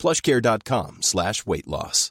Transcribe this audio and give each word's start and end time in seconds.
plushcare.com 0.00 1.02
slash 1.02 1.46
weight 1.46 1.68
loss. 1.68 2.10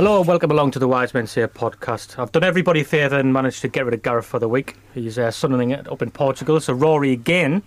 Hello 0.00 0.20
and 0.20 0.26
welcome 0.26 0.50
along 0.50 0.70
to 0.70 0.78
the 0.78 0.88
Wise 0.88 1.12
Men 1.12 1.26
Say 1.26 1.42
podcast. 1.46 2.18
I've 2.18 2.32
done 2.32 2.42
everybody 2.42 2.80
a 2.80 2.84
favour 2.84 3.18
and 3.18 3.34
managed 3.34 3.60
to 3.60 3.68
get 3.68 3.84
rid 3.84 3.92
of 3.92 4.02
Gareth 4.02 4.24
for 4.24 4.38
the 4.38 4.48
week. 4.48 4.76
He's 4.94 5.18
uh, 5.18 5.30
sunning 5.30 5.72
it 5.72 5.86
up 5.92 6.00
in 6.00 6.10
Portugal. 6.10 6.58
So 6.58 6.72
Rory 6.72 7.12
again, 7.12 7.62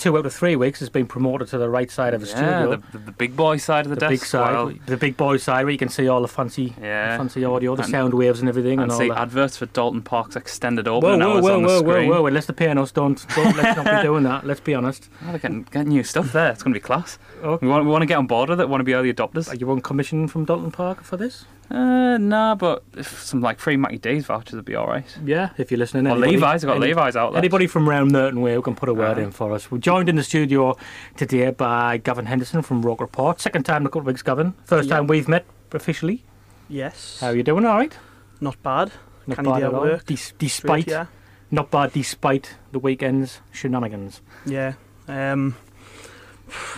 two 0.00 0.16
out 0.18 0.26
of 0.26 0.32
three 0.32 0.56
weeks, 0.56 0.80
has 0.80 0.88
been 0.88 1.06
promoted 1.06 1.46
to 1.48 1.58
the 1.58 1.68
right 1.68 1.90
side 1.90 2.14
of 2.14 2.20
the 2.20 2.26
Yeah, 2.26 2.34
studio. 2.62 2.70
the, 2.76 2.98
the, 2.98 3.04
the 3.06 3.12
big 3.12 3.36
boy 3.36 3.58
side 3.58 3.86
of 3.86 3.90
the, 3.90 3.94
the 3.96 4.00
desk. 4.00 4.10
big 4.10 4.24
side, 4.24 4.52
Well, 4.52 4.72
the 4.86 4.96
big 4.96 5.16
boy 5.16 5.36
side, 5.36 5.64
where 5.64 5.72
you 5.72 5.78
can 5.78 5.88
see 5.88 6.08
all 6.08 6.22
the 6.22 6.28
fancy, 6.28 6.74
Yeah. 6.80 7.16
fancy 7.16 7.44
audio, 7.44 7.76
the 7.76 7.82
And- 7.82 7.90
sound 7.90 8.14
waves 8.14 8.40
and 8.40 8.48
everything, 8.48 8.72
and, 8.80 8.82
and 8.82 8.92
all 8.92 8.98
see 8.98 9.08
that. 9.08 9.18
adverts 9.18 9.56
for 9.58 9.66
Dalton 9.66 10.02
Park's 10.02 10.34
extended 10.36 10.86
Whoa, 10.86 10.96
opening 10.96 11.20
whoa, 11.20 11.34
hours 11.34 11.42
whoa, 11.44 11.56
on 11.56 11.62
the 11.62 11.68
whoa, 11.68 11.82
whoa, 11.82 11.92
screen. 11.92 12.10
whoa! 12.10 12.26
Unless 12.26 12.46
the 12.46 12.70
us, 12.80 12.92
don't, 12.92 13.26
don't 13.36 13.56
let's 13.56 13.76
not 13.76 13.84
be 13.98 14.02
doing 14.08 14.24
that. 14.24 14.46
Let's 14.46 14.60
be 14.60 14.74
honest. 14.74 15.08
Oh, 15.22 15.30
they're 15.30 15.38
getting, 15.38 15.62
getting 15.64 15.88
new 15.90 16.02
stuff 16.02 16.32
there. 16.32 16.50
It's 16.50 16.62
going 16.62 16.74
to 16.74 16.80
be 16.80 16.84
class. 16.84 17.18
Oh. 17.42 17.58
We 17.60 17.68
want, 17.68 17.84
we 17.84 17.90
want 17.90 18.02
to 18.02 18.06
get 18.06 18.18
on 18.18 18.26
board 18.26 18.48
with 18.48 18.60
it. 18.60 18.68
Want 18.68 18.80
to 18.80 18.84
be 18.84 18.94
early 18.94 19.12
adopters? 19.12 19.48
Are 19.52 19.56
you 19.56 19.70
on 19.70 19.80
commission 19.80 20.28
from 20.28 20.44
Dalton 20.44 20.70
Park 20.70 21.02
for 21.02 21.16
this? 21.16 21.44
Uh, 21.70 22.18
nah, 22.18 22.54
but 22.56 22.82
if 22.96 23.22
some 23.22 23.40
like 23.40 23.60
free 23.60 23.76
Mackie 23.76 23.98
D's 23.98 24.26
vouchers 24.26 24.54
would 24.54 24.64
be 24.64 24.74
all 24.74 24.88
right. 24.88 25.04
Yeah, 25.24 25.50
if 25.56 25.70
you're 25.70 25.78
listening. 25.78 26.06
Or 26.06 26.10
anybody- 26.12 26.32
Levi's. 26.32 26.64
I've 26.64 26.68
got 26.68 26.76
any- 26.78 26.86
Levi's 26.86 27.14
out 27.16 27.32
there. 27.32 27.38
Anybody 27.38 27.66
from 27.68 27.88
round 27.88 28.10
Merton 28.10 28.40
Way 28.40 28.54
who 28.54 28.62
can 28.62 28.74
put 28.74 28.88
a 28.88 28.94
word 28.94 29.18
Aye. 29.18 29.22
in 29.22 29.30
for 29.30 29.52
us. 29.52 29.70
We're 29.70 29.78
joined 29.78 30.08
in 30.08 30.16
the 30.16 30.24
studio 30.24 30.76
today 31.16 31.50
by 31.50 31.98
Gavin 31.98 32.26
Henderson 32.26 32.62
from 32.62 32.82
Roker 32.82 33.04
Report. 33.04 33.40
Second 33.40 33.62
time 33.64 33.82
in 33.82 33.86
a 33.86 33.88
couple 33.88 34.00
of 34.00 34.06
weeks, 34.08 34.22
Gavin. 34.22 34.54
First 34.64 34.88
Yeah. 34.88 34.96
time 34.96 35.06
we've 35.06 35.28
met 35.28 35.44
officially. 35.72 36.24
Yes. 36.68 37.18
How 37.20 37.28
are 37.28 37.36
you 37.36 37.42
doing? 37.44 37.64
All 37.64 37.76
right? 37.78 37.96
Not 38.40 38.60
bad. 38.62 38.90
Not 39.28 39.36
Can 39.36 39.44
you 39.44 39.52
bad 39.52 39.58
do 39.60 39.64
at 39.66 39.68
at 39.68 39.74
all. 39.74 39.80
work? 39.82 40.06
Des- 40.06 40.16
Straight, 40.16 40.38
despite, 40.38 40.88
yeah. 40.88 41.06
not 41.52 41.70
bad 41.70 41.92
despite 41.92 42.56
the 42.72 42.78
weekend's 42.80 43.40
shenanigans. 43.52 44.22
Yeah. 44.44 44.72
Um, 45.06 45.54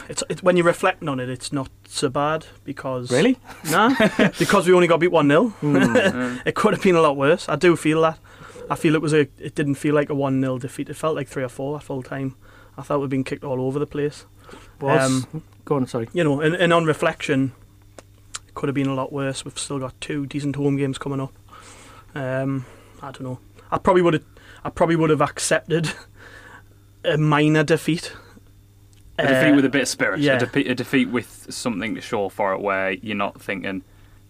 it's, 0.09 0.23
it's 0.29 0.43
when 0.43 0.57
you're 0.57 0.67
reflecting 0.67 1.09
on 1.09 1.21
it, 1.21 1.29
it's 1.29 1.53
not 1.53 1.69
so 1.87 2.09
bad 2.09 2.47
because 2.65 3.11
Really? 3.11 3.39
nah, 3.71 3.95
because 4.39 4.67
we 4.67 4.75
only 4.75 4.87
got 4.89 5.01
beat 5.01 5.13
one 5.13 5.29
0 5.29 5.53
Mm. 5.63 6.43
It 6.47 6.55
could 6.55 6.73
have 6.75 6.83
been 6.83 6.97
a 6.97 7.01
lot 7.01 7.17
worse. 7.17 7.49
I 7.49 7.57
do 7.57 7.77
feel 7.77 8.01
that. 8.03 8.19
I 8.71 8.75
feel 8.77 8.95
it 8.95 9.03
was 9.03 9.13
a. 9.13 9.29
It 9.39 9.55
didn't 9.55 9.75
feel 9.75 9.95
like 9.95 10.09
a 10.11 10.15
one 10.15 10.41
0 10.41 10.59
defeat. 10.59 10.89
It 10.89 10.95
felt 10.95 11.17
like 11.17 11.29
three 11.29 11.43
or 11.45 11.49
four 11.49 11.77
at 11.77 11.83
full 11.83 12.03
time. 12.03 12.37
I 12.77 12.83
thought 12.83 13.01
we'd 13.01 13.11
been 13.11 13.25
kicked 13.25 13.45
all 13.45 13.61
over 13.61 13.79
the 13.79 13.87
place. 13.87 14.25
Was 14.81 15.27
go 15.65 15.77
on? 15.77 15.87
Sorry. 15.87 16.09
You 16.13 16.25
know, 16.25 16.41
and, 16.41 16.55
and 16.55 16.73
on 16.73 16.85
reflection, 16.85 17.53
it 18.49 18.55
could 18.55 18.69
have 18.69 18.75
been 18.75 18.89
a 18.89 18.95
lot 18.95 19.13
worse. 19.13 19.45
We've 19.45 19.59
still 19.59 19.79
got 19.79 20.01
two 20.01 20.27
decent 20.27 20.57
home 20.57 20.77
games 20.77 20.99
coming 20.99 21.21
up. 21.21 21.33
Um, 22.15 22.65
I 23.03 23.11
don't 23.11 23.23
know. 23.23 23.39
I 23.71 23.79
probably 23.79 24.03
would 24.03 24.15
have. 24.15 24.25
I 24.65 24.71
probably 24.71 24.97
would 24.97 25.11
have 25.11 25.21
accepted 25.23 25.93
a 27.05 27.17
minor 27.19 27.65
defeat. 27.65 28.13
A 29.23 29.27
defeat 29.29 29.53
Uh, 29.53 29.57
with 29.57 29.65
a 29.65 29.69
bit 29.69 29.83
of 29.83 29.89
spirit. 29.89 30.21
yeah. 30.21 30.37
A, 30.37 30.39
defeat, 30.41 30.67
a 30.69 30.75
defeat 30.75 31.09
with 31.11 31.47
something 31.51 31.95
to 31.95 32.01
show 32.01 32.29
for 32.29 32.53
it, 32.55 32.61
where 32.61 32.93
you're 32.93 33.17
not 33.17 33.41
thinking, 33.41 33.83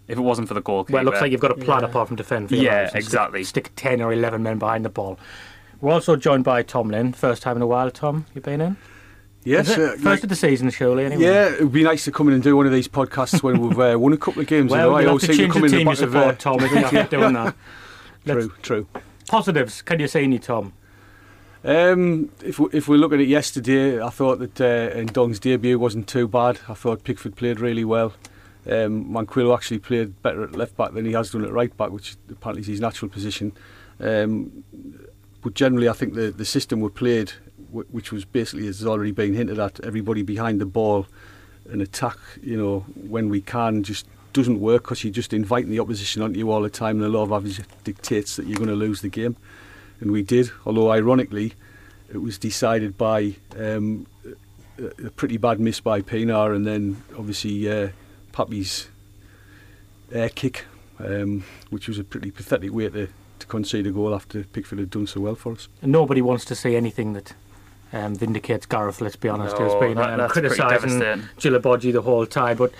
if 0.08 0.18
it 0.18 0.20
wasn't 0.22 0.48
for 0.48 0.54
the 0.54 0.60
goalkeeper. 0.62 0.94
Well, 0.94 1.02
it 1.02 1.04
looks 1.06 1.20
like 1.20 1.32
you've 1.32 1.40
got 1.40 1.50
a 1.52 1.54
plan 1.54 1.80
Yeah. 1.80 1.86
apart 1.88 2.08
from 2.08 2.16
defend. 2.16 2.48
For 2.48 2.56
your 2.56 2.64
Yeah, 2.64 2.70
lives 2.82 2.82
and 2.94 3.02
stick- 3.04 3.08
exactly. 3.12 3.44
Stick, 3.44 3.70
ten 3.76 4.00
or 4.02 4.12
eleven 4.12 4.42
men 4.42 4.58
behind 4.58 4.84
the 4.84 4.90
ball. 4.90 5.18
We're 5.80 5.92
also 5.92 6.16
joined 6.16 6.44
by 6.44 6.62
Tom 6.62 6.88
Lynn. 6.90 7.12
First 7.12 7.42
time 7.42 7.56
in 7.56 7.62
a 7.62 7.66
while, 7.66 7.90
Tom. 7.90 8.26
you've 8.34 8.44
been 8.44 8.60
in? 8.60 8.76
Yes, 9.44 9.68
Is 9.70 9.76
uh, 9.78 9.90
First 9.92 10.04
like- 10.04 10.22
of 10.22 10.28
the 10.28 10.36
season, 10.36 10.70
surely. 10.70 11.04
Anyway. 11.04 11.24
yeah, 11.24 11.46
it 11.48 11.60
would 11.62 11.72
be 11.72 11.82
nice 11.82 12.04
to 12.04 12.12
come 12.12 12.28
in 12.28 12.34
and 12.34 12.42
do 12.42 12.56
one 12.56 12.66
of 12.66 12.72
these 12.72 12.86
podcasts 12.86 13.42
when 13.42 13.60
we've 13.60 13.78
uh, 13.80 13.98
won 13.98 14.12
a 14.12 14.16
couple 14.16 14.40
of 14.40 14.46
games. 14.46 14.70
Well, 14.70 14.80
in 14.80 14.86
a 14.86 14.90
row. 14.90 14.94
I 14.96 15.00
you'll 15.00 15.08
always 15.10 15.22
to 15.22 15.26
seem 15.34 15.36
change 15.36 15.52
come 15.52 15.62
the 15.62 15.66
in 15.66 15.72
team 15.72 15.80
you 15.88 15.94
back 15.94 16.02
of, 16.02 16.14
uh, 16.16 16.32
Tom. 16.34 16.60
If 16.60 16.70
you're 16.70 16.92
not 16.92 17.10
doing 17.10 17.32
that. 17.32 17.56
Let's- 18.24 18.46
True, 18.46 18.52
true. 18.62 18.86
Positives. 19.26 19.82
Can 19.82 19.98
you 19.98 20.06
say 20.06 20.22
any, 20.22 20.38
Tom? 20.38 20.72
Um, 21.64 22.30
if 22.42 22.58
we, 22.58 22.66
if 22.72 22.88
we 22.88 22.98
look 22.98 23.12
at 23.12 23.20
it 23.20 23.28
yesterday, 23.28 24.02
I 24.02 24.10
thought 24.10 24.40
that 24.40 24.60
uh, 24.60 25.32
debut 25.38 25.78
wasn't 25.78 26.08
too 26.08 26.26
bad. 26.26 26.58
I 26.68 26.74
thought 26.74 27.04
Pickford 27.04 27.36
played 27.36 27.60
really 27.60 27.84
well. 27.84 28.14
Um, 28.66 29.12
Manquillo 29.12 29.54
actually 29.54 29.78
played 29.78 30.20
better 30.22 30.42
at 30.44 30.52
left 30.52 30.76
back 30.76 30.92
than 30.92 31.04
he 31.04 31.12
has 31.12 31.30
done 31.30 31.44
at 31.44 31.52
right 31.52 31.76
back, 31.76 31.90
which 31.90 32.16
apparently 32.30 32.62
is 32.62 32.68
his 32.68 32.80
natural 32.80 33.08
position. 33.08 33.52
Um, 34.00 34.64
but 35.42 35.54
generally, 35.54 35.88
I 35.88 35.92
think 35.92 36.14
the, 36.14 36.30
the 36.30 36.44
system 36.44 36.80
we 36.80 36.88
played, 36.88 37.32
wh- 37.72 37.92
which 37.92 38.12
was 38.12 38.24
basically 38.24 38.66
as 38.68 38.78
has 38.78 38.86
already 38.86 39.12
been 39.12 39.34
hinted 39.34 39.58
at, 39.58 39.80
everybody 39.84 40.22
behind 40.22 40.60
the 40.60 40.66
ball 40.66 41.06
and 41.70 41.80
attack, 41.80 42.16
you 42.42 42.56
know, 42.56 42.80
when 43.08 43.28
we 43.28 43.40
can, 43.40 43.82
just 43.82 44.06
doesn't 44.32 44.60
work 44.60 44.84
because 44.84 45.04
you're 45.04 45.12
just 45.12 45.32
inviting 45.32 45.70
the 45.70 45.78
opposition 45.78 46.22
onto 46.22 46.38
you 46.38 46.50
all 46.50 46.62
the 46.62 46.70
time, 46.70 46.96
and 46.96 47.04
the 47.04 47.08
law 47.08 47.22
of 47.22 47.32
average 47.32 47.60
dictates 47.84 48.36
that 48.36 48.46
you're 48.46 48.56
going 48.56 48.68
to 48.68 48.74
lose 48.74 49.00
the 49.00 49.08
game. 49.08 49.36
And 50.02 50.10
we 50.10 50.20
did, 50.22 50.50
although 50.66 50.90
ironically, 50.90 51.54
it 52.12 52.18
was 52.18 52.36
decided 52.36 52.98
by 52.98 53.36
um, 53.56 54.06
a 54.78 55.06
a 55.06 55.10
pretty 55.10 55.36
bad 55.36 55.60
miss 55.60 55.78
by 55.80 56.00
Pienaar, 56.02 56.54
and 56.56 56.66
then 56.66 57.02
obviously 57.16 57.70
uh, 57.70 57.88
Pappy's 58.32 58.88
air 60.10 60.28
kick, 60.28 60.64
um, 60.98 61.44
which 61.70 61.86
was 61.88 61.98
a 61.98 62.04
pretty 62.04 62.30
pathetic 62.32 62.72
way 62.72 62.88
to, 62.88 63.06
to 63.38 63.46
concede 63.46 63.86
a 63.86 63.92
goal 63.92 64.12
after 64.14 64.42
Pickford 64.42 64.80
had 64.80 64.90
done 64.90 65.06
so 65.06 65.20
well 65.20 65.36
for 65.36 65.52
us. 65.52 65.68
And 65.82 65.92
nobody 65.92 66.20
wants 66.20 66.44
to 66.46 66.54
see 66.56 66.74
anything 66.74 67.12
that 67.12 67.32
um, 67.92 68.16
vindicates 68.16 68.66
Gareth. 68.66 69.00
Let's 69.00 69.14
be 69.16 69.28
honest. 69.28 69.56
No, 69.58 69.64
He's 69.66 69.74
been 69.80 69.96
that- 69.98 70.10
um, 70.10 70.18
that's 70.18 70.32
pretty 70.32 70.48
criticising 70.48 70.98
devastating. 70.98 71.28
Djilobodji 71.38 71.92
the 71.92 72.02
whole 72.02 72.26
time, 72.26 72.56
but 72.56 72.72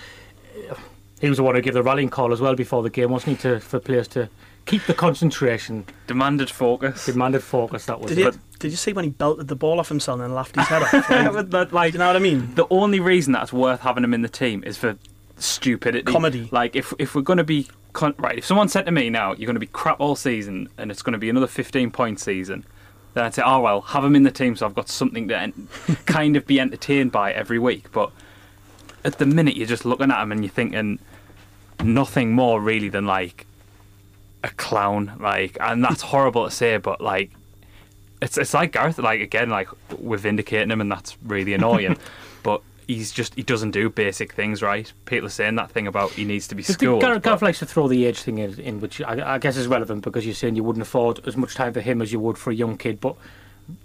uh, 0.69 0.75
he 1.21 1.29
was 1.29 1.37
the 1.37 1.43
one 1.43 1.55
who 1.55 1.61
gave 1.61 1.73
the 1.73 1.83
rallying 1.83 2.09
call 2.09 2.33
as 2.33 2.41
well 2.41 2.55
before 2.55 2.83
the 2.83 2.89
game, 2.89 3.11
wasn't 3.11 3.37
he? 3.37 3.41
To 3.43 3.59
for 3.61 3.79
players 3.79 4.09
to 4.09 4.27
keep 4.65 4.85
the 4.85 4.93
concentration, 4.93 5.85
Demanded 6.07 6.49
focus. 6.49 7.05
demanded 7.05 7.43
focus. 7.43 7.85
That 7.85 7.99
was 7.99 8.09
Did 8.09 8.19
it. 8.19 8.33
you, 8.33 8.39
did 8.59 8.71
you 8.71 8.77
see 8.77 8.93
when 8.93 9.03
he 9.05 9.11
belted 9.11 9.47
the 9.47 9.55
ball 9.55 9.79
off 9.79 9.89
himself 9.89 10.15
and 10.19 10.23
then 10.29 10.33
laughed 10.35 10.55
his 10.55 10.67
head 10.67 10.81
off? 10.83 10.93
Like, 11.09 11.33
But 11.33 11.51
that, 11.51 11.73
like, 11.73 11.93
you 11.93 11.99
know 11.99 12.07
what 12.07 12.15
I 12.15 12.19
mean? 12.19 12.53
the 12.55 12.65
only 12.69 12.99
reason 12.99 13.33
that's 13.33 13.51
worth 13.53 13.81
having 13.81 14.03
him 14.03 14.13
in 14.13 14.21
the 14.21 14.29
team 14.29 14.63
is 14.65 14.77
for 14.77 14.97
stupidity. 15.37 16.03
Comedy. 16.11 16.47
Like 16.51 16.75
if 16.75 16.93
if 16.99 17.15
we're 17.15 17.21
going 17.21 17.37
to 17.37 17.43
be 17.43 17.67
con- 17.93 18.15
right, 18.17 18.37
if 18.37 18.45
someone 18.45 18.69
said 18.69 18.85
to 18.85 18.91
me 18.91 19.09
now 19.09 19.33
you're 19.33 19.47
going 19.47 19.55
to 19.55 19.59
be 19.59 19.67
crap 19.67 19.99
all 19.99 20.15
season 20.15 20.69
and 20.77 20.89
it's 20.91 21.01
going 21.01 21.13
to 21.13 21.19
be 21.19 21.29
another 21.29 21.47
15 21.47 21.91
point 21.91 22.19
season, 22.19 22.63
then 23.13 23.25
I'd 23.25 23.33
say, 23.33 23.41
oh 23.45 23.59
well, 23.59 23.81
have 23.81 24.03
him 24.05 24.15
in 24.15 24.23
the 24.23 24.31
team 24.31 24.55
so 24.55 24.65
I've 24.65 24.75
got 24.75 24.87
something 24.89 25.27
to 25.27 25.37
en- 25.37 25.67
kind 26.05 26.37
of 26.37 26.45
be 26.47 26.59
entertained 26.59 27.11
by 27.11 27.33
every 27.33 27.59
week. 27.59 27.91
But 27.91 28.11
at 29.03 29.17
the 29.17 29.25
minute 29.25 29.57
you're 29.57 29.67
just 29.67 29.83
looking 29.85 30.11
at 30.11 30.21
him 30.21 30.31
and 30.31 30.41
you're 30.43 30.51
thinking 30.51 30.99
nothing 31.83 32.31
more 32.31 32.61
really 32.61 32.87
than 32.89 33.05
like 33.05 33.45
a 34.43 34.49
clown. 34.49 35.13
Like, 35.19 35.57
and 35.59 35.83
that's 35.83 36.01
horrible 36.13 36.45
to 36.45 36.51
say, 36.51 36.77
but 36.77 37.01
like. 37.01 37.31
It's, 38.21 38.37
it's 38.37 38.53
like 38.53 38.71
Gareth, 38.71 38.99
like 38.99 39.19
again, 39.19 39.49
like 39.49 39.67
we're 39.99 40.15
vindicating 40.15 40.71
him, 40.71 40.79
and 40.79 40.89
that's 40.89 41.17
really 41.25 41.53
annoying. 41.53 41.97
but 42.43 42.61
he's 42.87 43.11
just 43.11 43.35
he 43.35 43.43
doesn't 43.43 43.71
do 43.71 43.89
basic 43.89 44.33
things 44.33 44.61
right. 44.61 44.91
People 45.05 45.27
are 45.27 45.29
saying 45.29 45.55
that 45.55 45.71
thing 45.71 45.87
about 45.87 46.11
he 46.11 46.23
needs 46.23 46.47
to 46.47 46.55
be 46.55 46.63
schooled. 46.63 47.01
Gareth, 47.01 47.23
Gareth 47.23 47.41
likes 47.41 47.59
to 47.59 47.65
throw 47.65 47.87
the 47.87 48.05
age 48.05 48.21
thing 48.21 48.37
in, 48.37 48.59
in 48.59 48.79
which 48.79 49.01
I, 49.01 49.35
I 49.35 49.37
guess 49.39 49.57
is 49.57 49.67
relevant 49.67 50.03
because 50.03 50.25
you're 50.25 50.35
saying 50.35 50.55
you 50.55 50.63
wouldn't 50.63 50.83
afford 50.83 51.25
as 51.27 51.35
much 51.35 51.55
time 51.55 51.73
for 51.73 51.81
him 51.81 52.01
as 52.01 52.11
you 52.11 52.19
would 52.19 52.37
for 52.37 52.51
a 52.51 52.55
young 52.55 52.77
kid. 52.77 52.99
But 52.99 53.15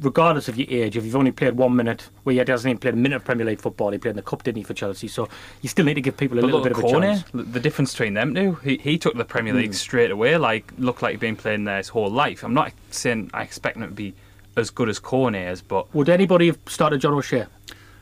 regardless 0.01 0.49
of 0.49 0.57
your 0.59 0.67
age, 0.71 0.97
if 0.97 1.05
you've 1.05 1.17
only 1.17 1.33
played 1.33 1.57
one 1.57 1.75
minute, 1.77 2.09
well, 2.25 2.33
he 2.33 2.39
hasn't 2.39 2.71
even 2.71 2.79
played 2.79 2.95
a 2.95 2.97
minute 2.97 3.17
of 3.17 3.25
Premier 3.25 3.47
League 3.47 3.61
football. 3.61 3.91
He 3.91 3.99
played 3.99 4.11
in 4.11 4.17
the 4.17 4.23
cup, 4.23 4.43
didn't 4.43 4.59
he, 4.59 4.63
for 4.63 4.75
Chelsea? 4.75 5.09
So 5.09 5.29
you 5.63 5.69
still 5.69 5.85
need 5.85 5.95
to 5.95 6.01
give 6.01 6.17
people 6.17 6.39
a 6.39 6.41
But 6.43 6.47
little 6.47 6.63
bit 6.63 6.73
at 6.73 6.79
of 6.79 6.85
a 6.85 6.89
chance. 6.89 7.25
The 7.33 7.43
the 7.43 7.61
difference 7.61 7.93
between 7.93 8.15
them 8.15 8.35
two, 8.35 8.55
he, 8.65 8.79
he 8.79 8.99
took 8.99 9.15
the 9.15 9.25
Premier 9.25 9.55
League 9.55 9.75
straight 9.75 10.11
away. 10.11 10.37
Like 10.37 10.73
looked 10.79 11.03
like 11.03 11.13
he'd 11.13 11.21
been 11.21 11.37
playing 11.37 11.65
there 11.65 11.79
his 11.79 11.89
whole 11.89 12.11
life. 12.11 12.43
I'm 12.43 12.55
not 12.55 12.73
saying 12.91 13.31
I 13.35 13.43
expect 13.43 13.77
him 13.77 13.83
to 13.83 13.89
be 13.89 14.15
as 14.57 14.71
good 14.71 14.89
as 14.89 14.99
Cornet 14.99 15.53
is, 15.53 15.63
but 15.63 15.93
Would 15.95 16.09
anybody 16.09 16.49
have 16.49 16.59
started 16.67 17.01
John 17.01 17.15
O'Shea? 17.15 17.47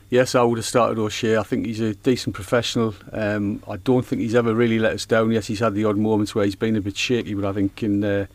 Yes, 0.09 0.35
I 0.35 0.41
would 0.41 0.57
have 0.57 0.65
started 0.65 0.97
O'Shea. 0.97 1.37
I 1.37 1.43
think 1.43 1.65
he's 1.65 1.81
a 1.81 1.93
decent 1.93 2.33
professional. 2.33 2.95
Um, 3.11 3.61
I 3.69 3.75
don't 3.75 4.05
think 4.05 4.21
he's 4.21 4.35
ever 4.35 4.55
really 4.55 4.79
let 4.79 4.93
us 4.93 5.05
down. 5.05 5.31
Yes, 5.31 5.47
he's 5.47 5.59
had 5.59 5.73
the 5.73 5.83
odd 5.83 5.97
moments 5.97 6.33
where 6.33 6.45
he's 6.45 6.55
been 6.55 6.77
a 6.77 6.81
bit 6.81 6.95
shaky, 6.95 7.33
but 7.33 7.43
I 7.43 7.51
think 7.51 7.83
in 7.83 8.03
uh, 8.03 8.25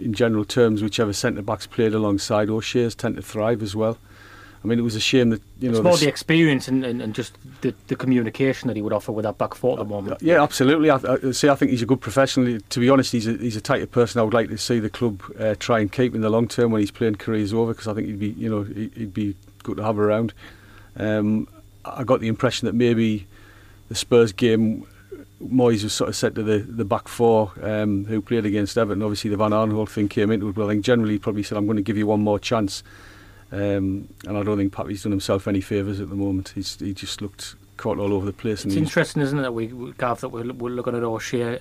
in 0.00 0.12
general 0.14 0.44
terms, 0.44 0.82
whichever 0.82 1.12
centre 1.12 1.42
backs 1.42 1.66
played 1.66 1.94
alongside 1.94 2.48
O'Shea's 2.50 2.94
tend 2.94 3.16
to 3.16 3.22
thrive 3.22 3.62
as 3.62 3.74
well. 3.76 3.98
I 4.62 4.66
mean, 4.66 4.78
it 4.78 4.82
was 4.82 4.94
a 4.94 5.00
shame 5.00 5.30
that 5.30 5.40
you 5.58 5.70
know. 5.70 5.78
It's 5.78 5.84
more 5.84 5.96
the 5.96 6.06
experience 6.08 6.68
and, 6.68 6.84
and, 6.84 7.00
and 7.00 7.14
just 7.14 7.32
the, 7.62 7.74
the 7.86 7.96
communication 7.96 8.68
that 8.68 8.76
he 8.76 8.82
would 8.82 8.92
offer 8.92 9.10
with 9.10 9.22
that 9.24 9.38
back 9.38 9.54
four 9.54 9.72
at 9.72 9.78
the 9.78 9.84
moment. 9.86 10.20
Yeah, 10.20 10.42
absolutely. 10.42 10.90
I, 10.90 10.96
I 10.96 11.30
see. 11.30 11.48
I 11.48 11.54
think 11.54 11.70
he's 11.70 11.80
a 11.80 11.86
good 11.86 12.02
professional. 12.02 12.58
To 12.60 12.80
be 12.80 12.90
honest, 12.90 13.10
he's 13.12 13.26
a, 13.26 13.32
he's 13.38 13.56
a 13.56 13.60
type 13.62 13.82
of 13.82 13.90
person 13.90 14.20
I 14.20 14.22
would 14.22 14.34
like 14.34 14.50
to 14.50 14.58
see 14.58 14.78
the 14.78 14.90
club 14.90 15.22
uh, 15.38 15.54
try 15.58 15.80
and 15.80 15.90
keep 15.90 16.14
in 16.14 16.20
the 16.20 16.28
long 16.28 16.46
term 16.46 16.72
when 16.72 16.82
his 16.82 16.90
playing 16.90 17.14
career 17.14 17.40
is 17.40 17.54
over. 17.54 17.72
Because 17.72 17.88
I 17.88 17.94
think 17.94 18.08
he'd 18.08 18.18
be, 18.18 18.30
you 18.30 18.50
know, 18.50 18.62
he- 18.64 18.90
he'd 18.94 19.14
be 19.14 19.34
good 19.62 19.78
to 19.78 19.82
have 19.82 19.98
around. 19.98 20.34
Um, 20.96 21.48
I 21.86 22.04
got 22.04 22.20
the 22.20 22.28
impression 22.28 22.66
that 22.66 22.74
maybe 22.74 23.26
the 23.88 23.94
Spurs 23.94 24.32
game, 24.32 24.86
Moyes 25.42 25.82
was 25.82 25.92
sort 25.92 26.08
of 26.08 26.16
said 26.16 26.34
to 26.34 26.42
the, 26.42 26.58
the 26.58 26.84
back 26.84 27.08
four 27.08 27.52
um, 27.62 28.04
who 28.04 28.20
played 28.20 28.44
against 28.44 28.76
Everton. 28.76 29.02
Obviously, 29.02 29.30
the 29.30 29.36
Van 29.36 29.52
Aanholt 29.52 29.88
thing 29.88 30.08
came 30.08 30.30
into 30.30 30.48
it. 30.48 30.54
But 30.54 30.66
I 30.66 30.68
think 30.68 30.84
generally 30.84 31.14
he 31.14 31.18
probably 31.18 31.42
said, 31.42 31.56
"I'm 31.56 31.66
going 31.66 31.76
to 31.76 31.82
give 31.82 31.96
you 31.96 32.06
one 32.06 32.20
more 32.20 32.38
chance." 32.38 32.82
Um, 33.52 34.08
and 34.26 34.36
I 34.36 34.42
don't 34.42 34.58
think 34.58 34.72
Pappy's 34.72 35.02
done 35.02 35.12
himself 35.12 35.48
any 35.48 35.60
favours 35.60 36.00
at 36.00 36.08
the 36.08 36.14
moment. 36.14 36.52
He's 36.54 36.78
he 36.78 36.92
just 36.92 37.20
looked 37.20 37.56
caught 37.76 37.98
all 37.98 38.12
over 38.12 38.26
the 38.26 38.32
place. 38.32 38.64
It's 38.66 38.76
interesting, 38.76 39.22
isn't 39.22 39.38
it, 39.38 39.42
that 39.42 39.54
we, 39.54 39.68
Gav, 39.96 40.20
that 40.20 40.28
we're, 40.28 40.52
we're 40.52 40.68
looking 40.68 40.94
at 40.94 41.02
O'Shea 41.02 41.58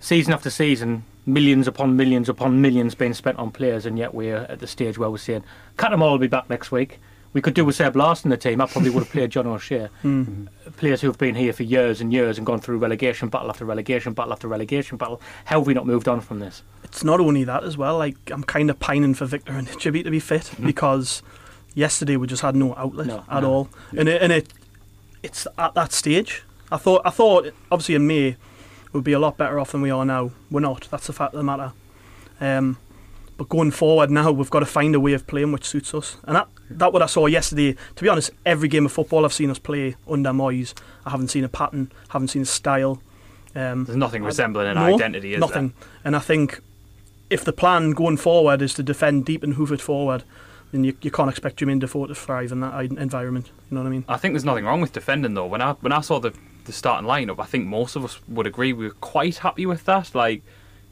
season 0.00 0.32
after 0.32 0.48
season, 0.48 1.04
millions 1.26 1.68
upon 1.68 1.94
millions 1.94 2.28
upon 2.28 2.62
millions 2.62 2.94
being 2.94 3.12
spent 3.12 3.38
on 3.38 3.50
players, 3.50 3.84
and 3.84 3.98
yet 3.98 4.14
we're 4.14 4.38
at 4.48 4.60
the 4.60 4.66
stage 4.66 4.98
where 4.98 5.10
we're 5.10 5.18
saying, 5.18 5.44
"Cut 5.76 5.90
them 5.90 6.02
all 6.02 6.18
be 6.18 6.26
back 6.26 6.48
next 6.48 6.72
week." 6.72 6.98
We 7.32 7.40
could 7.40 7.54
do 7.54 7.64
with 7.64 7.76
Seb 7.76 7.94
Larsson 7.94 8.26
in 8.26 8.30
the 8.30 8.36
team. 8.36 8.60
I 8.60 8.66
probably 8.66 8.90
would 8.90 9.04
have 9.04 9.12
played 9.12 9.30
John 9.30 9.46
O'Shea. 9.46 9.88
Hmm. 10.02 10.46
Players 10.76 11.00
who 11.00 11.06
have 11.08 11.18
been 11.18 11.34
here 11.34 11.52
for 11.52 11.62
years 11.62 12.00
and 12.00 12.12
years 12.12 12.38
and 12.38 12.46
gone 12.46 12.60
through 12.60 12.78
relegation 12.78 13.28
battle 13.28 13.50
after 13.50 13.64
relegation 13.64 14.12
battle 14.14 14.32
after 14.32 14.48
relegation 14.48 14.96
battle. 14.96 15.20
How 15.44 15.60
have 15.60 15.66
we 15.66 15.74
not 15.74 15.86
moved 15.86 16.08
on 16.08 16.20
from 16.20 16.38
this? 16.40 16.62
It's 16.84 17.04
not 17.04 17.20
only 17.20 17.44
that 17.44 17.62
as 17.64 17.76
well. 17.76 17.98
Like 17.98 18.16
I'm 18.32 18.42
kind 18.42 18.68
of 18.70 18.78
pining 18.80 19.14
for 19.14 19.26
Victor 19.26 19.52
Anichebe 19.52 20.02
to 20.04 20.10
be 20.10 20.18
fit 20.20 20.50
because 20.60 21.22
yesterday 21.74 22.16
we 22.16 22.26
just 22.26 22.42
had 22.42 22.56
no 22.56 22.74
outlet 22.76 23.06
No, 23.06 23.24
at 23.30 23.42
no. 23.42 23.50
all, 23.52 23.68
and 23.96 24.08
it, 24.08 24.20
and 24.22 24.32
it 24.32 24.52
it's 25.22 25.46
at 25.58 25.74
that 25.74 25.92
stage. 25.92 26.42
I 26.72 26.76
thought 26.78 27.02
I 27.04 27.10
thought 27.10 27.52
obviously 27.70 27.94
in 27.94 28.06
May 28.06 28.36
we'd 28.92 29.04
be 29.04 29.12
a 29.12 29.18
lot 29.20 29.36
better 29.36 29.60
off 29.60 29.70
than 29.72 29.82
we 29.82 29.90
are 29.90 30.04
now. 30.04 30.30
We're 30.50 30.60
not. 30.60 30.88
That's 30.90 31.06
the 31.06 31.12
fact 31.12 31.34
of 31.34 31.38
the 31.38 31.44
matter. 31.44 31.72
Um, 32.40 32.78
but 33.40 33.48
going 33.48 33.70
forward 33.70 34.10
now, 34.10 34.30
we've 34.30 34.50
got 34.50 34.58
to 34.58 34.66
find 34.66 34.94
a 34.94 35.00
way 35.00 35.14
of 35.14 35.26
playing 35.26 35.50
which 35.50 35.64
suits 35.64 35.94
us. 35.94 36.18
And 36.24 36.36
that 36.36 36.48
that 36.72 36.92
what 36.92 37.00
I 37.00 37.06
saw 37.06 37.24
yesterday. 37.24 37.74
To 37.96 38.02
be 38.02 38.06
honest, 38.10 38.32
every 38.44 38.68
game 38.68 38.84
of 38.84 38.92
football 38.92 39.24
I've 39.24 39.32
seen 39.32 39.48
us 39.48 39.58
play 39.58 39.96
under 40.06 40.28
Moyes, 40.28 40.74
I 41.06 41.10
haven't 41.10 41.28
seen 41.28 41.44
a 41.44 41.48
pattern, 41.48 41.90
haven't 42.10 42.28
seen 42.28 42.42
a 42.42 42.44
style. 42.44 43.00
Um, 43.54 43.86
There's 43.86 43.96
nothing 43.96 44.24
resembling 44.24 44.66
an 44.66 44.74
no, 44.74 44.94
identity, 44.94 45.32
is 45.32 45.40
nothing. 45.40 45.72
And 46.04 46.16
I 46.16 46.18
think 46.18 46.60
if 47.30 47.42
the 47.42 47.54
plan 47.54 47.92
going 47.92 48.18
forward 48.18 48.60
is 48.60 48.74
to 48.74 48.82
defend 48.82 49.24
deep 49.24 49.42
and 49.42 49.54
hoof 49.54 49.72
it 49.72 49.80
forward, 49.80 50.22
then 50.70 50.84
you, 50.84 50.94
you 51.00 51.10
can't 51.10 51.30
expect 51.30 51.60
Jermaine 51.60 51.80
Defoe 51.80 52.08
to 52.08 52.14
thrive 52.14 52.52
in 52.52 52.60
that 52.60 52.78
environment. 52.78 53.46
You 53.70 53.76
know 53.76 53.80
what 53.80 53.86
I 53.86 53.90
mean? 53.90 54.04
I 54.06 54.18
think 54.18 54.34
there's 54.34 54.44
nothing 54.44 54.66
wrong 54.66 54.82
with 54.82 54.92
defending 54.92 55.32
though. 55.32 55.46
When 55.46 55.62
I 55.62 55.72
when 55.80 55.92
I 55.92 56.02
saw 56.02 56.20
the 56.20 56.34
the 56.66 56.74
starting 56.74 57.08
lineup, 57.08 57.40
I 57.40 57.46
think 57.46 57.66
most 57.66 57.96
of 57.96 58.04
us 58.04 58.20
would 58.28 58.46
agree 58.46 58.74
we 58.74 58.84
were 58.84 58.90
quite 58.90 59.38
happy 59.38 59.64
with 59.64 59.86
that. 59.86 60.14
Like, 60.14 60.42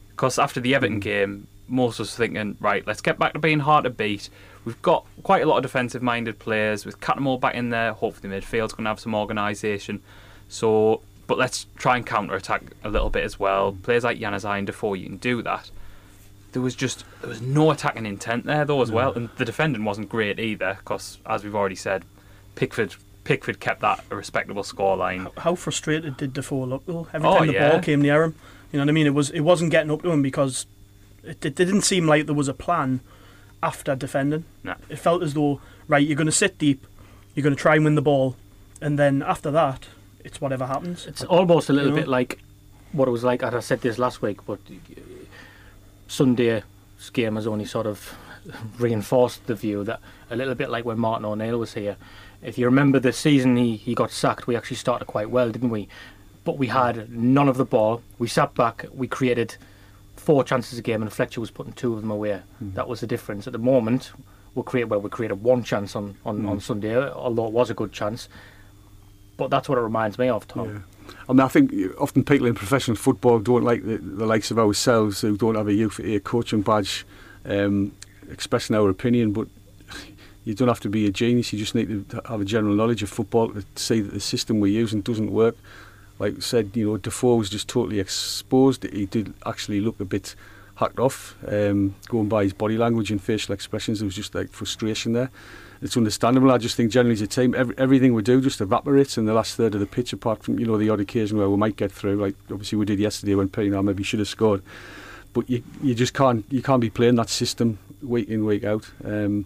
because 0.09 0.39
after 0.39 0.59
the 0.59 0.73
Everton 0.73 0.99
game, 0.99 1.45
most 1.69 1.99
of 1.99 2.05
us 2.05 2.15
thinking, 2.15 2.57
right, 2.59 2.85
let's 2.87 3.01
get 3.01 3.17
back 3.19 3.33
to 3.33 3.39
being 3.39 3.59
hard 3.59 3.83
to 3.85 3.89
beat. 3.89 4.29
We've 4.65 4.81
got 4.81 5.05
quite 5.23 5.41
a 5.41 5.45
lot 5.45 5.57
of 5.57 5.63
defensive 5.63 6.01
minded 6.01 6.37
players 6.39 6.85
with 6.85 6.99
Cattermole 6.99 7.39
back 7.39 7.55
in 7.55 7.69
there. 7.69 7.93
Hopefully, 7.93 8.29
the 8.29 8.35
midfield's 8.41 8.73
going 8.73 8.83
to 8.85 8.89
have 8.89 8.99
some 8.99 9.15
organisation. 9.15 10.01
So, 10.47 11.01
but 11.27 11.37
let's 11.37 11.65
try 11.77 11.95
and 11.95 12.05
counter 12.05 12.35
attack 12.35 12.63
a 12.83 12.89
little 12.89 13.09
bit 13.09 13.23
as 13.23 13.39
well. 13.39 13.77
Players 13.83 14.03
like 14.03 14.19
Januzaj 14.19 14.57
and 14.57 14.67
Defoe, 14.67 14.93
you 14.95 15.05
can 15.05 15.17
do 15.17 15.41
that. 15.43 15.71
There 16.51 16.61
was 16.61 16.75
just 16.75 17.05
there 17.21 17.29
was 17.29 17.41
no 17.41 17.69
attacking 17.69 18.07
intent 18.07 18.45
there 18.45 18.65
though 18.65 18.81
as 18.81 18.91
well, 18.91 19.13
and 19.13 19.29
the 19.37 19.45
defending 19.45 19.85
wasn't 19.85 20.09
great 20.09 20.39
either. 20.39 20.77
Because 20.79 21.19
as 21.25 21.43
we've 21.43 21.53
already 21.55 21.75
said, 21.75 22.03
Pickford 22.55 22.95
Pickford 23.23 23.59
kept 23.59 23.81
that 23.81 24.03
a 24.09 24.15
respectable 24.15 24.63
scoreline. 24.63 25.31
How 25.37 25.53
frustrated 25.53 26.17
did 26.17 26.33
Defoe 26.33 26.65
look 26.65 26.85
though? 26.87 27.07
Every 27.13 27.27
Oh, 27.29 27.37
time 27.37 27.47
the 27.47 27.53
yeah. 27.53 27.69
ball 27.71 27.79
came 27.81 28.01
near 28.01 28.23
him, 28.23 28.35
you 28.71 28.77
know 28.79 28.83
what 28.85 28.89
I 28.89 28.93
mean? 28.93 29.05
It 29.05 29.13
was 29.13 29.29
it 29.29 29.41
wasn't 29.41 29.69
getting 29.69 29.91
up 29.91 30.01
to 30.01 30.09
him 30.11 30.23
because 30.23 30.65
it, 31.29 31.45
it 31.45 31.55
didn't 31.55 31.81
seem 31.81 32.07
like 32.07 32.25
there 32.25 32.35
was 32.35 32.47
a 32.47 32.53
plan 32.53 32.99
after 33.61 33.95
defending. 33.95 34.45
No. 34.63 34.75
It 34.89 34.97
felt 34.97 35.23
as 35.23 35.33
though 35.33 35.61
right, 35.87 36.05
you're 36.05 36.15
going 36.17 36.25
to 36.27 36.31
sit 36.31 36.57
deep, 36.57 36.85
you're 37.33 37.43
going 37.43 37.55
to 37.55 37.61
try 37.61 37.75
and 37.75 37.83
win 37.85 37.95
the 37.95 38.01
ball, 38.01 38.35
and 38.81 38.97
then 38.99 39.21
after 39.23 39.51
that, 39.51 39.87
it's 40.23 40.39
whatever 40.41 40.65
happens. 40.65 41.05
It's 41.07 41.23
almost 41.23 41.69
a 41.69 41.73
little 41.73 41.89
You 41.91 41.95
know? 41.95 42.01
bit 42.01 42.07
like 42.09 42.39
what 42.91 43.07
it 43.07 43.11
was 43.11 43.23
like. 43.23 43.41
and 43.43 43.55
I 43.55 43.59
said 43.59 43.81
this 43.81 43.97
last 43.97 44.21
week, 44.21 44.45
but 44.45 44.59
Sunday's 46.07 46.63
game 47.13 47.35
has 47.35 47.47
only 47.47 47.65
sort 47.65 47.85
of 47.87 48.15
reinforced 48.79 49.45
the 49.47 49.55
view 49.55 49.83
that 49.83 49.99
a 50.29 50.35
little 50.35 50.55
bit 50.55 50.69
like 50.69 50.85
when 50.85 50.99
Martin 50.99 51.25
O'Neill 51.25 51.57
was 51.59 51.73
here. 51.73 51.97
If 52.41 52.57
you 52.57 52.65
remember 52.65 52.99
the 52.99 53.11
season 53.11 53.57
he, 53.57 53.75
he 53.75 53.93
got 53.93 54.11
sacked, 54.11 54.47
we 54.47 54.55
actually 54.55 54.77
started 54.77 55.05
quite 55.05 55.29
well, 55.29 55.51
didn't 55.51 55.69
we? 55.69 55.87
But 56.45 56.57
we 56.57 56.67
had 56.67 57.11
none 57.11 57.49
of 57.49 57.57
the 57.57 57.65
ball. 57.65 58.01
We 58.17 58.27
sat 58.27 58.55
back. 58.55 58.85
We 58.93 59.07
created 59.07 59.57
four 60.19 60.43
chances 60.43 60.77
a 60.77 60.81
game, 60.81 61.01
and 61.01 61.11
Fletcher 61.11 61.41
was 61.41 61.51
putting 61.51 61.73
two 61.73 61.93
of 61.93 62.01
them 62.01 62.11
away. 62.11 62.41
Hmm. 62.59 62.73
That 62.73 62.87
was 62.87 62.99
the 62.99 63.07
difference. 63.07 63.47
At 63.47 63.53
the 63.53 63.59
moment, 63.59 64.11
we 64.55 64.63
create 64.63 64.85
well, 64.85 65.01
we 65.01 65.09
created 65.09 65.41
one 65.41 65.63
chance 65.63 65.95
on, 65.95 66.17
on, 66.25 66.45
on 66.45 66.53
hmm. 66.53 66.59
Sunday, 66.59 66.95
although 66.97 67.47
it 67.47 67.53
was 67.53 67.69
a 67.69 67.73
good 67.73 67.91
chance. 67.91 68.29
But 69.37 69.49
that's 69.49 69.69
what 69.69 69.77
it 69.77 69.81
reminds 69.81 70.17
me 70.17 70.27
of, 70.27 70.47
Tom. 70.47 70.67
Yeah. 70.67 71.13
I 71.27 71.33
mean, 71.33 71.39
I 71.39 71.47
think 71.47 71.73
uh, 71.73 71.97
often 71.99 72.23
people 72.23 72.45
in 72.45 72.55
professional 72.55 72.97
football 72.97 73.39
don't 73.39 73.63
like 73.63 73.85
the, 73.85 73.97
the 73.97 74.25
likes 74.25 74.51
of 74.51 74.59
ourselves 74.59 75.21
who 75.21 75.37
don't 75.37 75.55
have 75.55 75.67
a 75.67 75.73
youth 75.73 75.99
A 75.99 76.19
coaching 76.19 76.61
badge 76.61 77.05
um, 77.45 77.93
expressing 78.29 78.75
our 78.75 78.89
opinion, 78.89 79.31
but 79.31 79.47
you 80.43 80.53
don't 80.53 80.67
have 80.67 80.81
to 80.81 80.89
be 80.89 81.05
a 81.07 81.11
genius. 81.11 81.53
You 81.53 81.59
just 81.59 81.73
need 81.73 82.09
to 82.09 82.21
have 82.27 82.41
a 82.41 82.45
general 82.45 82.75
knowledge 82.75 83.01
of 83.01 83.09
football 83.09 83.49
to 83.53 83.63
see 83.75 84.01
that 84.01 84.13
the 84.13 84.19
system 84.19 84.59
we're 84.59 84.67
using 84.67 85.01
doesn't 85.01 85.31
work. 85.31 85.55
Like 86.19 86.41
said, 86.41 86.71
you 86.75 86.85
know, 86.85 86.97
Defoe 86.97 87.35
was 87.35 87.49
just 87.49 87.67
totally 87.67 87.99
exposed. 87.99 88.83
He 88.83 89.05
did 89.05 89.33
actually 89.45 89.79
look 89.79 89.99
a 89.99 90.05
bit 90.05 90.35
hacked 90.75 90.99
off, 90.99 91.35
um, 91.47 91.95
going 92.07 92.29
by 92.29 92.43
his 92.43 92.53
body 92.53 92.77
language 92.77 93.11
and 93.11 93.21
facial 93.21 93.53
expressions. 93.53 93.99
There 93.99 94.05
was 94.05 94.15
just 94.15 94.35
like 94.35 94.49
frustration 94.51 95.13
there. 95.13 95.29
It's 95.81 95.95
understandable. 95.95 96.51
I 96.51 96.57
just 96.57 96.75
think 96.75 96.91
generally 96.91 97.13
as 97.13 97.21
a 97.21 97.27
team, 97.27 97.55
every, 97.55 97.77
everything 97.77 98.13
we 98.13 98.21
do 98.21 98.41
just 98.41 98.59
evaporates 98.59 99.17
in 99.17 99.25
the 99.25 99.33
last 99.33 99.55
third 99.55 99.73
of 99.73 99.79
the 99.79 99.85
pitch, 99.85 100.11
apart 100.11 100.43
from 100.43 100.59
you 100.59 100.65
know 100.65 100.77
the 100.77 100.89
odd 100.89 100.99
occasion 100.99 101.37
where 101.37 101.49
we 101.49 101.57
might 101.57 101.77
get 101.77 101.91
through. 101.91 102.15
Like 102.15 102.35
obviously 102.51 102.77
we 102.77 102.85
did 102.85 102.99
yesterday 102.99 103.35
when 103.35 103.49
Pienaar 103.49 103.83
maybe 103.83 104.03
should 104.03 104.19
have 104.19 104.27
scored, 104.27 104.61
but 105.33 105.49
you 105.49 105.63
you 105.81 105.95
just 105.95 106.13
can't 106.13 106.45
you 106.49 106.61
can't 106.61 106.81
be 106.81 106.89
playing 106.89 107.15
that 107.15 107.29
system 107.29 107.79
week 108.01 108.27
in 108.27 108.45
week 108.45 108.63
out. 108.65 108.91
Um, 109.05 109.45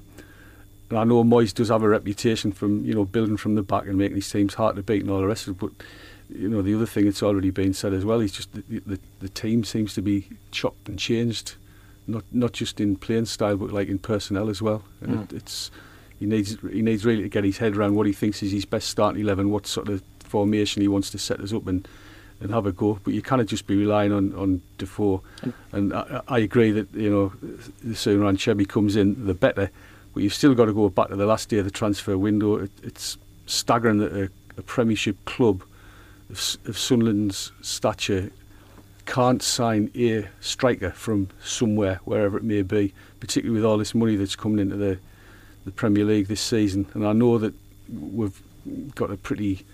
and 0.90 1.00
I 1.00 1.04
know 1.04 1.24
Moyes 1.24 1.54
does 1.54 1.70
have 1.70 1.84
a 1.84 1.90
reputation 1.90 2.52
from 2.52 2.84
you 2.84 2.94
know 2.96 3.06
building 3.06 3.38
from 3.38 3.56
the 3.56 3.64
back 3.64 3.86
and 3.86 3.98
making 3.98 4.16
his 4.16 4.30
teams 4.30 4.56
hard 4.56 4.76
to 4.76 4.84
beat 4.84 5.02
and 5.02 5.12
all 5.12 5.20
the 5.20 5.28
rest 5.28 5.48
of 5.48 5.56
it, 5.56 5.60
but 5.60 5.72
you 6.36 6.50
know 6.50 6.62
the 6.62 6.74
other 6.76 6.86
thing 6.86 7.06
that's 7.06 7.24
already 7.24 7.50
been 7.52 7.74
said 7.74 7.94
as 7.94 8.04
well 8.06 8.20
is 8.20 8.32
just 8.32 8.52
the, 8.54 8.80
the, 8.86 9.00
the 9.20 9.30
team 9.30 9.64
seems 9.64 9.94
to 9.94 10.02
be 10.02 10.28
chopped 10.52 10.88
and 10.90 10.98
changed, 11.00 11.56
not 12.08 12.24
not 12.32 12.54
just 12.54 12.80
in 12.80 12.96
playing 12.96 13.26
style 13.26 13.58
but 13.58 13.72
like 13.72 13.88
in 13.88 14.00
personnel 14.00 14.50
as 14.50 14.62
well. 14.62 14.84
And 15.02 15.12
Mm. 15.16 15.24
it, 15.24 15.34
it's 15.34 15.72
he 16.20 16.26
needs 16.26 16.58
he 16.72 16.82
needs 16.82 17.06
really 17.06 17.24
to 17.24 17.30
get 17.30 17.44
his 17.44 17.58
head 17.58 17.76
around 17.76 17.96
what 17.96 18.08
he 18.08 18.14
thinks 18.14 18.42
is 18.44 18.52
his 18.52 18.66
best 18.66 18.90
starting 18.90 19.22
eleven, 19.22 19.50
what 19.52 19.68
sort 19.68 19.90
of 19.90 20.02
formation 20.20 20.82
he 20.82 20.88
wants 20.88 21.10
to 21.12 21.18
set 21.18 21.40
us 21.40 21.54
up 21.54 21.68
and 21.68 21.88
and 22.42 22.52
have 22.52 22.66
a 22.66 22.72
go. 22.72 23.00
But 23.04 23.14
you 23.14 23.22
cannot 23.22 23.46
just 23.48 23.68
be 23.68 23.76
relying 23.76 24.12
on 24.12 24.34
on 24.36 24.62
Defoe. 24.78 25.22
And 25.72 25.94
I, 25.94 26.22
I 26.28 26.40
agree 26.40 26.72
that 26.72 26.94
you 26.94 27.10
know 27.10 27.34
the 27.84 27.96
sooner 27.96 28.26
Anichebe 28.26 28.68
comes 28.68 28.96
in, 28.96 29.26
the 29.28 29.34
better. 29.34 29.70
But 30.14 30.24
you've 30.24 30.34
still 30.34 30.54
got 30.54 30.66
to 30.66 30.74
go 30.74 30.90
back 30.90 31.08
to 31.10 31.16
the 31.16 31.26
last 31.26 31.50
day 31.50 31.58
of 31.58 31.66
the 31.66 31.72
transfer 31.72 32.18
window. 32.18 32.58
It, 32.58 32.72
it's 32.84 33.18
staggering 33.48 33.98
that 33.98 34.14
a, 34.14 34.30
a 34.58 34.62
Premiership 34.62 35.18
club 35.26 35.64
of, 36.30 36.58
of 36.66 36.78
Sunderland's 36.78 37.52
stature 37.62 38.32
can't 39.06 39.42
sign 39.42 39.92
a 39.96 40.28
striker 40.40 40.92
from 40.92 41.30
somewhere, 41.44 42.00
wherever 42.06 42.38
it 42.38 42.44
may 42.44 42.62
be, 42.62 42.94
particularly 43.20 43.60
with 43.60 43.66
all 43.66 43.78
this 43.78 43.94
money 43.94 44.16
that's 44.16 44.36
coming 44.36 44.60
into 44.60 44.76
the, 44.76 44.98
the 45.66 45.72
Premier 45.72 46.06
League 46.06 46.28
this 46.28 46.42
season. 46.42 46.88
And 46.94 47.06
I 47.06 47.14
know 47.14 47.38
that 47.38 47.54
we've 47.90 48.42
got 48.96 49.12
a 49.12 49.18
pretty 49.18 49.66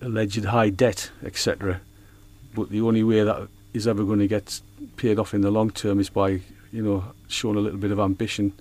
alleged 0.00 0.44
high 0.44 0.70
debt, 0.70 1.10
etc. 1.24 1.80
But 2.54 2.70
the 2.70 2.82
only 2.82 3.02
way 3.02 3.22
that 3.22 3.48
is 3.72 3.86
ever 3.86 4.04
going 4.04 4.18
to 4.18 4.28
get 4.28 4.60
paid 4.96 5.18
off 5.18 5.34
in 5.34 5.40
the 5.40 5.50
long 5.50 5.70
term 5.70 6.00
is 6.00 6.10
by, 6.10 6.40
you 6.72 6.82
know, 6.82 7.04
showing 7.28 7.56
a 7.56 7.60
little 7.60 7.78
bit 7.78 7.92
of 7.92 8.00
ambition 8.00 8.52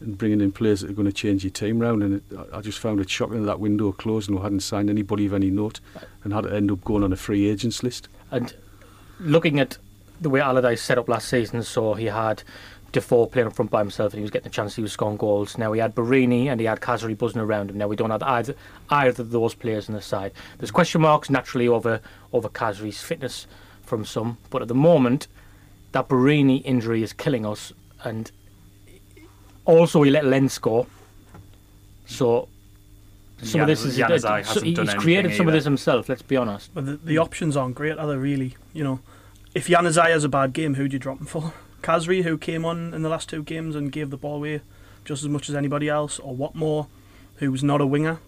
and 0.00 0.18
bringing 0.18 0.40
in 0.40 0.52
players 0.52 0.80
that 0.80 0.90
are 0.90 0.94
going 0.94 1.06
to 1.06 1.12
change 1.12 1.44
your 1.44 1.50
team 1.50 1.78
round. 1.78 2.02
And 2.02 2.14
it, 2.16 2.38
I- 2.52 2.60
just 2.60 2.78
found 2.78 3.00
it 3.00 3.08
shocking 3.10 3.40
that 3.40 3.46
that 3.46 3.60
window 3.60 3.92
closed 3.92 4.28
and 4.28 4.38
we 4.38 4.42
hadn't 4.42 4.60
signed 4.60 4.90
anybody 4.90 5.26
of 5.26 5.34
any 5.34 5.50
note 5.50 5.80
and 6.22 6.32
had 6.32 6.44
to 6.44 6.54
end 6.54 6.70
up 6.70 6.82
going 6.84 7.02
on 7.04 7.12
a 7.12 7.16
free 7.16 7.48
agents 7.48 7.82
list. 7.82 8.08
And 8.30 8.54
looking 9.20 9.60
at 9.60 9.78
the 10.20 10.30
way 10.30 10.40
Allardyce 10.40 10.82
set 10.82 10.98
up 10.98 11.08
last 11.08 11.28
season, 11.28 11.62
so 11.62 11.94
he 11.94 12.06
had 12.06 12.42
Defoe 12.92 13.26
playing 13.26 13.48
up 13.48 13.54
front 13.56 13.70
by 13.70 13.80
himself 13.80 14.12
and 14.12 14.18
he 14.18 14.22
was 14.22 14.30
getting 14.30 14.46
a 14.46 14.50
chance, 14.50 14.76
he 14.76 14.82
was 14.82 14.92
scoring 14.92 15.16
goals. 15.16 15.58
Now 15.58 15.72
he 15.72 15.80
had 15.80 15.94
Borini 15.94 16.46
and 16.46 16.60
he 16.60 16.66
had 16.66 16.80
Khazri 16.80 17.16
buzzing 17.18 17.40
around 17.40 17.70
him. 17.70 17.78
Now 17.78 17.88
we 17.88 17.96
don't 17.96 18.10
have 18.10 18.22
either, 18.22 18.54
either 18.90 19.22
of 19.22 19.30
those 19.30 19.54
players 19.54 19.88
on 19.88 19.94
the 19.94 20.00
side. 20.02 20.32
There's 20.58 20.70
question 20.70 21.00
marks 21.00 21.28
naturally 21.28 21.68
over, 21.68 22.00
over 22.32 22.48
Khazri's 22.48 23.02
fitness 23.02 23.46
from 23.82 24.04
some, 24.04 24.38
but 24.50 24.62
at 24.62 24.68
the 24.68 24.74
moment, 24.74 25.26
that 25.92 26.08
Borini 26.08 26.62
injury 26.64 27.02
is 27.02 27.12
killing 27.12 27.44
us. 27.44 27.72
And 28.02 28.30
also, 29.64 30.02
he 30.02 30.10
let 30.10 30.24
Len 30.24 30.48
score. 30.48 30.86
So 32.06 32.48
some 33.42 33.62
of 33.62 33.66
this 33.66 33.84
is 33.84 33.98
Januzaj 33.98 34.20
so 34.20 34.28
hasn't 34.28 34.66
he- 34.66 34.74
done 34.74 34.86
he's 34.86 34.94
created 34.94 35.26
anything 35.26 35.38
some 35.38 35.48
of 35.48 35.54
this 35.54 35.64
himself. 35.64 36.08
Let's 36.08 36.22
be 36.22 36.36
honest. 36.36 36.70
But 36.74 36.86
the, 36.86 36.96
the 36.96 37.18
options 37.18 37.56
aren't 37.56 37.74
great, 37.74 37.98
are 37.98 38.06
they? 38.06 38.16
Really, 38.16 38.56
you 38.72 38.84
know, 38.84 39.00
if 39.54 39.66
Januzaj 39.68 40.08
has 40.08 40.24
a 40.24 40.28
bad 40.28 40.52
game, 40.52 40.74
who 40.74 40.88
do 40.88 40.94
you 40.94 40.98
drop 40.98 41.20
him 41.20 41.26
for? 41.26 41.52
Khazri, 41.82 42.22
who 42.22 42.38
came 42.38 42.64
on 42.64 42.94
in 42.94 43.02
the 43.02 43.08
last 43.08 43.28
two 43.28 43.42
games 43.42 43.76
and 43.76 43.92
gave 43.92 44.10
the 44.10 44.16
ball 44.16 44.36
away 44.36 44.62
just 45.04 45.22
as 45.22 45.28
much 45.28 45.50
as 45.50 45.54
anybody 45.54 45.88
else, 45.88 46.18
or 46.18 46.34
Watmore, 46.34 46.86
who's 47.36 47.62
not 47.62 47.80
a 47.82 47.86
winger. 47.86 48.20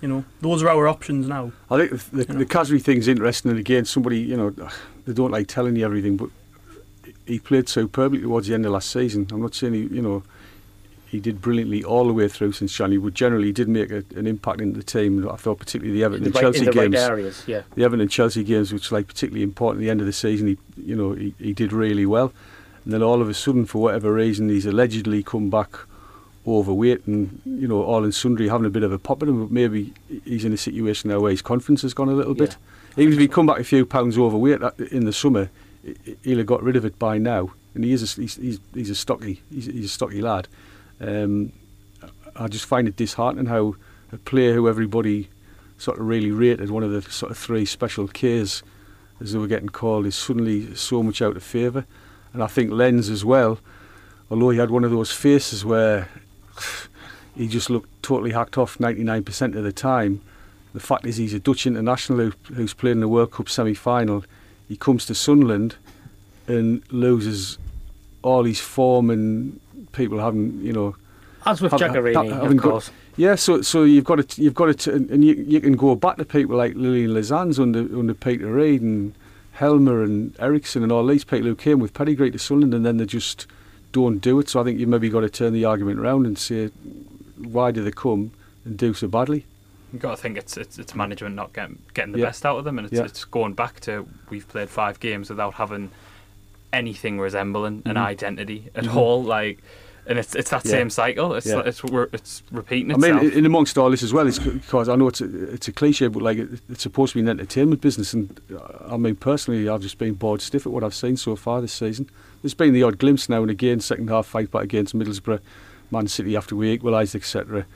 You 0.00 0.08
know, 0.08 0.24
those 0.40 0.62
are 0.62 0.68
our 0.68 0.86
options 0.88 1.28
now. 1.28 1.52
I 1.70 1.78
think 1.78 1.90
the, 1.90 2.24
the, 2.24 2.32
the 2.38 2.46
Khazri 2.46 2.80
thing's 2.80 3.08
interesting, 3.08 3.50
and 3.50 3.58
again, 3.58 3.84
somebody, 3.84 4.20
you 4.20 4.36
know, 4.36 4.50
they 5.04 5.12
don't 5.12 5.30
like 5.30 5.48
telling 5.48 5.74
you 5.76 5.84
everything, 5.84 6.16
but 6.16 6.28
he 7.26 7.38
played 7.38 7.68
superbly 7.68 8.20
towards 8.20 8.48
the 8.48 8.54
end 8.54 8.66
of 8.66 8.72
last 8.72 8.90
season. 8.90 9.26
I'm 9.32 9.42
not 9.42 9.54
saying 9.54 9.74
he, 9.74 9.80
you 9.82 10.02
know, 10.02 10.22
he 11.12 11.20
did 11.20 11.42
brilliantly 11.42 11.84
all 11.84 12.06
the 12.06 12.12
way 12.14 12.26
through 12.26 12.52
since 12.52 12.74
Johnny, 12.74 12.96
but 12.96 13.12
generally 13.12 13.48
he 13.48 13.52
did 13.52 13.68
make 13.68 13.90
a, 13.90 14.02
an 14.16 14.26
impact 14.26 14.62
in 14.62 14.72
the 14.72 14.82
team. 14.82 15.28
I 15.28 15.36
thought 15.36 15.58
particularly 15.58 15.92
the 15.92 16.04
Everton 16.04 16.24
the, 16.24 16.30
right, 16.30 16.40
Chelsea 16.40 16.64
the 16.64 16.72
right 16.72 16.90
games, 16.90 16.96
areas, 16.96 17.44
yeah. 17.46 17.62
the 17.74 17.84
Everton 17.84 18.00
and 18.00 18.10
Chelsea 18.10 18.42
games, 18.42 18.72
which 18.72 18.90
like 18.90 19.08
particularly 19.08 19.42
important 19.42 19.82
at 19.82 19.84
the 19.84 19.90
end 19.90 20.00
of 20.00 20.06
the 20.06 20.12
season, 20.14 20.46
he, 20.46 20.58
you 20.82 20.96
know, 20.96 21.12
he, 21.12 21.34
he 21.38 21.52
did 21.52 21.70
really 21.70 22.06
well. 22.06 22.32
And 22.84 22.94
then 22.94 23.02
all 23.02 23.20
of 23.20 23.28
a 23.28 23.34
sudden, 23.34 23.66
for 23.66 23.82
whatever 23.82 24.10
reason, 24.14 24.48
he's 24.48 24.64
allegedly 24.64 25.22
come 25.22 25.50
back 25.50 25.80
overweight 26.46 27.06
and 27.06 27.40
you 27.44 27.68
know 27.68 27.82
all 27.84 28.04
in 28.04 28.10
sundry 28.10 28.48
having 28.48 28.66
a 28.66 28.70
bit 28.70 28.82
of 28.82 28.90
a 28.90 28.98
pop 28.98 29.22
at 29.22 29.28
him. 29.28 29.38
But 29.38 29.52
maybe 29.52 29.92
he's 30.24 30.46
in 30.46 30.54
a 30.54 30.56
situation 30.56 31.10
now 31.10 31.20
where 31.20 31.30
his 31.30 31.42
confidence 31.42 31.82
has 31.82 31.92
gone 31.92 32.08
a 32.08 32.14
little 32.14 32.34
bit. 32.34 32.56
Even 32.96 33.12
if 33.12 33.18
he 33.18 33.28
come 33.28 33.44
back 33.44 33.58
a 33.58 33.64
few 33.64 33.84
pounds 33.84 34.16
overweight 34.16 34.62
uh, 34.62 34.70
in 34.90 35.04
the 35.04 35.12
summer, 35.12 35.50
he- 35.84 36.16
he'll 36.22 36.38
have 36.38 36.46
got 36.46 36.62
rid 36.62 36.76
of 36.76 36.86
it 36.86 36.98
by 36.98 37.18
now. 37.18 37.50
And 37.74 37.84
he 37.84 37.92
is 37.92 38.02
a, 38.02 38.20
he's, 38.20 38.36
he's, 38.36 38.60
he's 38.74 38.90
a 38.90 38.94
stocky 38.94 39.42
he's, 39.50 39.66
he's 39.66 39.84
a 39.84 39.88
stocky 39.88 40.22
lad. 40.22 40.48
Um, 41.02 41.52
I 42.36 42.48
just 42.48 42.64
find 42.64 42.88
it 42.88 42.96
disheartening 42.96 43.46
how 43.46 43.74
a 44.12 44.18
player 44.18 44.54
who 44.54 44.68
everybody 44.68 45.28
sort 45.78 45.98
of 45.98 46.06
really 46.06 46.30
rated 46.30 46.70
one 46.70 46.82
of 46.82 46.92
the 46.92 47.02
sort 47.02 47.32
of 47.32 47.38
three 47.38 47.64
special 47.64 48.06
Ks 48.06 48.62
as 49.20 49.32
they 49.32 49.38
were 49.38 49.46
getting 49.46 49.68
called 49.68 50.06
is 50.06 50.14
suddenly 50.14 50.74
so 50.74 51.02
much 51.02 51.20
out 51.20 51.36
of 51.36 51.42
favour. 51.42 51.84
And 52.32 52.42
I 52.42 52.46
think 52.46 52.70
Lens 52.70 53.08
as 53.08 53.24
well, 53.24 53.58
although 54.30 54.50
he 54.50 54.58
had 54.58 54.70
one 54.70 54.84
of 54.84 54.90
those 54.90 55.12
faces 55.12 55.64
where 55.64 56.08
he 57.36 57.48
just 57.48 57.68
looked 57.68 58.02
totally 58.02 58.32
hacked 58.32 58.56
off 58.56 58.78
99% 58.78 59.56
of 59.56 59.64
the 59.64 59.72
time, 59.72 60.20
the 60.72 60.80
fact 60.80 61.04
is 61.04 61.16
he's 61.16 61.34
a 61.34 61.38
Dutch 61.38 61.66
international 61.66 62.18
who, 62.18 62.32
who's 62.54 62.74
played 62.74 62.92
in 62.92 63.00
the 63.00 63.08
World 63.08 63.32
Cup 63.32 63.48
semi-final. 63.48 64.24
He 64.68 64.76
comes 64.76 65.04
to 65.06 65.14
Sunderland 65.14 65.76
and 66.46 66.82
loses 66.90 67.58
all 68.22 68.44
his 68.44 68.60
form 68.60 69.10
and 69.10 69.60
people 69.92 70.18
having, 70.18 70.60
you 70.62 70.72
know, 70.72 70.94
As 71.46 71.60
with 71.60 71.72
Have- 71.72 71.80
Giaccherini, 71.80 72.30
of 72.32 72.42
having 72.42 72.56
got- 72.56 72.70
course. 72.70 72.90
yeah, 73.16 73.34
so 73.34 73.62
so 73.62 73.82
you've 73.84 74.04
got 74.04 74.28
to 74.28 74.42
you've 74.42 74.54
got 74.54 74.78
to 74.78 74.92
and 74.94 75.24
you 75.24 75.34
you 75.46 75.60
can 75.60 75.74
go 75.76 75.94
back 75.94 76.16
to 76.18 76.24
people 76.24 76.56
like 76.56 76.74
Lillian 76.74 77.10
Lazans 77.14 77.58
under 77.58 77.80
under 77.98 78.14
Peter 78.14 78.46
Reid 78.52 78.80
and 78.82 79.14
Helmer 79.52 80.02
and 80.02 80.34
Ericsson 80.38 80.82
and 80.82 80.90
all 80.92 81.06
these 81.06 81.24
people 81.24 81.46
who 81.46 81.54
came 81.56 81.78
with 81.78 81.92
pedigree 81.94 82.30
to 82.30 82.38
Sunderland 82.38 82.74
and 82.74 82.86
then 82.86 82.96
they 82.96 83.06
just 83.06 83.46
don't 83.92 84.18
do 84.18 84.38
it. 84.38 84.48
So 84.48 84.60
I 84.60 84.64
think 84.64 84.78
you've 84.80 84.88
maybe 84.88 85.10
got 85.10 85.20
to 85.20 85.28
turn 85.28 85.52
the 85.52 85.64
argument 85.66 85.98
around 86.00 86.26
and 86.26 86.38
say 86.38 86.70
why 87.38 87.70
do 87.72 87.82
they 87.84 87.90
come 87.90 88.30
and 88.64 88.76
do 88.78 88.94
so 88.94 89.08
badly? 89.08 89.44
You've 89.92 90.00
got 90.00 90.12
to 90.12 90.22
think 90.22 90.38
it's 90.38 90.56
it's, 90.56 90.78
it's 90.78 90.94
management 90.94 91.34
not 91.34 91.52
getting 91.52 91.78
getting 91.92 92.12
the 92.12 92.20
Yeah. 92.20 92.26
best 92.26 92.46
out 92.46 92.56
of 92.56 92.64
them, 92.64 92.78
and 92.78 92.86
it's, 92.86 92.96
Yeah. 92.96 93.04
it's 93.04 93.24
going 93.24 93.52
back 93.54 93.80
to 93.80 94.06
we've 94.30 94.46
played 94.48 94.70
five 94.70 95.00
games 95.00 95.28
without 95.28 95.54
having 95.54 95.90
anything 96.72 97.18
resembling 97.20 97.82
an 97.84 97.94
Mhm. 97.96 98.04
identity 98.04 98.70
at 98.74 98.84
Mhm. 98.84 98.94
all. 98.96 99.22
Like, 99.22 99.58
and 100.06 100.18
it's 100.18 100.34
it's 100.34 100.50
that 100.50 100.64
Yeah. 100.64 100.70
same 100.72 100.90
cycle. 100.90 101.34
It's 101.34 101.46
Yeah. 101.46 101.60
it's 101.60 101.82
it's 102.12 102.42
repeating 102.50 102.90
itself. 102.90 103.20
I 103.20 103.22
mean, 103.24 103.32
in 103.32 103.46
amongst 103.46 103.78
all 103.78 103.90
this 103.90 104.02
as 104.02 104.12
well, 104.12 104.26
it's 104.26 104.38
because 104.38 104.88
I 104.88 104.96
know 104.96 105.08
it's 105.08 105.20
a, 105.20 105.52
it's 105.52 105.68
a 105.68 105.72
cliche, 105.72 106.08
but 106.08 106.22
like 106.22 106.38
it's 106.38 106.82
supposed 106.82 107.12
to 107.12 107.18
be 107.18 107.20
an 107.22 107.28
entertainment 107.28 107.80
business, 107.80 108.12
and 108.12 108.40
uh, 108.54 108.92
I 108.94 108.96
mean 108.96 109.14
personally, 109.16 109.68
I've 109.68 109.82
just 109.82 109.98
been 109.98 110.14
bored 110.14 110.40
stiff 110.40 110.66
at 110.66 110.72
what 110.72 110.82
I've 110.82 110.94
seen 110.94 111.16
so 111.16 111.36
far 111.36 111.60
this 111.60 111.72
season. 111.72 112.08
There's 112.42 112.54
been 112.54 112.72
the 112.72 112.82
odd 112.82 112.98
glimpse 112.98 113.28
now 113.28 113.42
and 113.42 113.50
again, 113.50 113.78
second 113.80 114.08
half 114.08 114.26
fight 114.26 114.50
back 114.50 114.64
against 114.64 114.96
Middlesbrough, 114.96 115.38
Man 115.92 116.08
City 116.08 116.34
after 116.36 116.56
we 116.56 116.72
equalised, 116.72 117.14
etc. 117.14 117.66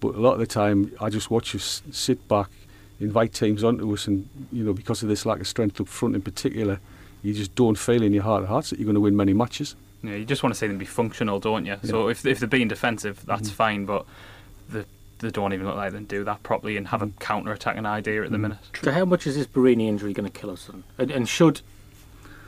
But 0.00 0.14
a 0.14 0.20
lot 0.20 0.34
of 0.34 0.40
the 0.40 0.46
time, 0.46 0.92
I 1.00 1.08
just 1.08 1.30
watch 1.30 1.54
us 1.54 1.82
sit 1.90 2.26
back, 2.28 2.48
invite 3.00 3.32
teams 3.32 3.64
onto 3.64 3.90
us, 3.94 4.06
and 4.06 4.28
you 4.52 4.64
know 4.64 4.74
because 4.74 5.02
of 5.02 5.08
this 5.08 5.24
lack 5.24 5.40
of 5.40 5.46
strength 5.48 5.80
up 5.80 5.88
front 5.88 6.14
in 6.14 6.20
particular, 6.20 6.78
you 7.22 7.34
just 7.34 7.54
don't 7.54 7.76
feel 7.78 8.02
in 8.02 8.12
your 8.12 8.22
heart 8.22 8.42
of 8.42 8.48
hearts 8.48 8.70
that 8.70 8.78
you're 8.78 8.86
going 8.86 8.94
to 8.94 9.00
win 9.00 9.16
many 9.16 9.32
matches. 9.32 9.74
Yeah, 10.02 10.14
you 10.14 10.24
just 10.24 10.42
want 10.42 10.54
to 10.54 10.58
see 10.58 10.66
them 10.66 10.78
be 10.78 10.86
functional, 10.86 11.38
don't 11.40 11.66
you? 11.66 11.76
So 11.84 12.08
if 12.08 12.24
if 12.24 12.38
they're 12.38 12.48
being 12.48 12.68
defensive, 12.68 13.24
that's 13.26 13.50
Mhm. 13.50 13.54
fine, 13.54 13.84
but 13.84 14.06
the 14.68 14.84
they 15.18 15.28
don't 15.30 15.52
even 15.52 15.66
look 15.66 15.76
like 15.76 15.92
they 15.92 15.98
can 15.98 16.06
do 16.06 16.24
that 16.24 16.42
properly 16.42 16.78
and 16.78 16.88
have 16.88 17.02
a 17.02 17.08
counter 17.20 17.52
attacking 17.52 17.84
idea 17.84 18.24
at 18.24 18.30
the 18.30 18.38
Mhm. 18.38 18.40
minute. 18.40 18.58
So 18.82 18.90
how 18.90 19.04
much 19.04 19.26
is 19.26 19.34
this 19.36 19.46
Borini 19.46 19.86
injury 19.86 20.14
going 20.14 20.30
to 20.30 20.38
kill 20.40 20.48
us? 20.48 20.70
And, 20.96 21.10
and 21.10 21.28
should 21.28 21.60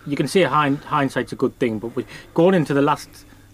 you 0.07 0.17
can 0.17 0.27
say 0.27 0.45
hind, 0.45 0.79
hindsight's 0.85 1.33
a 1.33 1.37
good 1.37 1.59
thing, 1.59 1.79
but 1.79 1.95
we, 1.95 2.07
going 2.33 2.55
into 2.55 2.73
the 2.73 2.81
last 2.81 3.11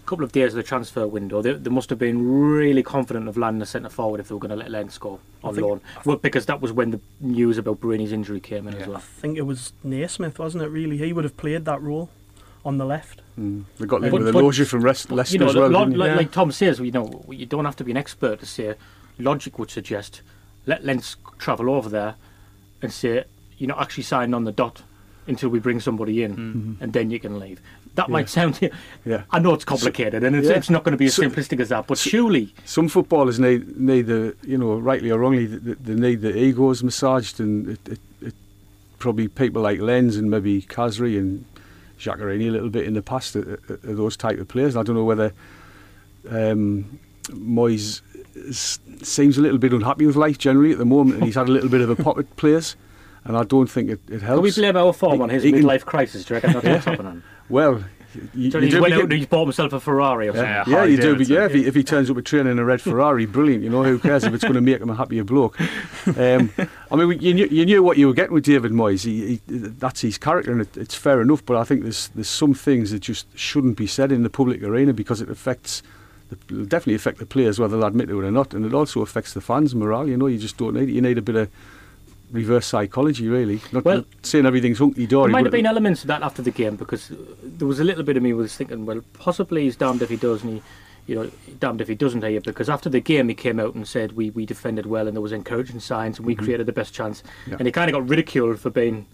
couple 0.09 0.25
of 0.25 0.33
days 0.33 0.53
of 0.53 0.57
the 0.57 0.63
transfer 0.63 1.07
window, 1.07 1.43
they, 1.43 1.53
they 1.53 1.71
must 1.71 1.91
have 1.91 1.99
been 1.99 2.27
really 2.51 2.83
confident 2.83 3.29
of 3.29 3.37
landing 3.37 3.63
a 3.63 3.67
centre 3.67 3.89
forward 3.89 4.21
if 4.21 4.29
they 4.29 4.35
were 4.35 4.41
going 4.41 4.51
to 4.51 4.57
let 4.57 4.71
Lens 4.71 4.99
go 4.99 5.21
on 5.45 5.55
think- 5.55 5.67
loan. 5.67 5.81
Well, 6.05 6.17
because 6.17 6.47
that 6.47 6.61
was 6.61 6.73
when 6.73 6.91
the 6.91 7.01
news 7.21 7.59
about 7.59 7.81
Borini's 7.81 8.13
injury 8.13 8.41
came 8.41 8.67
in 8.69 8.75
as 8.75 8.87
well. 8.87 8.97
I 8.97 9.01
think 9.01 9.37
it 9.39 9.43
was 9.43 9.73
Naismith, 9.85 10.39
wasn't 10.39 10.65
it? 10.65 10.69
Really, 10.69 10.97
he 10.99 11.13
would 11.13 11.25
have 11.25 11.37
played 11.37 11.65
that 11.67 11.81
role 11.83 12.11
on 12.65 12.79
the 12.79 12.85
left. 12.85 13.21
Mm. 13.39 13.65
They 13.79 13.87
got 13.87 14.01
linked 14.01 14.13
But- 14.13 14.19
with 14.21 14.29
a 14.29 14.33
but- 14.33 14.67
from 14.69 14.83
Rest- 14.83 15.11
Leicester 15.11 15.35
you 15.35 15.39
know, 15.41 15.49
as 15.49 15.55
well. 15.55 15.69
lo- 15.69 15.85
didn't 15.85 15.99
like, 15.99 16.09
Yeah. 16.11 16.17
like 16.17 16.33
Tom 16.33 16.51
says, 16.53 16.81
you 16.81 16.91
know, 16.91 17.25
you 17.29 17.47
don't 17.47 17.65
have 17.65 17.77
to 17.77 17.85
be 17.85 17.91
an 17.93 17.97
expert 17.97 18.41
to 18.41 18.47
say. 18.47 18.75
Logic 19.19 19.59
would 19.59 19.71
suggest 19.71 20.23
let 20.67 20.85
Lens 20.85 21.17
travel 21.39 21.71
over 21.71 21.89
there 21.89 22.15
and 22.83 22.93
say 22.93 23.25
you're 23.59 23.69
not 23.69 23.81
actually 23.81 24.05
signing 24.05 24.35
on 24.35 24.45
the 24.45 24.53
dot 24.53 24.83
until 25.27 25.49
we 25.51 25.59
bring 25.59 25.79
somebody 25.81 26.23
in, 26.23 26.37
Mhm. 26.37 26.83
and 26.83 26.93
then 26.93 27.11
you 27.11 27.19
can 27.21 27.39
leave. 27.39 27.61
That 27.99 28.09
Yeah. 28.09 28.13
might 28.13 28.29
sound. 28.29 28.59
Yeah. 29.05 29.23
I 29.33 29.39
know 29.41 29.53
it's 29.55 29.65
complicated, 29.65 30.23
and 30.23 30.37
it's, 30.37 30.47
Yeah. 30.49 30.55
it's 30.55 30.71
not 30.71 30.85
going 30.85 30.93
to 30.93 30.97
be 30.97 31.07
as 31.07 31.15
So- 31.15 31.23
simplistic 31.25 31.59
as 31.61 31.69
that. 31.71 31.87
But 31.89 31.99
so- 31.99 32.09
surely, 32.11 32.55
Some 32.65 32.87
footballers 32.89 33.39
need 33.41 33.77
need 33.77 34.07
the 34.07 34.35
you 34.47 34.57
know 34.57 34.79
rightly 34.79 35.11
or 35.11 35.19
wrongly 35.19 35.47
they, 35.47 35.75
they 35.75 35.95
need 35.95 36.21
the 36.21 36.33
egos 36.39 36.83
massaged, 36.85 37.41
and 37.41 37.71
it, 37.71 37.81
it, 37.95 37.99
it 38.23 38.35
probably 39.01 39.27
people 39.27 39.63
like 39.63 39.81
Lens 39.81 40.17
and 40.17 40.31
maybe 40.31 40.63
Khazri 40.63 41.19
and 41.19 41.45
Giaccherini 41.99 42.47
a 42.49 42.53
little 42.53 42.71
bit 42.71 42.87
in 42.87 42.95
the 42.95 43.03
past 43.03 43.35
are, 43.35 43.59
are 43.69 43.95
those 44.03 44.17
type 44.17 44.39
of 44.39 44.47
players. 44.47 44.77
And 44.77 44.81
I 44.81 44.85
don't 44.85 44.95
know 44.95 45.05
whether 45.05 45.33
um, 46.31 47.01
Moyes 47.31 48.01
seems 49.03 49.39
a 49.39 49.41
little 49.41 49.59
bit 49.59 49.73
unhappy 49.73 50.07
with 50.07 50.15
life 50.15 50.39
generally 50.39 50.71
at 50.73 50.79
the 50.79 50.85
moment, 50.85 51.17
and 51.17 51.25
he's 51.25 51.35
had 51.35 51.49
a 51.49 51.53
little 51.53 51.69
bit 51.69 51.81
of 51.81 51.91
a 51.91 51.97
pop 52.05 52.17
at 52.19 52.37
players, 52.37 52.77
and 53.25 53.37
I 53.37 53.43
don't 53.43 53.69
think 53.69 53.91
it, 53.91 54.01
it 54.09 54.23
helps. 54.23 54.37
can 54.37 54.43
we 54.43 54.53
blame 54.53 54.77
our 54.77 54.93
form 54.93 55.17
He- 55.17 55.23
on 55.23 55.29
his 55.31 55.43
he 55.43 55.51
can- 55.53 55.63
midlife 55.65 55.85
crisis? 55.85 56.25
Do 56.25 56.35
you 56.35 56.41
reckon 56.41 56.53
that's 56.53 56.65
what's 56.67 56.85
happening? 56.97 57.23
Well, 57.49 57.85
you, 58.35 58.51
So 58.51 58.59
you 58.59 58.65
he 58.65 58.71
do 58.71 59.03
and 59.03 59.13
he's 59.13 59.27
bought 59.27 59.45
himself 59.45 59.73
a 59.73 59.81
Ferrari 59.81 60.29
or 60.29 60.33
something. 60.33 60.45
Yeah. 60.51 60.65
Yeah, 60.67 60.85
you 60.85 60.97
do. 60.97 61.17
But 61.17 61.29
yeah, 61.29 61.45
if 61.45 61.53
he, 61.53 61.67
if 61.67 61.75
he 61.75 61.85
turns 61.85 62.11
up 62.11 62.17
a 62.17 62.23
train 62.23 62.47
in 62.47 62.59
a 62.59 62.65
red 62.65 62.81
Ferrari, 62.81 63.27
brilliant. 63.27 63.63
You 63.63 63.71
know, 63.71 63.85
who 63.85 63.99
cares 63.99 64.25
if 64.25 64.33
it's 64.33 64.43
going 64.43 64.55
to 64.55 64.61
make 64.61 64.81
him 64.81 64.91
a 64.91 64.95
happier 64.95 65.25
bloke? 65.25 65.61
Um, 66.17 66.51
I 66.91 66.97
mean, 66.97 67.09
we- 67.09 67.19
you 67.19 67.35
knew, 67.35 67.47
you 67.51 67.67
knew 67.67 67.83
what 67.83 67.99
you 67.99 68.07
were 68.07 68.15
getting 68.15 68.33
with 68.33 68.45
David 68.45 68.73
Moyes. 68.73 69.05
He, 69.05 69.41
he, 69.47 69.59
that's 69.59 70.01
his 70.01 70.17
character, 70.19 70.51
and 70.53 70.63
it, 70.63 70.77
it's 70.77 70.95
fair 70.95 71.21
enough. 71.21 71.45
But 71.45 71.59
I 71.59 71.65
think 71.65 71.83
there's 71.83 72.09
there's 72.09 72.29
some 72.29 72.55
things 72.55 72.91
that 72.93 73.01
just 73.01 73.27
shouldn't 73.39 73.77
be 73.77 73.87
said 73.87 74.11
in 74.11 74.23
the 74.23 74.31
public 74.31 74.63
arena 74.63 74.93
because 74.93 75.21
it 75.21 75.29
affects. 75.31 75.83
The, 76.31 76.39
it'll 76.51 76.65
definitely 76.65 76.95
affect 76.95 77.19
the 77.19 77.27
players, 77.27 77.59
whether 77.59 77.77
they'll 77.79 77.87
admit 77.89 78.11
it 78.11 78.15
or 78.15 78.31
not, 78.31 78.53
and 78.55 78.65
it 78.67 78.75
also 78.75 79.01
affects 79.03 79.33
the 79.35 79.41
fans' 79.41 79.75
morale. 79.75 80.09
You 80.09 80.17
know, 80.17 80.27
you 80.27 80.39
just 80.39 80.57
don't 80.57 80.75
need 80.75 80.89
it. 80.89 80.93
You 80.93 81.01
need 81.03 81.19
a 81.19 81.23
bit 81.23 81.37
of 81.37 81.51
reverse 82.31 82.67
psychology, 82.67 83.29
really. 83.29 83.61
Not, 83.73 83.85
Well- 83.85 83.97
not 83.99 84.07
saying 84.23 84.47
everything's 84.47 84.79
hunky 84.79 85.07
dory. 85.07 85.29
There 85.29 85.33
might 85.33 85.45
have 85.47 85.53
been 85.53 85.67
elements 85.67 86.03
of 86.03 86.09
that 86.09 86.23
after 86.23 86.43
the 86.43 86.51
game 86.51 86.77
because 86.77 87.11
uh, 87.11 87.15
there 87.43 87.67
was 87.69 87.81
a 87.81 87.85
little 87.85 88.03
bit 88.05 88.17
of 88.17 88.23
me 88.23 88.33
was 88.33 88.57
thinking, 88.57 88.85
well, 88.87 89.01
possibly 89.15 89.63
he's 89.65 89.77
damned 89.77 90.03
if 90.03 90.09
he 90.11 90.17
does, 90.17 90.43
and 90.45 90.55
he, 90.55 90.63
you 91.07 91.15
know, 91.15 91.31
damned 91.59 91.81
if 91.81 91.89
he 91.89 91.95
doesn't 91.95 92.23
here. 92.23 92.41
Because 92.41 92.69
after 92.69 92.91
the 92.91 93.01
game, 93.01 93.29
he 93.29 93.35
came 93.35 93.59
out 93.59 93.75
and 93.75 93.89
said 93.89 94.13
we 94.13 94.31
we 94.31 94.45
defended 94.45 94.87
well 94.87 95.07
and 95.07 95.17
there 95.17 95.23
was 95.23 95.33
encouraging 95.33 95.81
signs 95.81 96.19
and 96.19 96.27
we 96.27 96.35
Mhm. 96.37 96.45
created 96.45 96.67
the 96.67 96.73
best 96.73 96.93
chance. 96.93 97.23
Yeah. 97.47 97.57
And 97.59 97.67
he 97.67 97.73
kind 97.73 97.89
of 97.89 97.95
got 97.95 98.09
ridiculed 98.09 98.59
for 98.61 98.69
being 98.71 99.07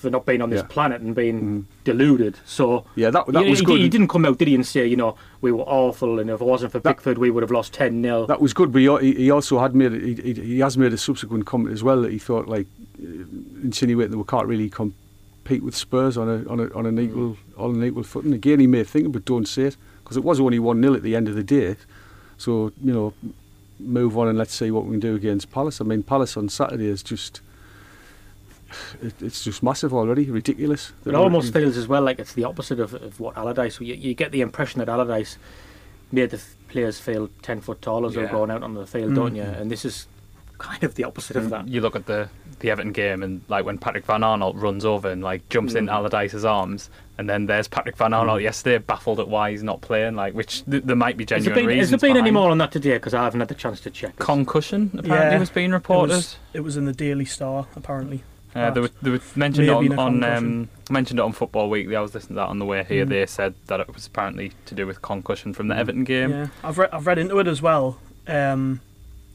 for 0.00 0.08
not 0.08 0.24
being 0.24 0.40
on 0.40 0.48
this 0.48 0.62
Yeah. 0.62 0.66
planet 0.68 1.02
and 1.02 1.14
being 1.14 1.40
Mhm. 1.42 1.64
deluded. 1.84 2.36
So 2.46 2.84
yeah, 2.96 3.10
that, 3.10 3.26
that 3.26 3.44
he, 3.44 3.50
was 3.50 3.60
good. 3.60 3.78
he 3.80 3.88
didn't 3.90 4.08
come 4.08 4.24
out, 4.24 4.38
did 4.38 4.48
he, 4.48 4.54
and 4.54 4.66
say, 4.66 4.86
you 4.86 4.96
know, 4.96 5.14
we 5.42 5.52
were 5.52 5.64
awful, 5.64 6.18
and 6.18 6.30
if 6.30 6.40
it 6.40 6.44
wasn't 6.44 6.72
for 6.72 6.78
That- 6.78 6.96
Pickford, 6.96 7.18
we 7.18 7.30
would 7.30 7.42
have 7.42 7.50
lost 7.50 7.74
ten 7.74 8.02
0 8.02 8.24
That 8.26 8.40
was 8.40 8.54
good, 8.54 8.72
but 8.72 8.78
he, 8.80 8.88
he 9.02 9.14
he 9.24 9.30
also 9.30 9.58
had 9.58 9.74
made 9.74 9.92
he, 9.92 10.14
he, 10.14 10.32
he 10.32 10.58
has 10.60 10.78
made 10.78 10.92
a 10.94 10.98
subsequent 10.98 11.44
comment 11.44 11.72
as 11.74 11.82
well 11.84 12.00
that 12.02 12.12
he 12.12 12.18
thought 12.18 12.48
like 12.48 12.66
uh, 13.02 13.06
insinuating 13.62 14.12
that 14.12 14.18
we 14.18 14.24
can't 14.24 14.46
really 14.46 14.70
compete 14.70 15.62
with 15.62 15.76
Spurs 15.76 16.16
on 16.16 16.28
a 16.28 16.48
on 16.50 16.60
a 16.60 16.66
on 16.74 16.86
an 16.86 16.98
equal 16.98 17.36
on 17.58 17.74
an 17.74 17.84
equal 17.84 18.02
footing. 18.02 18.32
Again, 18.32 18.58
he 18.60 18.66
may 18.66 18.84
think 18.84 19.04
it, 19.06 19.12
but 19.12 19.26
don't 19.26 19.46
say 19.46 19.64
it 19.64 19.76
because 20.02 20.16
it 20.16 20.24
was 20.24 20.40
only 20.40 20.58
one 20.58 20.80
0 20.80 20.94
at 20.94 21.02
the 21.02 21.14
end 21.14 21.28
of 21.28 21.34
the 21.34 21.44
day. 21.44 21.76
So 22.38 22.72
you 22.82 22.92
know, 22.94 23.12
move 23.78 24.16
on 24.16 24.28
and 24.28 24.38
let's 24.38 24.54
see 24.54 24.70
what 24.70 24.86
we 24.86 24.92
can 24.92 25.00
do 25.00 25.14
against 25.14 25.50
Palace. 25.52 25.78
I 25.82 25.84
mean, 25.84 26.02
Palace 26.02 26.38
on 26.38 26.48
Saturday 26.48 26.86
is 26.86 27.02
just. 27.02 27.42
It, 29.02 29.14
it's 29.20 29.42
just 29.44 29.62
massive 29.62 29.92
already, 29.92 30.30
ridiculous. 30.30 30.92
It 31.04 31.14
almost 31.14 31.52
feels 31.52 31.76
as 31.76 31.88
well 31.88 32.02
like 32.02 32.18
it's 32.18 32.34
the 32.34 32.44
opposite 32.44 32.80
of, 32.80 32.94
of 32.94 33.18
what 33.20 33.36
Allardyce. 33.36 33.80
You, 33.80 33.94
you 33.94 34.14
get 34.14 34.32
the 34.32 34.40
impression 34.40 34.78
that 34.78 34.88
Allardyce 34.88 35.38
made 36.12 36.30
the 36.30 36.36
f- 36.36 36.56
players 36.68 36.98
feel 37.00 37.28
ten 37.42 37.60
foot 37.60 37.82
tall 37.82 38.06
as 38.06 38.14
Yeah. 38.14 38.22
they're 38.22 38.30
going 38.32 38.50
out 38.50 38.62
on 38.62 38.74
the 38.74 38.86
field, 38.86 39.12
Mm. 39.12 39.14
don't 39.16 39.34
you? 39.36 39.42
And 39.42 39.70
this 39.70 39.84
is 39.84 40.06
kind 40.58 40.84
of 40.84 40.94
the 40.94 41.04
opposite 41.04 41.36
of 41.36 41.48
that. 41.50 41.66
You 41.68 41.80
look 41.80 41.96
at 41.96 42.06
the 42.06 42.28
the 42.58 42.70
Everton 42.70 42.92
game 42.92 43.22
and 43.22 43.40
like 43.48 43.64
when 43.64 43.78
Patrick 43.78 44.04
Van 44.04 44.20
Aanholt 44.20 44.60
runs 44.60 44.84
over 44.84 45.08
and 45.08 45.22
like 45.24 45.48
jumps 45.48 45.74
in 45.74 45.86
Mm. 45.86 45.92
Allardyce's 45.92 46.44
arms, 46.44 46.90
and 47.16 47.26
then 47.30 47.46
there's 47.46 47.66
Patrick 47.66 47.96
Van 47.96 48.10
Aanholt 48.10 48.42
yesterday 48.42 48.76
baffled 48.76 49.18
at 49.18 49.28
why 49.28 49.50
he's 49.50 49.62
not 49.62 49.80
playing. 49.80 50.14
Like, 50.14 50.34
which 50.34 50.62
th- 50.66 50.82
there 50.84 50.94
might 50.96 51.16
be 51.16 51.24
Has 51.24 51.28
there 51.44 51.54
genuine 51.54 51.66
been, 51.66 51.78
has 51.78 51.88
there 51.90 51.98
been 51.98 52.16
any 52.18 52.30
more 52.30 52.50
on 52.50 52.58
that 52.58 52.70
today? 52.70 52.94
Because 52.94 53.14
I 53.14 53.24
haven't 53.24 53.40
had 53.40 53.48
the 53.48 53.54
chance 53.54 53.80
to 53.80 53.90
check. 53.90 54.16
concussion? 54.18 54.90
Apparently, 54.92 55.32
Yeah, 55.32 55.38
was 55.38 55.48
being 55.48 55.70
It 55.70 55.74
reported. 55.74 56.12
was, 56.16 56.36
it 56.52 56.60
was 56.60 56.76
in 56.76 56.84
the 56.84 56.92
Daily 56.92 57.24
Star, 57.24 57.66
apparently. 57.74 58.22
Uh, 58.54 58.70
they 58.70 58.80
were, 58.80 58.90
they 59.02 59.10
were 59.10 59.20
mentioned 59.36 59.70
on, 59.70 59.98
on 59.98 60.24
um, 60.24 60.68
mentioned 60.90 61.20
it 61.20 61.22
on 61.22 61.32
Football 61.32 61.70
Weekly. 61.70 61.94
I 61.94 62.00
was 62.00 62.14
listening 62.14 62.36
to 62.36 62.40
that 62.40 62.48
on 62.48 62.58
the 62.58 62.64
way 62.64 62.84
here. 62.84 63.06
Mm. 63.06 63.10
They 63.10 63.26
said 63.26 63.54
that 63.66 63.80
it 63.80 63.92
was 63.92 64.06
apparently 64.06 64.52
to 64.66 64.74
do 64.74 64.86
with 64.86 65.02
concussion 65.02 65.54
from 65.54 65.68
the 65.68 65.76
Everton 65.76 66.04
game. 66.04 66.30
Yeah, 66.30 66.48
I've 66.64 66.78
read 66.78 66.90
I've 66.92 67.06
read 67.06 67.18
into 67.18 67.38
it 67.38 67.46
as 67.46 67.62
well. 67.62 67.98
Um, 68.26 68.80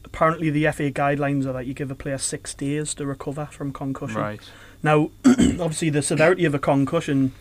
apparently, 0.03 0.49
the 0.49 0.69
FA 0.71 0.91
guidelines 0.91 1.45
are 1.45 1.53
that 1.53 1.65
you 1.65 1.73
give 1.73 1.91
a 1.91 1.95
player 1.95 2.17
six 2.17 2.53
days 2.53 2.93
to 2.95 3.05
recover 3.05 3.47
from 3.51 3.71
concussion. 3.71 4.17
Right. 4.17 4.41
Now, 4.83 5.11
obviously, 5.25 5.89
the 5.89 6.01
severity 6.01 6.45
of 6.45 6.53
a 6.53 6.59
concussion 6.59 7.33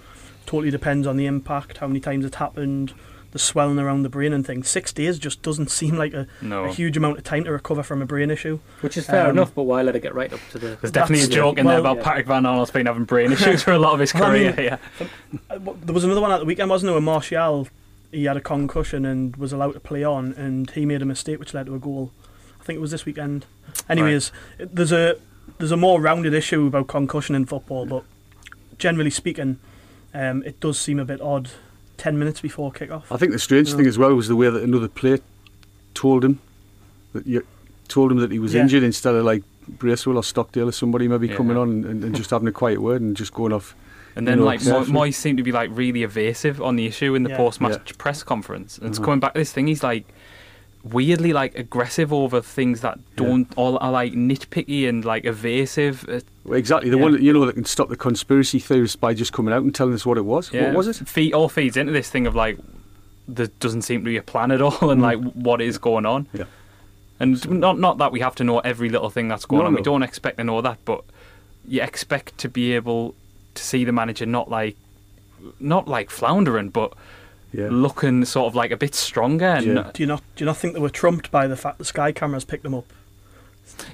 totally 0.47 0.71
depends 0.71 1.07
on 1.07 1.17
the 1.17 1.27
impact, 1.27 1.79
how 1.79 1.87
many 1.87 2.01
times 2.01 2.25
it's 2.25 2.37
happened, 2.37 2.93
the 3.35 3.39
swelling 3.39 3.79
around 3.79 4.03
the 4.05 4.09
brain 4.09 4.33
and 4.33 4.47
things. 4.47 4.69
Six 4.69 4.93
days 4.95 5.19
just 5.19 5.43
doesn't 5.43 5.71
seem 5.81 5.97
like 5.99 6.15
a, 6.15 6.27
No. 6.41 6.65
a 6.65 6.73
huge 6.73 6.97
amount 6.97 7.19
of 7.19 7.25
time 7.25 7.45
to 7.45 7.53
recover 7.53 7.83
from 7.83 8.01
a 8.01 8.07
brain 8.07 8.31
issue. 8.31 8.61
Which 8.81 8.97
is 8.97 9.05
fair 9.07 9.25
Um, 9.27 9.31
enough, 9.33 9.55
but 9.55 9.65
why 9.65 9.83
let 9.83 9.95
it 9.97 10.01
get 10.01 10.15
right 10.15 10.33
up 10.33 10.41
to 10.53 10.59
the? 10.59 10.67
There's 10.81 10.91
definitely 10.93 11.25
a 11.25 11.29
That's- 11.29 11.35
joke 11.35 11.59
in 11.59 11.67
there 11.67 11.81
about 11.81 11.99
yeah. 11.99 12.03
Patrick 12.05 12.27
Van 12.29 12.45
Aanholt's 12.45 12.71
been 12.71 12.87
having 12.87 13.05
brain 13.05 13.33
issues 13.37 13.63
for 13.63 13.73
a 13.73 13.79
lot 13.79 13.93
of 13.93 14.01
his 14.01 14.15
Well, 14.15 14.23
I 14.25 14.29
career. 14.31 14.55
mean, 14.57 14.65
yeah. 14.65 14.79
Uh, 15.51 15.59
There 15.85 15.93
was 15.95 16.05
another 16.05 16.23
one 16.23 16.31
at 16.33 16.39
the 16.39 16.47
weekend, 16.47 16.71
wasn't 16.71 16.87
there, 16.87 16.95
where 16.95 17.03
Martial, 17.03 17.69
he 18.13 18.25
had 18.25 18.37
a 18.37 18.41
concussion 18.41 19.05
and 19.05 19.37
was 19.37 19.53
allowed 19.53 19.73
to 19.73 19.81
play 19.81 20.05
on, 20.05 20.33
and 20.35 20.71
he 20.71 20.87
made 20.87 21.03
a 21.03 21.05
mistake 21.05 21.39
which 21.41 21.53
led 21.53 21.67
to 21.67 21.75
a 21.75 21.79
goal. 21.79 22.13
I 22.61 22.65
think 22.65 22.77
it 22.79 22.81
was 22.81 22.93
this 22.93 23.05
weekend. 23.05 23.45
Anyways, 23.91 24.31
it- 24.59 24.75
there's 24.75 24.93
a 24.93 25.17
there's 25.59 25.73
a 25.73 25.77
more 25.77 26.01
rounded 26.01 26.33
issue 26.33 26.67
about 26.69 26.87
concussion 26.87 27.35
in 27.35 27.45
football, 27.45 27.85
but 27.85 28.05
generally 28.79 29.11
speaking, 29.11 29.59
um, 30.15 30.43
it 30.45 30.59
does 30.61 30.79
seem 30.79 30.99
a 31.01 31.05
bit 31.05 31.21
odd. 31.21 31.51
Ten 32.05 32.19
minutes 32.19 32.43
before 32.43 32.71
kick-off. 32.71 33.11
I 33.11 33.17
think 33.17 33.33
the 33.33 33.39
strange 33.39 33.71
Yeah. 33.71 33.77
thing 33.79 33.87
as 33.87 33.97
well 33.97 34.15
was 34.15 34.29
the 34.29 34.37
way 34.37 34.51
that 34.51 34.63
another 34.63 34.89
player 34.89 35.21
told 35.95 36.23
him 36.23 36.39
that 37.15 37.27
you 37.27 37.47
told 37.89 38.13
him 38.13 38.19
that 38.19 38.31
he 38.31 38.39
was 38.39 38.53
Yeah. 38.53 38.61
injured 38.61 38.83
instead 38.83 39.15
of 39.15 39.25
like 39.25 39.43
Bracewell 39.67 40.19
or 40.19 40.23
Stockdale 40.23 40.69
or 40.69 40.73
somebody 40.73 41.09
maybe 41.09 41.29
Yeah. 41.29 41.37
coming 41.37 41.57
on 41.57 41.83
and, 41.87 42.05
and 42.05 42.15
just 42.15 42.29
having 42.29 42.47
a 42.47 42.53
quiet 42.53 42.83
word 42.83 43.01
and 43.01 43.17
just 43.17 43.33
going 43.33 43.55
off. 43.55 43.75
And 44.17 44.27
you 44.27 44.33
then 44.33 44.39
know, 44.41 44.45
like 44.45 44.63
Mo- 44.67 44.71
carefully. 44.85 44.93
Moyes 45.13 45.15
seemed 45.15 45.39
to 45.39 45.43
be 45.43 45.51
like 45.51 45.71
really 45.73 46.03
evasive 46.03 46.61
on 46.61 46.77
the 46.77 46.85
issue 46.85 47.15
in 47.15 47.23
the 47.23 47.31
Yeah. 47.31 47.39
post-match 47.39 47.97
press 47.97 48.23
conference. 48.23 48.77
And 48.77 48.89
it's 48.91 48.99
Mhm. 48.99 49.05
coming 49.05 49.21
back 49.21 49.33
to 49.33 49.41
this 49.41 49.53
thing. 49.53 49.67
He's 49.67 49.83
like 49.83 50.07
weirdly 50.85 51.33
like 51.33 51.55
aggressive 51.59 52.13
over 52.13 52.41
things 52.43 52.83
that 52.83 52.99
don't 53.17 53.51
all 53.57 53.79
are 53.79 53.91
like 53.91 54.13
nitpicky 54.13 54.87
and 54.89 55.05
like 55.05 55.25
evasive. 55.25 56.07
Uh, 56.09 56.21
Well, 56.45 56.59
exactly 56.59 56.91
the 56.91 56.97
Yeah. 56.99 57.03
one 57.03 57.13
that, 57.13 57.23
you 57.23 57.33
know 57.33 57.47
that 57.47 57.55
can 57.55 57.65
stop 57.65 57.89
the 57.89 57.97
conspiracy 57.97 58.59
theorists 58.59 58.95
by 58.97 59.15
just 59.15 59.33
coming 59.33 59.55
out 59.55 59.63
and 59.63 59.75
telling 59.75 59.95
us 59.95 60.05
what 60.05 60.19
it 60.19 60.25
was. 60.27 60.53
yeah, 60.53 60.67
What 60.67 60.75
was 60.87 60.89
it? 61.01 61.33
All 61.35 61.49
feeds 61.49 61.77
into 61.77 61.93
this 61.93 62.11
thing 62.11 62.27
of 62.27 62.35
like 62.35 62.59
there 63.27 63.47
doesn't 63.61 63.83
seem 63.83 64.01
to 64.03 64.05
be 64.05 64.19
a 64.19 64.23
plan 64.23 64.51
at 64.51 64.61
all, 64.61 64.73
and 64.91 65.01
Mm. 65.01 65.03
like 65.03 65.19
what 65.35 65.63
is 65.63 65.79
going 65.79 66.05
on. 66.05 66.27
Yeah. 66.35 66.45
And 67.19 67.49
not 67.49 67.79
not 67.79 67.97
that 67.99 68.13
we 68.13 68.21
have 68.21 68.35
to 68.37 68.45
know 68.45 68.59
every 68.59 68.91
little 68.91 69.09
thing 69.09 69.29
that's 69.29 69.47
going 69.47 69.63
No, 69.63 69.69
on. 69.69 69.75
We 69.75 69.83
don't 69.83 70.03
expect 70.03 70.37
to 70.39 70.45
know 70.45 70.61
that, 70.61 70.79
but 70.85 71.03
you 71.67 71.81
expect 71.81 72.37
to 72.39 72.49
be 72.49 72.73
able 72.75 73.15
to 73.55 73.63
see 73.65 73.85
the 73.85 73.93
manager 73.93 74.27
not 74.27 74.51
like 74.51 74.77
not 75.61 75.89
like 75.89 76.11
floundering, 76.11 76.69
but 76.69 76.93
Yeah. 77.57 77.69
looking 77.71 78.25
sort 78.25 78.47
of 78.49 78.55
like 78.57 78.71
a 78.73 78.77
bit 78.77 78.95
stronger. 78.95 79.47
And 79.47 79.67
Yeah. 79.67 79.91
Do 79.95 80.03
you 80.03 80.07
not 80.07 80.23
do 80.35 80.43
you 80.43 80.47
not 80.47 80.57
think 80.57 80.75
they 80.75 80.81
were 80.81 80.91
trumped 80.91 81.31
by 81.31 81.47
the 81.47 81.57
fact 81.57 81.79
the 81.79 81.85
Sky 81.85 82.11
cameras 82.13 82.45
picked 82.45 82.65
them 82.65 82.75
up, 82.75 82.87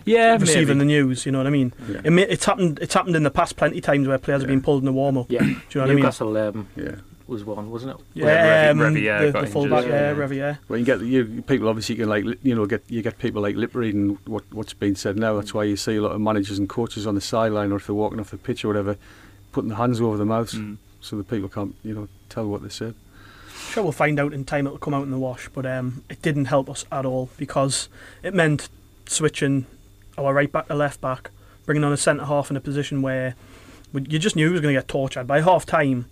yeah, 0.05 0.37
receiving 0.39 0.79
maybe. 0.79 0.79
the 0.79 0.85
news? 0.87 1.27
You 1.27 1.33
know 1.33 1.39
what 1.39 1.47
I 1.47 1.51
mean? 1.51 1.73
Yeah. 1.89 2.01
It 2.05 2.11
ma- 2.11 2.23
it's 2.23 2.45
happened. 2.45 2.79
It's 2.81 2.95
happened 2.95 3.17
in 3.17 3.23
the 3.23 3.31
past 3.31 3.57
plenty 3.57 3.81
times 3.81 4.09
where 4.09 4.19
players 4.19 4.43
have 4.43 4.49
been 4.49 4.63
pulled 4.63 4.83
in 4.83 4.87
the 4.87 4.93
warm 4.93 5.19
up. 5.19 5.31
Yeah, 5.31 5.41
Do 5.41 5.47
you 5.47 5.55
know 5.55 5.61
what 5.75 5.83
I 5.83 5.87
mean? 5.89 5.97
Newcastle 5.97 6.37
um, 6.37 6.69
Yeah. 6.77 6.95
was 7.27 7.45
one, 7.45 7.71
wasn't 7.71 7.93
it? 7.99 8.07
Yeah, 8.15 8.65
Yeah, 8.65 8.71
um, 8.71 8.81
Revier 8.81 9.31
the, 9.31 9.41
the 9.43 9.47
fullback, 9.47 9.85
yeah, 9.85 9.91
Yeah. 9.91 10.11
Revier. 10.13 10.59
Well, 10.69 10.79
you 10.79 10.85
get 10.85 11.01
you 11.03 11.43
people 11.47 11.69
obviously 11.69 11.97
can 11.97 12.09
like 12.09 12.25
you 12.43 12.55
know 12.55 12.67
get 12.67 12.83
you 12.89 13.03
get 13.03 13.19
people 13.19 13.43
like 13.43 13.57
lip 13.57 13.75
reading 13.75 14.19
what 14.27 14.45
what's 14.53 14.73
being 14.73 14.95
said 14.97 15.17
now. 15.17 15.37
That's 15.37 15.55
why 15.55 15.65
you 15.65 15.77
see 15.77 15.97
a 15.97 16.03
lot 16.03 16.13
of 16.13 16.21
managers 16.21 16.59
and 16.59 16.69
coaches 16.69 17.07
on 17.07 17.15
the 17.15 17.21
sideline 17.21 17.73
or 17.73 17.77
if 17.77 17.87
they're 17.87 17.95
walking 17.95 18.21
off 18.21 18.31
the 18.31 18.39
pitch 18.39 18.65
or 18.65 18.69
whatever, 18.69 18.97
putting 19.53 19.69
their 19.69 19.79
hands 19.79 20.01
over 20.01 20.17
their 20.17 20.27
mouths 20.27 20.55
Mm. 20.55 20.79
so 21.01 21.17
that 21.17 21.29
people 21.29 21.49
can't 21.49 21.75
you 21.85 21.95
know 21.95 22.09
tell 22.29 22.47
what 22.49 22.63
they 22.63 22.69
said. 22.71 22.95
Sure, 23.71 23.83
we'll 23.85 23.93
find 23.93 24.19
out 24.19 24.33
in 24.33 24.45
time. 24.45 24.67
It'll 24.67 24.79
come 24.79 24.95
out 24.95 25.05
in 25.05 25.11
the 25.11 25.19
wash, 25.19 25.49
but 25.49 25.65
um, 25.65 26.03
it 26.11 26.21
didn't 26.23 26.47
help 26.47 26.69
us 26.69 26.85
at 26.91 27.07
all 27.07 27.31
because 27.37 27.89
it 28.23 28.35
meant 28.35 28.69
switching 29.07 29.67
our 30.19 30.35
right 30.35 30.51
back 30.51 30.67
to 30.69 30.75
left 30.75 31.01
back, 31.01 31.31
bringing 31.67 31.85
on 31.85 31.93
a 31.93 31.97
centre 31.97 32.25
half 32.25 32.51
in 32.51 32.57
a 32.57 32.61
position 32.61 33.01
where 33.03 33.35
we- 33.93 34.07
you 34.09 34.19
just 34.19 34.35
knew 34.37 34.47
he 34.49 34.53
was 34.53 34.61
going 34.61 34.75
to 34.75 34.81
get 34.81 34.89
tortured. 34.89 35.27
By 35.27 35.41
half 35.41 35.65
time, 35.67 36.07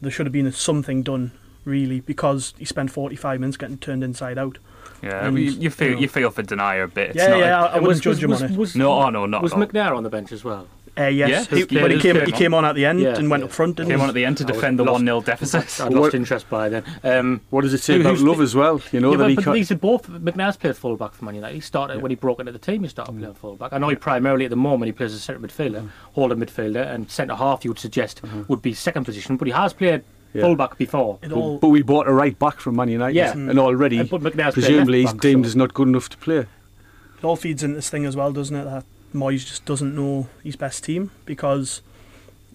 there 0.00 0.10
should 0.10 0.26
have 0.26 0.32
been 0.32 0.50
something 0.52 1.02
done 1.02 1.32
really 1.64 2.00
because 2.00 2.54
he 2.58 2.64
spent 2.64 2.90
45 2.90 3.40
minutes 3.40 3.56
getting 3.56 3.78
turned 3.78 4.02
inside 4.04 4.38
out. 4.38 4.58
Yeah, 5.02 5.26
And, 5.26 5.36
you, 5.36 5.50
you 5.50 5.70
feel 5.70 5.88
you 5.88 5.94
know. 5.96 6.00
you 6.02 6.08
feel 6.08 6.30
for 6.30 6.42
Denayer 6.44 6.84
a 6.84 6.88
bit. 6.88 7.10
It's 7.10 7.16
yeah, 7.18 7.26
not 7.28 7.38
yeah, 7.38 7.44
a- 7.46 7.54
I, 7.54 7.62
I 7.62 7.64
And 7.74 7.82
wouldn't 7.82 7.88
was, 7.88 8.00
judge 8.00 8.14
was, 8.14 8.22
him 8.22 8.30
was, 8.30 8.42
on 8.42 8.50
it. 8.52 8.56
Was, 8.58 8.76
no, 8.76 8.92
oh 8.92 9.10
no, 9.10 9.26
not 9.26 9.42
was. 9.42 9.52
McNair 9.54 9.96
on 9.96 10.04
the 10.04 10.10
bench 10.10 10.30
as 10.30 10.44
well? 10.44 10.68
Uh, 10.98 11.04
yes, 11.04 11.30
Yeah, 11.30 11.38
he, 11.44 11.60
his 11.62 11.70
he 11.70 11.78
his 11.78 12.02
came, 12.02 12.16
he 12.16 12.22
came 12.22 12.32
came 12.32 12.54
on 12.54 12.66
at 12.66 12.74
the 12.74 12.84
end 12.84 13.00
Yeah, 13.00 13.16
and 13.16 13.30
went 13.30 13.40
yeah. 13.40 13.46
up 13.46 13.52
front. 13.52 13.76
Didn't 13.76 13.88
Came 13.88 13.98
he? 14.00 14.02
on 14.02 14.08
at 14.10 14.14
the 14.14 14.26
end 14.26 14.36
to 14.38 14.44
defend 14.44 14.78
the 14.78 14.84
one 14.84 15.04
0 15.06 15.22
deficit. 15.22 15.80
I'd 15.80 15.92
What- 15.94 16.02
lost 16.02 16.14
interest 16.14 16.50
by 16.50 16.68
then. 16.68 16.84
Um, 17.02 17.40
What 17.48 17.62
does 17.62 17.72
it 17.72 17.78
say 17.80 17.94
Who- 17.94 18.00
about 18.02 18.18
love 18.18 18.42
as 18.42 18.54
well? 18.54 18.78
You 18.92 19.00
know 19.00 19.12
yeah, 19.12 19.16
that 19.16 19.22
but, 19.24 19.28
he 19.30 19.34
but 19.36 19.44
can't. 19.44 19.54
these 19.54 19.70
are 19.70 19.76
both 19.76 20.06
McNair's 20.10 20.58
played 20.58 20.76
fullback 20.76 21.14
for 21.14 21.24
Man 21.24 21.36
United. 21.36 21.54
He 21.54 21.60
started 21.60 21.94
Yeah. 21.96 22.02
when 22.02 22.10
he 22.10 22.16
broke 22.16 22.40
into 22.40 22.52
the 22.52 22.58
team. 22.58 22.82
He 22.82 22.88
started 22.90 23.18
playing 23.18 23.32
fullback. 23.34 23.72
I 23.72 23.78
know 23.78 23.88
he 23.88 23.96
primarily 23.96 24.44
at 24.44 24.50
the 24.50 24.56
moment 24.56 24.86
he 24.86 24.92
plays 24.92 25.12
as 25.14 25.18
a 25.20 25.22
centre 25.22 25.40
midfielder, 25.40 25.88
holding 26.12 26.38
midfielder, 26.38 26.94
and 26.94 27.10
centre 27.10 27.36
half. 27.36 27.64
You 27.64 27.70
would 27.70 27.78
suggest 27.78 28.20
would 28.48 28.60
be 28.60 28.74
second 28.74 29.04
position, 29.04 29.38
but 29.38 29.46
he 29.48 29.52
has 29.54 29.72
played 29.72 30.02
Yeah. 30.34 30.42
fullback 30.42 30.76
before. 30.76 31.18
But, 31.22 31.32
all, 31.32 31.56
but 31.58 31.68
we 31.68 31.80
bought 31.80 32.06
a 32.06 32.12
right 32.12 32.38
back 32.38 32.60
from 32.60 32.76
Man 32.76 32.88
United, 32.88 33.16
Yeah. 33.16 33.32
and 33.32 33.58
already 33.58 34.02
but 34.02 34.20
McNair's 34.20 34.52
presumably 34.52 34.98
he's 34.98 35.06
left 35.06 35.16
back, 35.16 35.22
deemed 35.22 35.44
so- 35.46 35.48
as 35.48 35.56
not 35.56 35.72
good 35.72 35.88
enough 35.88 36.10
to 36.10 36.18
play. 36.18 36.36
it 36.38 37.24
all 37.24 37.36
feeds 37.36 37.62
into 37.62 37.76
this 37.76 37.88
thing 37.88 38.04
as 38.04 38.14
well, 38.16 38.30
doesn't 38.32 38.56
it? 38.56 38.64
That 38.64 38.84
Moyes 39.12 39.46
just 39.46 39.64
doesn't 39.64 39.94
know 39.94 40.28
his 40.42 40.56
best 40.56 40.84
team 40.84 41.10
because 41.24 41.82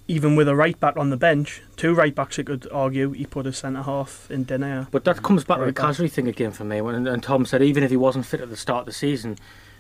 even 0.08 0.36
with 0.36 0.48
a 0.48 0.56
right 0.56 0.80
back 0.80 0.96
on 0.98 1.10
the 1.10 1.18
bench, 1.18 1.62
two 1.76 1.94
right 1.94 2.16
backs, 2.16 2.38
you 2.38 2.44
could 2.44 2.68
argue 2.72 3.12
he 3.12 3.26
put 3.26 3.46
a 3.46 3.54
centre 3.54 3.82
half 3.82 4.30
in 4.32 4.46
Denayer. 4.46 4.88
But 4.90 5.04
that 5.04 5.22
comes 5.22 5.44
back 5.44 5.58
to 5.58 5.66
Right 5.66 5.76
the 5.76 5.82
back. 5.82 6.12
Thing 6.12 6.28
again 6.28 6.52
for 6.52 6.64
me. 6.64 6.82
When 6.82 7.08
and 7.08 7.24
Tom 7.24 7.46
said 7.46 7.62
even 7.62 7.84
if 7.84 7.92
he 7.92 7.98
wasn't 7.98 8.26
fit 8.26 8.42
at 8.42 8.50
the 8.50 8.58
start 8.58 8.82
of 8.82 8.86
the 8.86 8.94
season, 8.94 9.38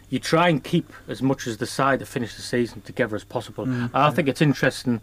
you 0.09 0.19
try 0.19 0.49
and 0.49 0.63
keep 0.63 0.91
as 1.07 1.21
much 1.21 1.47
as 1.47 1.57
the 1.57 1.65
side 1.65 1.99
to 1.99 2.05
finish 2.05 2.35
the 2.35 2.41
season 2.41 2.81
together 2.81 3.15
as 3.15 3.23
possible. 3.23 3.65
Mm, 3.65 3.91
I 3.93 4.11
think 4.11 4.27
it's 4.27 4.41
interesting 4.41 5.01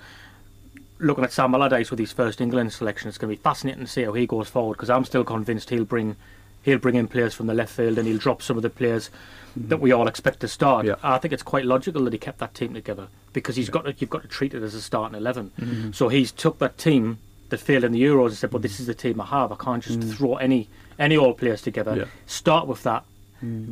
looking 0.98 1.24
at 1.24 1.32
Sam 1.32 1.54
Allardyce 1.54 1.90
with 1.90 1.98
his 1.98 2.12
first 2.12 2.40
England 2.40 2.72
selection. 2.72 3.08
It's 3.08 3.18
going 3.18 3.34
to 3.34 3.38
be 3.38 3.42
fascinating 3.42 3.84
to 3.84 3.90
see 3.90 4.02
how 4.02 4.12
he 4.12 4.26
goes 4.26 4.48
forward 4.48 4.74
because 4.74 4.90
I'm 4.90 5.04
still 5.04 5.24
convinced 5.24 5.70
he'll 5.70 5.84
bring 5.84 6.16
he'll 6.64 6.78
bring 6.78 6.96
in 6.96 7.06
players 7.06 7.34
from 7.34 7.46
the 7.46 7.54
left 7.54 7.72
field 7.72 7.98
and 7.98 8.08
he'll 8.08 8.18
drop 8.18 8.42
some 8.42 8.56
of 8.56 8.62
the 8.62 8.70
players 8.70 9.10
that 9.56 9.78
we 9.78 9.92
all 9.92 10.08
expect 10.08 10.40
to 10.40 10.48
start. 10.48 10.84
Yeah. 10.86 10.96
I 11.02 11.18
think 11.18 11.32
it's 11.32 11.42
quite 11.42 11.64
logical 11.64 12.02
that 12.04 12.12
he 12.12 12.18
kept 12.18 12.38
that 12.38 12.54
team 12.54 12.74
together 12.74 13.08
because 13.32 13.54
he's 13.54 13.68
got 13.68 13.84
to, 13.84 13.94
you've 13.98 14.10
got 14.10 14.22
to 14.22 14.28
treat 14.28 14.54
it 14.54 14.62
as 14.62 14.74
a 14.74 14.80
starting 14.80 15.16
11 15.16 15.52
Mm-hmm. 15.60 15.92
So 15.92 16.08
he's 16.08 16.32
took 16.32 16.58
that 16.58 16.78
team 16.78 17.18
that 17.50 17.58
failed 17.58 17.84
in 17.84 17.92
the 17.92 18.02
Euros 18.02 18.28
and 18.28 18.36
said, 18.36 18.50
"But 18.50 18.62
this 18.62 18.80
is 18.80 18.86
the 18.86 18.94
team 18.94 19.20
I 19.20 19.26
have. 19.26 19.52
I 19.52 19.56
can't 19.56 19.82
just 19.82 20.02
throw 20.16 20.36
any 20.36 20.68
any 20.98 21.16
old 21.16 21.38
players 21.38 21.60
together. 21.60 21.94
Yeah. 21.96 22.04
Start 22.26 22.66
with 22.66 22.82
that." 22.84 23.04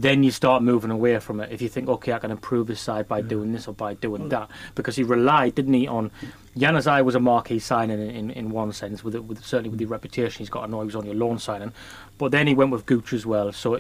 Then 0.01 0.23
you 0.23 0.31
start 0.31 0.63
moving 0.63 0.91
away 0.91 1.19
from 1.21 1.41
it. 1.41 1.51
If 1.53 1.63
you 1.63 1.69
think, 1.69 1.89
okay, 1.89 2.13
I 2.13 2.19
can 2.19 2.31
improve 2.31 2.67
this 2.67 2.81
side 2.81 3.09
by 3.09 3.21
doing 3.21 3.53
this 3.53 3.69
or 3.69 3.75
by 3.75 3.95
doing 3.95 4.29
that, 4.31 4.49
because 4.75 4.97
he 4.97 5.03
relied, 5.03 5.55
didn't 5.55 5.75
he, 5.75 5.87
on 5.87 6.11
Januzaj 6.57 7.05
was 7.05 7.15
a 7.15 7.21
marquee 7.21 7.59
signing 7.59 8.01
in, 8.01 8.11
in, 8.11 8.31
in 8.31 8.51
one 8.51 8.73
sense, 8.73 9.03
with, 9.05 9.17
with 9.17 9.45
certainly 9.45 9.71
with 9.71 9.79
the 9.79 9.87
reputation 9.87 10.39
he's 10.41 10.51
got. 10.51 10.65
I 10.65 10.67
know 10.67 10.81
he 10.81 10.87
was 10.87 10.97
on 10.97 11.07
your 11.07 11.15
loan 11.15 11.39
signing, 11.39 11.73
but 12.19 12.33
then 12.33 12.47
he 12.47 12.55
went 12.55 12.71
with 12.71 12.87
Gooch 12.87 13.13
as 13.13 13.25
well. 13.25 13.53
So 13.53 13.79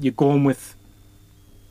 you're 0.00 0.12
going 0.12 0.44
with 0.44 0.74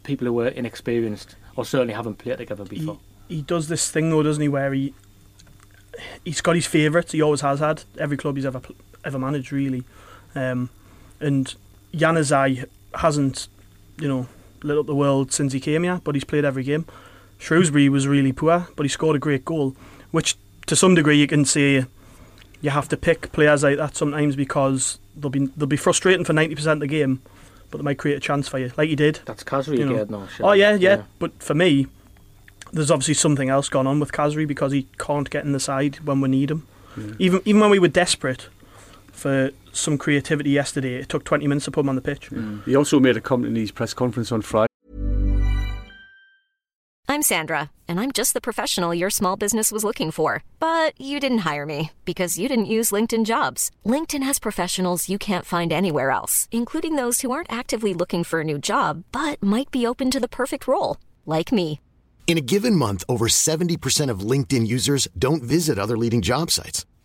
people 0.03 0.27
who 0.27 0.39
are 0.39 0.47
inexperienced 0.47 1.35
or 1.55 1.65
certainly 1.65 1.93
haven't 1.93 2.15
played 2.15 2.37
together 2.37 2.63
before. 2.63 2.99
He, 3.27 3.37
he 3.37 3.41
does 3.41 3.67
this 3.67 3.91
thing 3.91 4.09
though, 4.09 4.23
doesn't 4.23 4.41
he, 4.41 4.47
where 4.47 4.73
he 4.73 4.93
he's 6.23 6.41
got 6.41 6.55
his 6.55 6.65
favourites. 6.65 7.11
He 7.11 7.21
always 7.21 7.41
has 7.41 7.59
had 7.59 7.83
every 7.97 8.17
club 8.17 8.35
he's 8.35 8.45
ever 8.45 8.61
ever 9.03 9.19
managed, 9.19 9.51
really. 9.51 9.83
Um, 10.35 10.69
and 11.19 11.53
Januzaj 11.93 12.65
hasn't, 12.95 13.47
you 13.99 14.07
know, 14.07 14.27
lit 14.63 14.77
up 14.77 14.85
the 14.85 14.95
world 14.95 15.31
since 15.31 15.53
he 15.53 15.59
came 15.59 15.83
here, 15.83 16.01
but 16.03 16.15
he's 16.15 16.23
played 16.23 16.45
every 16.45 16.63
game. 16.63 16.85
Shrewsbury 17.37 17.89
was 17.89 18.07
really 18.07 18.31
poor, 18.33 18.67
but 18.75 18.83
he 18.83 18.89
scored 18.89 19.15
a 19.15 19.19
great 19.19 19.45
goal, 19.45 19.75
which 20.11 20.35
to 20.65 20.75
some 20.75 20.95
degree 20.95 21.17
you 21.17 21.27
can 21.27 21.45
say 21.45 21.85
you 22.61 22.69
have 22.71 22.89
to 22.89 22.97
pick 22.97 23.31
players 23.31 23.63
like 23.63 23.77
that 23.77 23.95
sometimes 23.95 24.35
because 24.35 24.99
they'll 25.15 25.29
be 25.29 25.45
they'll 25.57 25.67
be 25.67 25.77
frustrating 25.77 26.25
for 26.25 26.33
ninety 26.33 26.55
percent 26.55 26.77
of 26.77 26.81
the 26.81 26.87
game, 26.87 27.21
but 27.69 27.77
they 27.77 27.83
might 27.83 27.97
create 27.97 28.17
a 28.17 28.19
chance 28.19 28.47
for 28.47 28.57
you, 28.59 28.71
like 28.77 28.89
he 28.89 28.95
did. 28.95 29.19
That's 29.25 29.43
You 29.79 29.85
know. 29.85 29.95
again, 29.95 30.07
no? 30.09 30.27
Oh 30.41 30.53
yeah, 30.53 30.75
yeah, 30.75 31.03
But 31.19 31.41
for 31.41 31.53
me, 31.53 31.87
there's 32.73 32.91
obviously 32.91 33.13
something 33.13 33.49
else 33.49 33.69
going 33.69 33.87
on 33.87 33.99
with 33.99 34.11
Khazri 34.11 34.47
because 34.47 34.71
he 34.71 34.87
can't 34.97 35.29
get 35.29 35.45
in 35.45 35.51
the 35.51 35.59
side 35.59 35.97
when 35.97 36.21
we 36.21 36.29
need 36.29 36.51
him. 36.51 36.67
Mm. 36.95 37.15
Even 37.19 37.41
even 37.45 37.61
when 37.61 37.69
we 37.69 37.79
were 37.79 37.87
desperate 37.87 38.49
for 39.11 39.51
some 39.79 39.97
creativity 39.97 40.51
yesterday. 40.51 40.95
It 40.95 41.09
took 41.09 41.23
20 41.23 41.47
minutes 41.47 41.65
to 41.65 41.71
put 41.71 41.81
him 41.81 41.89
on 41.89 41.95
the 41.95 42.01
pitch. 42.01 42.29
Mm. 42.29 42.63
He 42.65 42.75
also 42.75 42.99
made 42.99 43.17
a 43.17 43.21
comment 43.21 43.51
in 43.51 43.55
his 43.55 43.71
press 43.71 43.93
conference 43.93 44.31
on 44.31 44.41
Friday. 44.41 44.67
I'm 47.09 47.21
Sandra, 47.21 47.71
and 47.87 48.01
I'm 48.01 48.11
just 48.11 48.33
the 48.33 48.41
professional 48.41 48.93
your 48.93 49.09
small 49.09 49.37
business 49.37 49.71
was 49.71 49.85
looking 49.85 50.11
for. 50.11 50.43
But 50.59 50.99
you 50.99 51.21
didn't 51.21 51.49
hire 51.49 51.65
me 51.65 51.91
because 52.03 52.37
you 52.37 52.49
didn't 52.49 52.73
use 52.77 52.91
LinkedIn 52.91 53.25
jobs. 53.25 53.71
LinkedIn 53.85 54.23
has 54.23 54.39
professionals 54.39 55.07
you 55.07 55.17
can't 55.17 55.45
find 55.45 55.71
anywhere 55.71 56.11
else, 56.11 56.49
including 56.51 56.95
those 56.95 57.21
who 57.21 57.31
aren't 57.31 57.51
actively 57.51 57.93
looking 57.93 58.23
for 58.25 58.41
a 58.41 58.43
new 58.43 58.59
job 58.59 59.03
but 59.11 59.41
might 59.41 59.71
be 59.71 59.87
open 59.87 60.11
to 60.11 60.19
the 60.19 60.27
perfect 60.27 60.67
role, 60.67 60.97
like 61.25 61.51
me. 61.51 61.79
In 62.27 62.37
a 62.37 62.41
given 62.41 62.75
month, 62.75 63.05
over 63.07 63.29
70% 63.29 64.09
of 64.09 64.19
LinkedIn 64.19 64.67
users 64.67 65.07
don't 65.17 65.41
visit 65.41 65.79
other 65.79 65.97
leading 65.97 66.21
job 66.21 66.51
sites. 66.51 66.85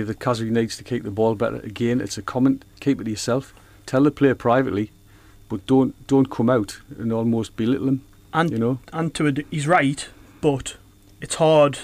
That 0.00 0.18
Khazri 0.18 0.50
needs 0.50 0.76
to 0.78 0.84
keep 0.84 1.02
the 1.04 1.10
ball 1.10 1.34
better. 1.34 1.56
Again, 1.56 2.00
it's 2.00 2.16
a 2.16 2.22
comment. 2.22 2.64
Keep 2.80 3.02
it 3.02 3.04
to 3.04 3.10
yourself. 3.10 3.52
Tell 3.84 4.02
the 4.04 4.10
player 4.10 4.34
privately, 4.34 4.90
but 5.50 5.66
don't 5.66 5.94
don't 6.06 6.30
come 6.30 6.48
out 6.48 6.80
and 6.98 7.12
almost 7.12 7.56
belittle 7.56 7.88
him. 7.88 8.02
And 8.32 8.50
You 8.50 8.58
know, 8.58 8.78
and 8.94 9.12
to 9.14 9.26
a, 9.26 9.32
d- 9.32 9.44
he's 9.50 9.66
right, 9.68 10.08
but 10.40 10.76
it's 11.20 11.34
hard 11.34 11.78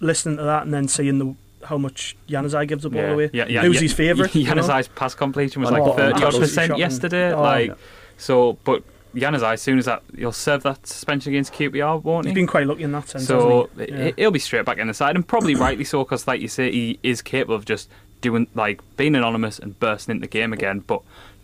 listening 0.00 0.36
to 0.36 0.42
that 0.42 0.64
and 0.64 0.74
then 0.74 0.86
seeing 0.88 1.18
the 1.18 1.34
how 1.66 1.78
much 1.78 2.14
Januzaj 2.28 2.68
gives 2.68 2.82
the 2.82 2.90
ball 2.90 3.12
away. 3.12 3.30
Yeah, 3.32 3.46
yeah, 3.48 3.62
Who's 3.62 3.76
yeah. 3.76 3.80
his 3.82 3.92
favourite? 3.94 4.34
you 4.34 4.44
know? 4.54 4.60
Januzaj's 4.60 4.88
pass 4.88 5.14
completion 5.14 5.62
was 5.62 5.70
Oh, 5.70 5.74
like 5.74 5.96
thirty 5.96 6.22
odd 6.24 6.34
percent 6.34 6.76
yesterday. 6.76 7.32
Oh, 7.32 7.40
like 7.40 7.68
yeah. 7.68 7.74
so, 8.18 8.58
but 8.64 8.82
Januzaj, 9.14 9.52
as 9.54 9.62
soon 9.62 9.78
as 9.78 9.84
that 9.86 10.02
he'll 10.16 10.32
serve 10.32 10.62
that 10.64 10.86
suspension 10.86 11.32
against 11.32 11.52
QPR, 11.52 12.02
won't 12.02 12.26
he? 12.26 12.30
He's 12.30 12.34
been 12.34 12.46
quite 12.46 12.66
lucky 12.66 12.82
in 12.82 12.92
that 12.92 13.08
sense. 13.08 13.26
So 13.26 13.68
hasn't 13.76 13.90
he? 13.98 14.04
he- 14.06 14.12
he'll 14.16 14.30
be 14.30 14.38
straight 14.38 14.64
back 14.64 14.78
in 14.78 14.86
the 14.88 14.94
side, 14.94 15.14
and 15.16 15.26
probably 15.26 15.54
rightly 15.66 15.84
so, 15.84 16.04
because 16.04 16.26
like 16.26 16.40
you 16.40 16.48
say, 16.48 16.70
he 16.70 16.98
is 17.02 17.22
capable 17.22 17.54
of 17.54 17.64
just 17.64 17.88
doing 18.20 18.46
like 18.54 18.80
being 18.96 19.14
anonymous 19.14 19.58
and 19.58 19.78
bursting 19.80 20.16
into 20.16 20.22
the 20.22 20.30
game 20.30 20.52
again. 20.52 20.80
But 20.80 21.02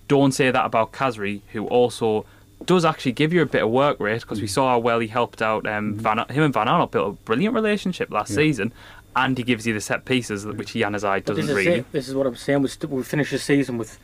don't 0.08 0.32
say 0.32 0.50
that 0.50 0.64
about 0.64 0.92
Khazri, 0.92 1.40
who 1.52 1.66
also 1.68 2.26
does 2.66 2.84
actually 2.84 3.12
give 3.12 3.32
you 3.32 3.40
a 3.42 3.46
bit 3.46 3.62
of 3.62 3.70
work 3.70 3.98
rate, 4.00 4.20
because 4.22 4.40
we 4.40 4.46
Mm. 4.46 4.50
saw 4.50 4.68
how 4.70 4.78
well 4.78 4.98
he 4.98 5.08
helped 5.08 5.40
out. 5.40 5.66
Um, 5.66 5.94
Van, 5.94 6.18
him 6.28 6.42
and 6.42 6.52
Van 6.52 6.66
Aanholt 6.66 6.90
built 6.90 7.08
a 7.08 7.12
brilliant 7.24 7.54
relationship 7.54 8.10
last 8.10 8.34
season, 8.34 8.72
and 9.16 9.38
he 9.38 9.44
gives 9.44 9.66
you 9.66 9.72
the 9.74 9.80
set 9.80 10.04
pieces, 10.04 10.44
which 10.46 10.74
Januzaj 10.74 11.02
But 11.02 11.24
doesn't 11.26 11.46
this 11.46 11.56
really. 11.56 11.78
it. 11.80 11.92
This 11.92 12.08
is 12.08 12.14
what 12.14 12.26
I'm 12.26 12.36
saying. 12.36 12.62
We, 12.62 12.68
st- 12.68 12.90
we 12.92 13.02
finish 13.02 13.30
the 13.30 13.38
season 13.38 13.78
with 13.78 13.98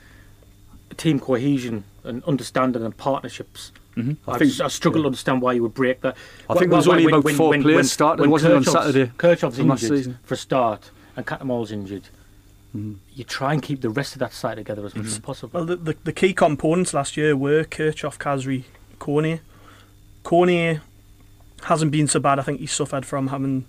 team 0.96 1.20
cohesion 1.20 1.84
and 2.04 2.22
understanding 2.24 2.84
and 2.84 2.96
partnerships. 2.96 3.72
Mm-hmm. 3.96 4.30
I, 4.30 4.38
think- 4.38 4.50
just- 4.50 4.60
I 4.60 4.68
struggle 4.68 5.02
to 5.02 5.06
understand 5.06 5.40
why 5.42 5.52
you 5.54 5.62
would 5.62 5.74
break 5.74 6.00
that. 6.02 6.16
I 6.50 6.54
think 6.54 6.70
there 6.70 6.76
was 6.76 6.88
only 6.88 7.04
about 7.06 7.28
four 7.32 7.52
players 7.58 7.90
starting, 7.92 8.28
wasn't 8.30 8.52
it, 8.52 8.56
on 8.56 8.62
Kirchhoff's- 8.64 8.72
Saturday 8.72 9.12
Kirchhoff's 9.16 9.56
from 9.58 9.68
last 9.68 9.82
injured 9.84 9.98
season? 9.98 10.18
for 10.22 10.34
a 10.34 10.36
start, 10.36 10.90
and 11.16 11.26
Cattermole's 11.26 11.72
injured. 11.72 12.02
You 12.74 13.24
try 13.24 13.54
and 13.54 13.62
keep 13.62 13.80
the 13.80 13.88
rest 13.88 14.12
of 14.14 14.18
that 14.18 14.34
side 14.34 14.56
together 14.58 14.84
as 14.84 14.94
much 14.94 15.06
as 15.06 15.18
possible. 15.18 15.50
Well, 15.60 15.64
the, 15.64 15.76
the, 15.76 15.96
the 16.04 16.12
key 16.12 16.34
components 16.34 16.92
last 16.92 17.16
year 17.16 17.34
were 17.34 17.64
Kirchhoff, 17.64 18.18
Khazri, 18.18 18.64
Koné. 19.00 19.40
Koné 20.24 20.80
hasn't 21.62 21.90
been 21.90 22.06
so 22.06 22.20
bad. 22.20 22.38
I 22.38 22.42
think 22.42 22.60
he 22.60 22.66
suffered 22.66 23.06
from 23.06 23.28
having 23.28 23.64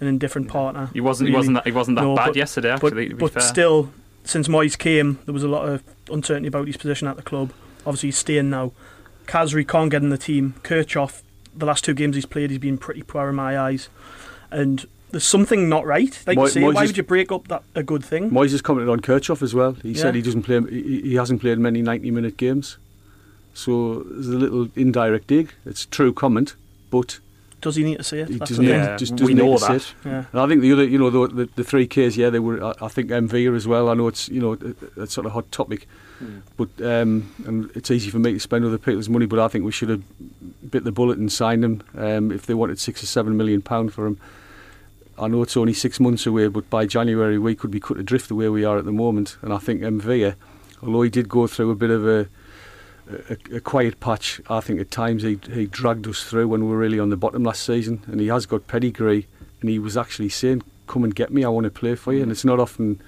an 0.00 0.06
indifferent 0.06 0.48
partner. 0.48 0.88
He 0.94 1.00
wasn't. 1.02 1.28
He 1.28 1.34
wasn't. 1.34 1.56
That, 1.56 1.66
he 1.66 1.72
wasn't 1.72 1.96
that 1.98 2.04
No, 2.04 2.16
bad 2.16 2.28
but- 2.28 2.36
yesterday. 2.36 2.70
but, 2.80 2.86
Actually, 2.86 3.08
to 3.10 3.14
be 3.16 3.20
but 3.20 3.32
fair. 3.32 3.42
still, 3.42 3.90
since 4.24 4.48
Moyes 4.48 4.78
came, 4.78 5.18
there 5.26 5.34
was 5.34 5.42
a 5.42 5.48
lot 5.48 5.68
of 5.68 5.82
uncertainty 6.10 6.48
about 6.48 6.66
his 6.66 6.76
position 6.76 7.08
at 7.08 7.16
the 7.16 7.22
club. 7.22 7.52
Obviously, 7.86 8.08
he's 8.08 8.18
staying 8.18 8.50
now. 8.50 8.72
Khazri 9.26 9.66
can't 9.66 9.90
get 9.90 10.02
in 10.02 10.08
the 10.08 10.18
team. 10.18 10.54
Kirchhoff, 10.62 11.22
the 11.54 11.66
last 11.66 11.84
two 11.84 11.94
games 11.94 12.16
he's 12.16 12.26
played, 12.26 12.50
he's 12.50 12.58
been 12.58 12.78
pretty 12.78 13.02
poor 13.02 13.28
in 13.28 13.34
my 13.34 13.58
eyes. 13.58 13.88
And 14.50 14.86
there's 15.10 15.24
something 15.24 15.68
not 15.68 15.86
right. 15.86 16.18
Like 16.26 16.36
Moy- 16.36 16.44
you 16.44 16.50
say, 16.50 16.60
Moyes 16.60 16.74
why 16.74 16.86
would 16.86 16.96
you 16.96 17.02
break 17.02 17.32
up 17.32 17.48
that 17.48 17.62
a 17.74 17.82
good 17.82 18.04
thing? 18.04 18.30
Moyes 18.30 18.52
has 18.52 18.62
commented 18.62 18.90
on 18.90 19.00
Kirchhoff 19.00 19.42
as 19.42 19.54
well. 19.54 19.72
He 19.72 19.94
said 19.94 20.14
he 20.14 20.22
doesn't 20.22 20.42
play. 20.42 20.60
He, 20.70 21.00
he 21.02 21.14
hasn't 21.14 21.40
played 21.40 21.58
many 21.58 21.82
ninety-minute 21.82 22.36
games. 22.36 22.78
So 23.54 24.04
there's 24.04 24.28
a 24.28 24.38
little 24.38 24.68
indirect 24.76 25.26
dig. 25.26 25.52
It's 25.66 25.84
a 25.84 25.88
true 25.88 26.12
comment, 26.12 26.54
but 26.90 27.18
Does 27.60 27.76
he 27.76 27.82
need 27.84 27.96
to 27.98 28.04
say 28.04 28.20
it? 28.20 28.28
he 28.28 28.38
doesn't. 28.38 28.64
Yeah, 28.64 28.96
just 28.96 29.12
we 29.12 29.18
doesn't 29.18 29.36
know 29.36 29.44
need 29.52 29.58
to 29.58 29.66
that. 29.66 29.80
sit. 29.82 29.94
Yeah. 30.04 30.24
And 30.32 30.40
I 30.40 30.46
think 30.46 30.60
the 30.62 30.72
other, 30.72 30.84
you 30.84 30.98
know, 30.98 31.10
the, 31.10 31.26
the, 31.34 31.48
the 31.56 31.64
three 31.64 31.86
Ks, 31.86 32.16
yeah, 32.16 32.30
they 32.30 32.38
were. 32.38 32.62
I, 32.62 32.74
I 32.82 32.88
think 32.88 33.10
MV 33.10 33.56
as 33.56 33.66
well. 33.66 33.88
I 33.88 33.94
know 33.94 34.06
it's, 34.08 34.28
you 34.28 34.40
know, 34.40 34.56
a, 34.96 35.02
a 35.02 35.06
sort 35.06 35.26
of 35.26 35.32
a 35.32 35.34
hot 35.34 35.50
topic, 35.50 35.88
but 36.56 36.68
um, 36.80 37.32
and 37.46 37.70
it's 37.74 37.90
easy 37.90 38.10
for 38.10 38.18
me 38.18 38.34
to 38.34 38.40
spend 38.40 38.64
other 38.64 38.78
people's 38.78 39.08
money. 39.08 39.26
But 39.26 39.40
I 39.40 39.48
think 39.48 39.64
we 39.64 39.72
should 39.72 39.88
have 39.88 40.02
bit 40.70 40.84
the 40.84 40.92
bullet 40.92 41.18
and 41.18 41.32
signed 41.32 41.64
him 41.64 41.82
um, 41.96 42.30
if 42.30 42.46
they 42.46 42.54
wanted 42.54 42.78
six 42.78 43.02
or 43.02 43.06
seven 43.06 43.36
million 43.36 43.62
pound 43.62 43.92
for 43.92 44.06
him. 44.06 44.20
I 45.18 45.26
know 45.26 45.42
it's 45.42 45.56
only 45.56 45.74
six 45.74 45.98
months 45.98 46.26
away, 46.26 46.46
but 46.46 46.70
by 46.70 46.86
January 46.86 47.38
we 47.38 47.56
could 47.56 47.72
be 47.72 47.80
cut 47.80 47.96
adrift 47.98 48.28
the 48.28 48.36
way 48.36 48.48
we 48.48 48.64
are 48.64 48.78
at 48.78 48.84
the 48.84 48.92
moment. 48.92 49.36
And 49.42 49.52
I 49.52 49.58
think 49.58 49.80
MV, 49.80 50.34
although 50.82 51.02
he 51.02 51.10
did 51.10 51.28
go 51.28 51.48
through 51.48 51.72
a 51.72 51.74
bit 51.74 51.90
of 51.90 52.06
a 52.06 52.28
a, 53.30 53.56
a 53.56 53.60
quiet 53.60 54.00
patch. 54.00 54.40
I 54.50 54.60
think 54.60 54.80
at 54.80 54.90
times 54.90 55.22
he 55.22 55.38
he 55.52 55.66
dragged 55.66 56.06
us 56.06 56.22
through 56.24 56.48
when 56.48 56.62
we 56.64 56.70
were 56.70 56.78
really 56.78 57.00
on 57.00 57.10
the 57.10 57.16
bottom 57.16 57.44
last 57.44 57.62
season, 57.64 58.02
and 58.06 58.20
he 58.20 58.28
has 58.28 58.46
got 58.46 58.66
pedigree. 58.66 59.26
And 59.60 59.68
he 59.70 59.78
was 59.78 59.96
actually 59.96 60.28
saying, 60.28 60.62
"Come 60.86 61.04
and 61.04 61.14
get 61.14 61.32
me. 61.32 61.44
I 61.44 61.48
want 61.48 61.64
to 61.64 61.70
play 61.70 61.94
for 61.96 62.12
you." 62.12 62.22
And 62.22 62.30
it's 62.30 62.44
not 62.44 62.60
often 62.60 63.00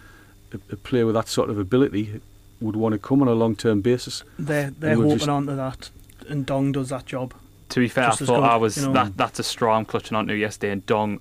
a, 0.53 0.59
a 0.73 0.77
player 0.77 1.07
with 1.07 1.15
that 1.15 1.29
sort 1.29 1.49
of 1.51 1.59
ability 1.59 2.21
would 2.61 2.77
want 2.77 2.93
to 2.93 2.99
come 2.99 3.23
on 3.23 3.29
a 3.29 3.33
long-term 3.35 3.81
basis. 3.81 4.23
They're, 4.39 4.71
they're 4.71 4.91
And 4.91 4.99
we've 5.01 5.07
hoping 5.07 5.19
just- 5.19 5.29
onto 5.31 5.57
that. 5.57 5.91
Ndong 6.29 6.73
does 6.75 6.89
that 6.91 7.07
job. 7.07 7.33
To 7.71 7.81
be 7.81 7.89
fair, 7.89 8.07
just 8.09 8.23
I 8.23 8.27
thought 8.27 8.41
good, 8.41 8.51
I 8.51 8.57
was 8.57 8.77
you 8.77 8.87
know. 8.87 8.93
that. 8.95 9.17
That's 9.17 9.39
a 9.39 9.43
straw 9.45 9.77
I'm 9.77 9.85
clutching 9.85 10.17
onto 10.17 10.35
yesterday. 10.35 10.81
Ndong 10.81 11.21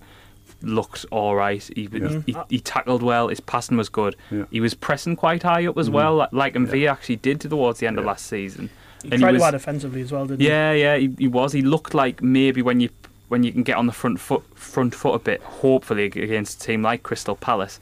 looked 0.61 1.05
all 1.11 1.35
right. 1.35 1.63
He, 1.75 1.83
Yeah. 1.83 1.89
he, 1.89 1.99
mm-hmm. 1.99 2.41
he 2.49 2.59
tackled 2.59 3.03
well. 3.03 3.27
His 3.27 3.39
passing 3.39 3.77
was 3.77 3.89
good. 3.89 4.15
Yeah. 4.31 4.45
He 4.51 4.59
was 4.59 4.73
pressing 4.73 5.15
quite 5.15 5.43
high 5.43 5.65
up 5.65 5.77
as 5.77 5.87
mm-hmm. 5.87 5.95
well, 5.95 6.15
like, 6.15 6.33
like 6.33 6.53
MV 6.53 6.89
actually 6.89 7.17
did 7.17 7.41
towards 7.41 7.79
the 7.79 7.87
end 7.87 7.99
of 7.99 8.05
last 8.05 8.25
season. 8.25 8.69
He 9.03 9.11
And 9.11 9.21
tried 9.21 9.33
was- 9.33 9.41
to 9.41 9.47
add 9.47 9.55
offensively 9.55 10.01
as 10.01 10.11
well, 10.11 10.25
didn't 10.25 10.41
he? 10.41 10.47
Yeah, 10.47 10.73
yeah, 10.73 10.97
he, 10.97 11.15
he 11.17 11.27
was. 11.27 11.53
He 11.53 11.61
looked 11.61 11.93
like 11.93 12.21
maybe 12.21 12.61
when 12.61 12.79
you 12.79 12.89
when 13.29 13.43
you 13.43 13.51
can 13.51 13.61
get 13.61 13.77
on 13.77 13.85
the 13.85 13.93
front 13.93 14.19
foot 14.19 14.43
front 14.57 14.93
foot 14.93 15.13
a 15.13 15.19
bit, 15.19 15.41
hopefully 15.41 16.05
against 16.05 16.61
a 16.61 16.65
team 16.65 16.81
like 16.81 17.03
Crystal 17.03 17.35
Palace, 17.35 17.79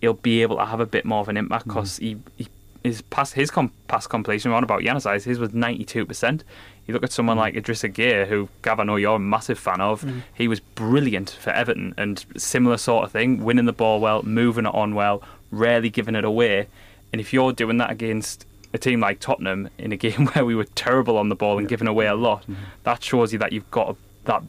he'll 0.00 0.12
be 0.12 0.42
able 0.42 0.56
to 0.58 0.66
have 0.66 0.78
a 0.78 0.86
bit 0.86 1.04
more 1.04 1.20
of 1.20 1.28
an 1.28 1.36
impact 1.36 1.66
mm-hmm. 1.66 1.78
because 1.78 1.96
he, 1.96 2.18
he 2.36 2.46
his 2.82 3.02
pass 3.02 3.32
his 3.32 3.50
com, 3.50 3.72
pass 3.88 4.06
completion 4.06 4.50
we're 4.50 4.56
on 4.56 4.64
about 4.64 4.82
Januzaj, 4.82 5.24
his 5.24 5.38
was 5.38 5.52
ninety 5.52 5.84
two 5.84 6.06
percent. 6.06 6.44
You 6.86 6.94
look 6.94 7.04
at 7.04 7.12
someone 7.12 7.36
mm. 7.36 7.40
like 7.40 7.54
Idrissa 7.54 7.92
Gueye, 7.92 8.26
who 8.26 8.48
Gav, 8.62 8.80
I 8.80 8.84
know 8.84 8.96
you're 8.96 9.16
a 9.16 9.18
massive 9.18 9.58
fan 9.58 9.80
of. 9.80 10.02
Mm. 10.02 10.22
He 10.34 10.48
was 10.48 10.60
brilliant 10.60 11.30
for 11.30 11.50
Everton 11.50 11.94
and 11.96 12.24
similar 12.36 12.78
sort 12.78 13.04
of 13.04 13.12
thing, 13.12 13.44
winning 13.44 13.66
the 13.66 13.72
ball 13.72 14.00
well, 14.00 14.22
moving 14.22 14.66
it 14.66 14.74
on 14.74 14.94
well, 14.94 15.22
rarely 15.50 15.90
giving 15.90 16.14
it 16.14 16.24
away. 16.24 16.66
And 17.12 17.20
if 17.20 17.32
you're 17.32 17.52
doing 17.52 17.76
that 17.78 17.90
against 17.90 18.46
a 18.72 18.78
team 18.78 19.00
like 19.00 19.20
Tottenham 19.20 19.68
in 19.78 19.92
a 19.92 19.96
game 20.06 20.26
where 20.28 20.44
we 20.44 20.54
were 20.54 20.64
terrible 20.64 21.16
on 21.16 21.28
the 21.28 21.36
ball 21.36 21.58
and 21.58 21.68
giving 21.68 21.88
away 21.88 22.06
a 22.06 22.12
mm-hmm. 22.12 22.22
lot, 22.22 22.42
mm-hmm. 22.42 22.54
that 22.84 23.02
shows 23.02 23.32
you 23.32 23.38
that 23.38 23.52
you've 23.52 23.70
got 23.70 23.90
a, 23.90 23.96
that 24.24 24.42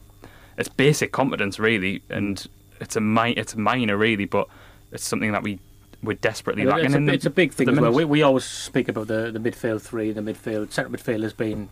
it's 0.58 0.70
basic 0.70 1.12
competence 1.12 1.60
really, 1.60 2.02
and 2.10 2.38
mm. 2.38 2.48
it's 2.80 2.96
a 2.96 3.02
mi- 3.02 3.34
it's 3.34 3.56
minor 3.56 3.98
really, 3.98 4.26
but 4.26 4.48
it's 4.92 5.06
something 5.06 5.32
that 5.32 5.44
we 5.44 5.60
we're 6.04 6.14
desperately 6.16 6.64
Yeah, 6.64 6.70
lacking 6.70 6.86
it's, 6.86 6.96
a, 6.96 7.00
the- 7.00 7.14
it's 7.14 7.26
a 7.26 7.30
big 7.30 7.54
thing 7.54 7.68
the 7.68 7.74
as 7.74 7.80
well. 7.80 7.92
We, 7.94 8.06
we 8.06 8.22
always 8.24 8.44
speak 8.46 8.88
about 8.88 9.08
the, 9.08 9.32
the 9.32 9.40
midfield 9.40 9.82
three, 9.82 10.12
the 10.12 10.22
midfield, 10.22 10.72
centre 10.72 10.90
midfield 10.90 11.24
has 11.24 11.34
been 11.34 11.70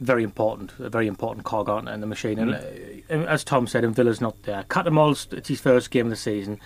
very 0.00 0.22
important, 0.22 0.72
a 0.78 0.88
very 0.88 1.08
important 1.08 1.44
cog 1.44 1.68
on 1.68 1.88
in 1.88 2.00
the 2.00 2.06
machine. 2.06 2.38
And, 2.38 2.54
uh, 2.54 3.26
as 3.28 3.42
Tom 3.42 3.66
said, 3.66 3.82
and 3.84 3.94
Villa's 3.96 4.20
not 4.20 4.40
there. 4.44 4.64
Cattermole's, 4.68 5.26
it's 5.32 5.48
his 5.48 5.60
first 5.60 5.90
game 5.90 6.06
of 6.06 6.10
the 6.10 6.16
season. 6.16 6.60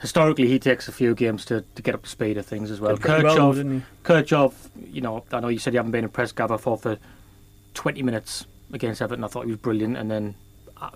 Historically, 0.00 0.48
he 0.48 0.58
takes 0.58 0.88
a 0.88 0.92
few 0.92 1.14
games 1.14 1.44
to, 1.44 1.62
to 1.74 1.82
get 1.82 1.94
up 1.94 2.04
to 2.04 2.08
speed 2.08 2.38
of 2.38 2.46
things 2.46 2.70
as 2.70 2.80
well. 2.80 2.96
Did 2.96 3.02
pretty 3.02 3.24
well, 3.24 3.52
Kirchhoff. 3.52 3.82
Kirchhoff, 4.02 4.54
you 4.90 5.02
know, 5.02 5.22
I 5.30 5.40
know 5.40 5.48
you 5.48 5.58
said 5.58 5.74
you 5.74 5.78
haven't 5.78 5.92
been 5.92 6.04
impressed, 6.04 6.36
Gav. 6.36 6.50
I 6.50 6.56
thought 6.56 6.80
for 6.80 6.96
20 7.74 8.02
minutes 8.02 8.46
against 8.72 9.02
Everton, 9.02 9.24
I 9.24 9.28
thought 9.28 9.44
he 9.44 9.50
was 9.50 9.58
brilliant, 9.60 9.98
and 9.98 10.10
then 10.10 10.34
uh, 10.80 10.90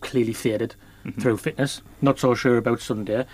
clearly 0.00 0.32
faded 0.34 0.74
Mm-hmm. 1.02 1.18
through 1.22 1.38
fitness. 1.38 1.80
Not 2.02 2.18
so 2.18 2.34
sure 2.34 2.58
about 2.58 2.82
Sunday. 2.82 3.24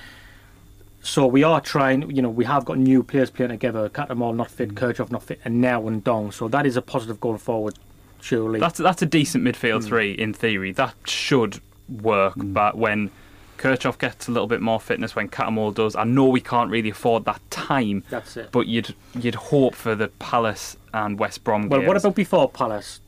So 1.06 1.24
we 1.24 1.44
are 1.44 1.60
trying, 1.60 2.10
you 2.10 2.20
know, 2.20 2.28
we 2.28 2.44
have 2.46 2.64
got 2.64 2.78
new 2.78 3.04
players 3.04 3.30
playing 3.30 3.50
together. 3.50 3.88
Cattermole 3.88 4.34
not 4.34 4.50
fit, 4.50 4.70
mm. 4.70 4.74
Kirchhoff 4.74 5.10
not 5.10 5.22
fit, 5.22 5.40
and 5.44 5.60
now 5.60 5.80
Ndong. 5.82 6.32
So 6.32 6.48
that 6.48 6.66
is 6.66 6.76
a 6.76 6.82
positive 6.82 7.20
going 7.20 7.38
forward, 7.38 7.78
surely. 8.20 8.58
That's 8.58 8.78
that's 8.78 9.02
a 9.02 9.06
decent 9.06 9.44
midfield 9.44 9.82
mm. 9.82 9.86
three 9.86 10.12
in 10.12 10.32
theory. 10.32 10.72
That 10.72 10.94
should 11.04 11.60
work, 11.88 12.34
mm. 12.34 12.52
but 12.52 12.76
when 12.76 13.12
Kirchhoff 13.56 13.98
gets 13.98 14.26
a 14.26 14.32
little 14.32 14.48
bit 14.48 14.60
more 14.60 14.80
fitness, 14.80 15.14
when 15.14 15.28
Cattermole 15.28 15.72
does, 15.72 15.94
I 15.94 16.02
know 16.02 16.26
we 16.26 16.40
can't 16.40 16.72
really 16.72 16.90
afford 16.90 17.24
that 17.26 17.40
time. 17.52 18.02
That's 18.10 18.36
it. 18.36 18.50
But 18.50 18.66
you'd 18.66 18.92
you'd 19.14 19.36
hope 19.36 19.76
for 19.76 19.94
the 19.94 20.08
Palace 20.08 20.76
and 20.92 21.20
West 21.20 21.44
Brom 21.44 21.68
Well, 21.68 21.80
games. 21.80 21.88
what 21.88 21.96
about 21.98 22.16
before 22.16 22.50
Palace? 22.50 23.00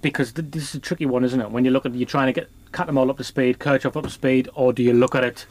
Because 0.00 0.32
th- 0.32 0.48
this 0.50 0.70
is 0.70 0.76
a 0.76 0.80
tricky 0.80 1.04
one, 1.04 1.22
isn't 1.22 1.40
it? 1.40 1.50
When 1.50 1.66
you 1.66 1.70
look 1.70 1.84
at 1.84 1.94
you're 1.94 2.06
trying 2.06 2.32
to 2.32 2.40
get 2.40 2.48
Cattermole 2.72 3.10
up 3.10 3.18
to 3.18 3.24
speed, 3.24 3.58
Kirchhoff 3.58 3.94
up 3.94 4.04
to 4.04 4.10
speed, 4.10 4.48
or 4.54 4.72
do 4.72 4.82
you 4.82 4.94
look 4.94 5.14
at 5.14 5.22
it 5.22 5.44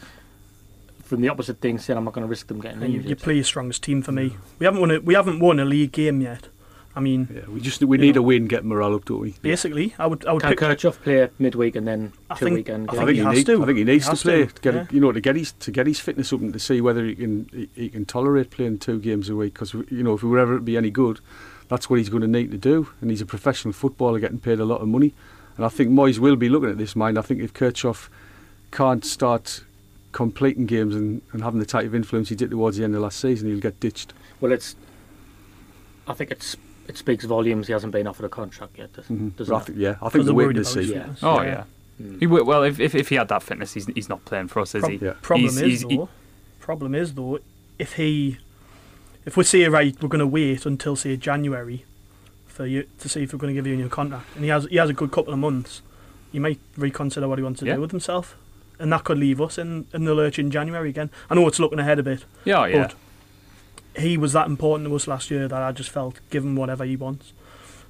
from 1.11 1.21
the 1.21 1.29
opposite 1.29 1.59
thing, 1.61 1.77
saying 1.77 1.97
I'm 1.97 2.05
not 2.05 2.13
going 2.13 2.23
to 2.25 2.29
risk 2.29 2.47
them 2.47 2.59
getting 2.59 2.81
And 2.81 2.91
you, 2.91 2.97
injured? 2.99 3.09
you 3.09 3.15
play 3.15 3.35
your 3.35 3.43
strongest 3.43 3.83
team 3.83 4.01
for 4.01 4.11
me. 4.11 4.35
We 4.59 4.65
haven't 4.65 4.81
won 4.81 4.91
a 4.91 4.99
we 4.99 5.13
haven't 5.13 5.39
won 5.39 5.59
a 5.59 5.65
league 5.65 5.91
game 5.91 6.21
yet. 6.21 6.47
I 6.93 6.99
mean, 6.99 7.29
Yeah, 7.33 7.47
we 7.47 7.61
just 7.61 7.81
we 7.83 7.97
need 7.97 8.17
a 8.17 8.21
win, 8.21 8.47
get 8.47 8.65
morale 8.65 8.95
up, 8.95 9.05
don't 9.05 9.21
we? 9.21 9.35
basically, 9.41 9.93
I 9.97 10.07
would 10.07 10.25
I 10.25 10.33
would 10.33 10.41
Can 10.41 10.51
pick. 10.51 10.59
Kirchhoff 10.59 11.01
play 11.01 11.29
midweek 11.39 11.75
and 11.77 11.87
then 11.87 12.11
I 12.29 12.35
two 12.35 12.45
think- 12.45 12.55
weekend? 12.57 12.89
I 12.89 12.93
I 12.93 12.95
think 12.95 13.07
think, 13.07 13.15
he 13.15 13.21
he, 13.21 13.25
has 13.27 13.35
need, 13.37 13.45
to. 13.45 13.63
I 13.63 13.65
think 13.65 13.77
he 13.77 13.83
needs 13.85 14.07
He 14.07 14.15
to 14.15 14.21
play 14.21 14.45
to, 14.45 14.53
to 14.53 14.61
get 14.61 14.73
yeah. 14.73 14.85
you 14.91 14.99
know 14.99 15.11
to 15.13 15.21
get 15.21 15.35
his 15.37 15.51
to 15.53 15.71
get 15.71 15.87
his 15.87 15.99
fitness 16.01 16.33
up 16.33 16.41
and 16.41 16.51
to 16.53 16.59
see 16.59 16.81
whether 16.81 17.05
he 17.05 17.15
can 17.15 17.47
he, 17.53 17.69
he 17.75 17.89
can 17.89 18.03
tolerate 18.05 18.49
playing 18.49 18.79
two 18.79 18.99
games 18.99 19.29
a 19.29 19.35
week. 19.35 19.53
Because 19.53 19.73
you 19.73 20.03
know 20.03 20.13
if 20.15 20.21
he 20.21 20.27
were 20.27 20.39
ever 20.39 20.55
to 20.55 20.61
be 20.61 20.75
any 20.75 20.89
good, 20.89 21.19
that's 21.69 21.89
what 21.89 21.99
he's 21.99 22.09
going 22.09 22.21
to 22.23 22.27
need 22.27 22.51
to 22.51 22.57
do. 22.57 22.89
And 22.99 23.09
he's 23.09 23.21
a 23.21 23.25
professional 23.25 23.73
footballer 23.73 24.19
getting 24.19 24.39
paid 24.39 24.59
a 24.59 24.65
lot 24.65 24.81
of 24.81 24.87
money. 24.89 25.13
And 25.57 25.65
I 25.65 25.69
think 25.69 25.91
Moyes 25.91 26.17
will 26.19 26.35
be 26.37 26.49
looking 26.49 26.69
at 26.69 26.77
this 26.77 26.95
mind. 26.95 27.17
I 27.17 27.21
think 27.21 27.41
if 27.41 27.53
Kirchhoff 27.53 28.09
can't 28.71 29.03
start 29.05 29.63
completing 30.11 30.65
games 30.65 30.95
and, 30.95 31.21
and 31.31 31.41
having 31.43 31.59
the 31.59 31.65
type 31.65 31.85
of 31.85 31.95
influence 31.95 32.29
he 32.29 32.35
did 32.35 32.51
towards 32.51 32.77
the 32.77 32.83
end 32.83 32.95
of 32.95 33.01
last 33.01 33.19
season, 33.19 33.49
he'll 33.49 33.59
get 33.59 33.79
ditched. 33.79 34.13
Well, 34.39 34.51
it's. 34.51 34.75
I 36.07 36.13
think 36.13 36.31
it's 36.31 36.55
it 36.87 36.97
speaks 36.97 37.25
volumes. 37.25 37.67
He 37.67 37.73
hasn't 37.73 37.93
been 37.93 38.07
offered 38.07 38.25
a 38.25 38.29
contract 38.29 38.77
yet, 38.77 38.91
does, 38.93 39.05
Mhm. 39.05 39.35
doesn't 39.35 39.53
I 39.53 39.57
it? 39.59 39.63
think, 39.65 39.77
yeah, 39.77 39.95
I 40.01 40.09
think 40.09 40.25
they're 40.25 40.33
we're 40.33 40.47
waiting 40.47 40.63
to 40.63 40.69
see. 40.69 40.93
Yeah. 40.93 41.07
Oh 41.21 41.41
yeah. 41.41 41.63
Mm. 42.01 42.19
He 42.19 42.27
would, 42.27 42.45
well, 42.47 42.63
if, 42.63 42.79
if 42.79 42.95
if 42.95 43.09
he 43.09 43.15
had 43.15 43.27
that 43.29 43.43
fitness, 43.43 43.73
he's 43.73 43.85
he's 43.87 44.09
not 44.09 44.25
playing 44.25 44.47
for 44.47 44.59
us, 44.61 44.73
is 44.75 44.81
Prob- 44.81 44.91
he? 44.91 45.05
Yeah. 45.05 45.13
Problem 45.21 45.41
He's- 45.51 45.55
is 45.61 45.61
he's- 45.81 45.91
he- 45.91 45.97
though. 45.97 46.09
problem 46.59 46.95
is 46.95 47.13
though, 47.13 47.39
if 47.77 47.93
he, 47.93 48.37
if 49.25 49.37
we 49.37 49.43
say 49.43 49.63
right, 49.67 49.95
we're 50.01 50.09
going 50.09 50.19
to 50.19 50.27
wait 50.27 50.65
until 50.65 50.95
say 50.95 51.15
January, 51.17 51.85
for 52.47 52.65
you 52.65 52.85
to 52.99 53.07
see 53.07 53.23
if 53.23 53.31
we're 53.33 53.39
going 53.39 53.53
to 53.53 53.57
give 53.57 53.67
you 53.67 53.75
a 53.75 53.77
new 53.77 53.89
contract, 53.89 54.25
and 54.35 54.43
he 54.43 54.49
has 54.49 54.65
he 54.65 54.77
has 54.77 54.89
a 54.89 54.93
good 54.93 55.11
couple 55.11 55.31
of 55.33 55.39
months, 55.39 55.81
he 56.31 56.39
might 56.39 56.59
reconsider 56.75 57.27
what 57.27 57.37
he 57.37 57.43
wants 57.43 57.59
to 57.59 57.65
Yeah. 57.67 57.75
do 57.75 57.81
with 57.81 57.91
himself, 57.91 58.35
and 58.81 58.91
that 58.91 59.03
could 59.03 59.17
leave 59.17 59.39
us 59.39 59.57
in, 59.57 59.85
in 59.93 60.03
the 60.05 60.13
lurch 60.13 60.39
in 60.39 60.51
January 60.51 60.89
again. 60.89 61.09
I 61.29 61.35
know 61.35 61.47
it's 61.47 61.59
looking 61.59 61.79
ahead 61.79 61.99
a 61.99 62.03
bit, 62.03 62.25
yeah, 62.43 62.65
yeah. 62.65 62.87
but 63.93 64.01
he 64.01 64.17
was 64.17 64.33
that 64.33 64.47
important 64.47 64.89
to 64.89 64.95
us 64.95 65.07
last 65.07 65.29
year 65.31 65.47
that 65.47 65.61
I 65.61 65.71
just 65.71 65.89
felt 65.89 66.19
give 66.29 66.43
him 66.43 66.55
whatever 66.55 66.83
he 66.85 66.95
wants. 66.95 67.33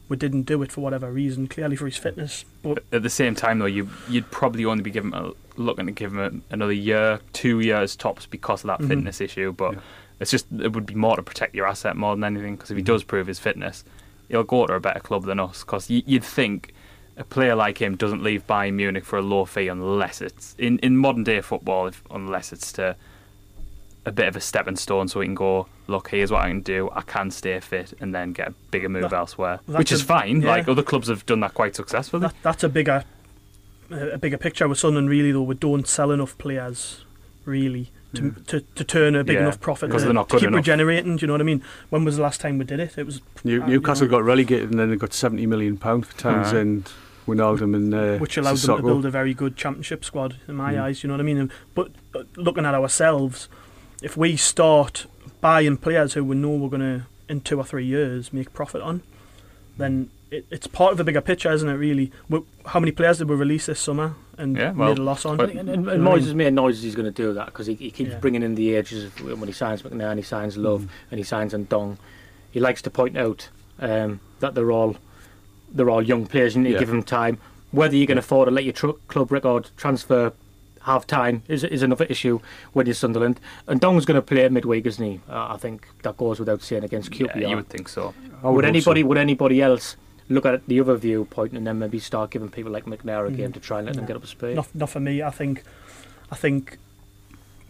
We 0.10 0.18
didn't 0.18 0.44
do 0.44 0.62
it 0.62 0.72
for 0.74 0.82
whatever 0.82 1.10
reason, 1.10 1.48
clearly 1.48 1.78
for 1.78 1.86
his 1.86 1.96
fitness, 1.96 2.44
but 2.62 2.84
At 2.92 3.02
the 3.04 3.10
same 3.10 3.34
time, 3.34 3.60
though, 3.60 3.66
you 3.66 3.90
you'd 4.10 4.30
probably 4.30 4.66
only 4.66 4.84
be 4.84 4.92
giving 4.92 5.14
a, 5.14 5.32
looking 5.56 5.86
to 5.86 5.92
give 5.94 6.12
him 6.14 6.20
a, 6.50 6.54
another 6.54 6.74
year, 6.74 7.22
two 7.34 7.62
years 7.62 7.96
tops 7.96 8.26
because 8.26 8.64
of 8.64 8.68
that 8.68 8.80
Mhm. 8.80 8.88
fitness 8.90 9.22
issue. 9.22 9.54
But 9.54 9.74
Yeah. 9.76 9.80
it's 10.20 10.32
just 10.32 10.48
it 10.60 10.74
would 10.74 10.86
be 10.86 10.96
more 10.96 11.16
to 11.16 11.24
protect 11.24 11.56
your 11.56 11.66
asset 11.66 11.96
more 11.96 12.14
than 12.16 12.26
anything. 12.26 12.56
Because 12.58 12.72
if 12.72 12.78
he 12.78 12.84
does 12.84 13.04
prove 13.06 13.28
his 13.28 13.40
fitness, 13.40 13.86
he'll 14.28 14.44
go 14.44 14.66
to 14.68 14.74
a 14.74 14.80
better 14.82 15.00
club 15.00 15.24
than 15.26 15.40
us. 15.40 15.64
Because 15.64 15.90
you'd 15.90 16.24
think 16.26 16.74
a 17.18 17.24
player 17.24 17.56
like 17.56 17.80
him 17.82 17.96
doesn't 17.98 18.24
leave 18.24 18.46
Bayern 18.48 18.74
Munich 18.74 19.06
for 19.06 19.18
a 19.20 19.22
low 19.22 19.46
fee 19.46 19.68
unless 19.68 20.22
it's 20.22 20.56
in, 20.58 20.80
in 20.80 20.98
modern 20.98 21.24
day 21.24 21.42
football, 21.42 21.88
if, 21.88 22.02
unless 22.10 22.52
it's 22.54 22.72
to 22.74 22.96
a 24.06 24.12
bit 24.12 24.28
of 24.28 24.36
a 24.36 24.42
stepping 24.42 24.76
stone 24.78 25.08
so 25.08 25.20
he 25.20 25.28
can 25.28 25.36
go, 25.36 25.68
look, 25.88 26.10
here's 26.10 26.32
what 26.32 26.42
I 26.42 26.48
can 26.48 26.62
do. 26.62 26.90
I 26.94 27.02
can 27.02 27.30
stay 27.30 27.60
fit 27.60 27.94
and 28.00 28.16
then 28.16 28.34
get 28.34 28.48
a 28.48 28.52
bigger 28.72 28.90
move 28.90 29.04
That- 29.04 29.14
elsewhere, 29.14 29.60
which 29.68 29.92
is 29.92 30.02
fine. 30.02 30.42
yeah. 30.42 30.50
Like 30.50 30.68
other 30.68 30.82
clubs 30.84 31.08
have 31.08 31.26
done 31.26 31.42
that 31.42 31.54
quite 31.54 31.76
successfully. 31.76 32.22
That, 32.22 32.34
that's 32.42 32.64
a 32.64 32.70
bigger, 32.70 33.04
a 33.92 34.18
bigger 34.18 34.38
picture 34.38 34.68
with 34.68 34.80
Sunderland. 34.80 35.10
Really, 35.10 35.32
though, 35.32 35.44
we 35.44 35.56
don't 35.56 35.88
sell 35.88 36.12
enough 36.12 36.36
players, 36.40 37.04
really, 37.46 37.92
to 38.16 38.32
to, 38.48 38.62
to 38.62 38.84
turn 38.84 39.16
a 39.16 39.24
big 39.24 39.36
Yeah, 39.36 39.42
enough 39.44 39.60
profit 39.60 39.90
because 39.90 40.02
to, 40.04 40.08
they're 40.08 40.14
not 40.14 40.30
to 40.30 40.34
good 40.36 40.40
keep 40.42 40.48
enough. 40.50 40.58
regenerating. 40.60 41.16
Do 41.18 41.22
you 41.22 41.28
know 41.28 41.34
what 41.34 41.42
I 41.42 41.46
mean? 41.46 41.64
When 41.90 42.04
was 42.04 42.18
the 42.18 42.24
last 42.24 42.42
time 42.42 42.58
we 42.58 42.66
did 42.66 42.80
it? 42.80 42.98
It 42.98 43.06
was 43.06 43.22
New, 43.44 43.62
uh, 43.64 43.68
Newcastle 43.68 44.06
you 44.08 44.12
know, 44.12 44.18
got 44.18 44.24
relegated 44.26 44.70
and 44.72 44.80
then 44.80 44.90
they 44.90 44.96
got 44.96 45.14
seventy 45.14 45.46
million 45.46 45.78
pound 45.78 46.06
for 46.08 46.18
Townsend, 46.18 46.92
Wijnaldum, 47.28 47.76
and 47.76 47.94
uh, 47.94 48.18
which 48.18 48.38
allowed 48.38 48.58
them 48.58 48.78
to 48.78 48.84
build 48.84 49.06
a 49.06 49.10
very 49.12 49.34
good 49.34 49.56
championship 49.56 50.04
squad 50.04 50.38
in 50.48 50.56
my 50.56 50.74
Mm. 50.74 50.82
eyes. 50.82 51.04
You 51.04 51.08
know 51.08 51.14
what 51.14 51.22
I 51.22 51.24
mean? 51.24 51.38
And- 51.38 51.52
But, 51.76 51.92
but 52.12 52.28
looking 52.36 52.66
at 52.66 52.74
ourselves, 52.76 53.48
if 54.02 54.18
we 54.18 54.36
start 54.36 55.06
buying 55.40 55.78
players 55.78 56.14
who 56.14 56.24
we 56.24 56.36
know 56.36 56.50
we're 56.52 56.70
going 56.70 56.82
to 56.82 57.06
in 57.30 57.42
two 57.42 57.58
or 57.58 57.64
three 57.64 57.86
years 57.86 58.34
make 58.34 58.52
profit 58.54 58.82
on, 58.82 59.02
then 59.78 60.10
it, 60.32 60.46
it's 60.50 60.68
part 60.68 60.92
of 60.94 60.98
the 60.98 61.04
bigger 61.04 61.22
picture, 61.22 61.52
isn't 61.52 61.68
it? 61.70 61.74
Really, 61.74 62.12
we, 62.30 62.42
how 62.66 62.80
many 62.80 62.92
players 62.92 63.18
did 63.20 63.30
we 63.30 63.36
release 63.36 63.66
this 63.68 63.80
summer 63.80 64.16
and 64.38 64.56
Yeah, 64.58 64.72
well, 64.72 64.90
made 64.90 64.98
a 64.98 65.04
loss 65.04 65.26
on? 65.26 65.40
And, 65.40 65.52
and, 65.52 65.70
and 65.70 65.70
You 65.70 65.76
know 65.78 65.84
what 65.92 65.94
I 65.94 65.98
Moyes 65.98 66.16
mean? 66.20 66.24
has 66.26 66.36
made 66.36 66.54
noises 66.54 66.84
he's 66.84 66.96
going 66.96 67.06
to 67.06 67.12
do 67.12 67.34
that 67.34 67.48
because 67.48 67.68
he, 67.68 67.76
he 67.76 67.92
keeps 67.92 68.12
Yeah. 68.12 68.20
bringing 68.20 68.42
in 68.44 68.56
the 68.56 68.76
ages 68.76 69.04
of 69.06 69.22
when 69.22 69.48
he 69.48 69.52
signs 69.54 69.82
McNair, 69.84 70.10
and 70.12 70.20
he 70.20 70.24
signs 70.24 70.58
Love, 70.58 70.84
Mm. 70.84 70.90
and 71.12 71.20
he 71.20 71.24
signs 71.24 71.54
Ndong. 71.54 71.98
He 72.50 72.60
likes 72.60 72.82
to 72.84 72.90
point 72.90 73.18
out 73.18 73.50
um, 73.80 74.20
that 74.40 74.56
they're 74.56 74.72
all 74.72 74.96
they're 75.74 75.90
all 75.90 76.02
young 76.04 76.26
players. 76.28 76.56
And 76.56 76.64
you 76.66 76.70
need 76.70 76.74
Yeah. 76.74 76.80
to 76.80 76.86
give 76.86 76.92
them 76.94 77.04
time. 77.04 77.38
Whether 77.72 77.96
you 77.96 78.06
can 78.08 78.18
afford 78.18 78.48
to 78.48 78.52
let 78.52 78.64
your 78.66 78.74
tr- 78.74 78.90
club 79.08 79.32
record 79.32 79.70
transfer 79.78 80.34
have 80.82 81.06
time 81.08 81.44
is 81.48 81.64
is 81.64 81.82
another 81.84 82.06
issue 82.06 82.40
when 82.74 82.86
you're 82.88 82.94
Sunderland. 82.96 83.40
Ndong's 83.68 84.06
going 84.06 84.16
to 84.16 84.22
play 84.22 84.48
midweek, 84.50 84.86
isn't 84.86 85.06
he? 85.06 85.20
Uh, 85.30 85.48
I 85.54 85.58
think 85.58 85.88
that 86.04 86.18
goes 86.18 86.40
without 86.40 86.62
saying 86.62 86.84
against 86.84 87.12
QPR. 87.12 87.40
Yeah, 87.40 87.48
you 87.50 87.56
would 87.56 87.70
think 87.70 87.88
so. 87.88 88.14
I 88.44 88.50
would 88.50 88.64
hope 88.64 88.64
so. 88.64 88.68
anybody 88.68 89.04
would 89.04 89.18
anybody 89.18 89.62
else 89.62 89.96
look 90.32 90.46
at 90.46 90.66
the 90.68 90.80
other 90.80 90.96
viewpoint 90.96 91.54
and 91.54 91.66
then 91.68 91.80
maybe 91.80 92.00
start 92.00 92.32
giving 92.32 92.50
people 92.50 92.72
like 92.72 92.86
McNair 92.86 93.28
a 93.28 93.32
game 93.32 93.50
Mm. 93.50 93.54
to 93.54 93.60
try 93.60 93.78
and 93.80 93.86
let 93.88 93.96
them 93.96 94.06
get 94.06 94.16
up 94.16 94.22
to 94.22 94.28
speed? 94.28 94.56
Not, 94.56 94.74
not 94.74 94.90
for 94.90 95.00
me. 95.00 95.22
I 95.22 95.30
think, 95.30 95.64
I 96.32 96.36
think 96.36 96.78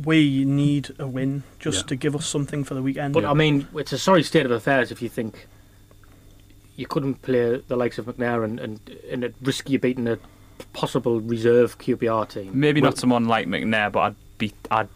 we 0.04 0.45
need 0.45 0.89
a 1.00 1.08
win 1.08 1.43
just 1.60 1.82
Yeah. 1.84 1.88
to 1.88 1.95
give 1.95 2.15
us 2.15 2.26
something 2.26 2.63
for 2.63 2.74
the 2.74 2.82
weekend. 2.82 3.13
But 3.13 3.26
I 3.26 3.34
mean, 3.34 3.67
it's 3.76 3.91
a 3.93 3.97
sorry 3.97 4.24
state 4.24 4.45
of 4.45 4.52
affairs 4.52 4.91
if 4.91 5.02
you 5.02 5.10
think 5.10 5.47
you 6.76 6.88
couldn't 6.88 7.21
play 7.21 7.62
the 7.67 7.76
likes 7.76 7.97
of 7.97 8.06
McNair 8.06 8.43
and 8.43 8.60
and, 8.60 8.80
and 9.12 9.24
it 9.24 9.36
risk 9.41 9.69
you 9.69 9.78
beating 9.80 10.08
a 10.08 10.17
possible 10.74 11.19
reserve 11.21 11.78
QPR 11.80 12.26
team. 12.30 12.52
Maybe 12.60 12.82
Well, 12.82 12.91
not 12.91 12.97
someone 12.97 13.26
like 13.26 13.47
McNair, 13.47 13.91
but 13.91 14.00
I'd 14.00 14.15
be 14.38 14.54
I'd 14.71 14.88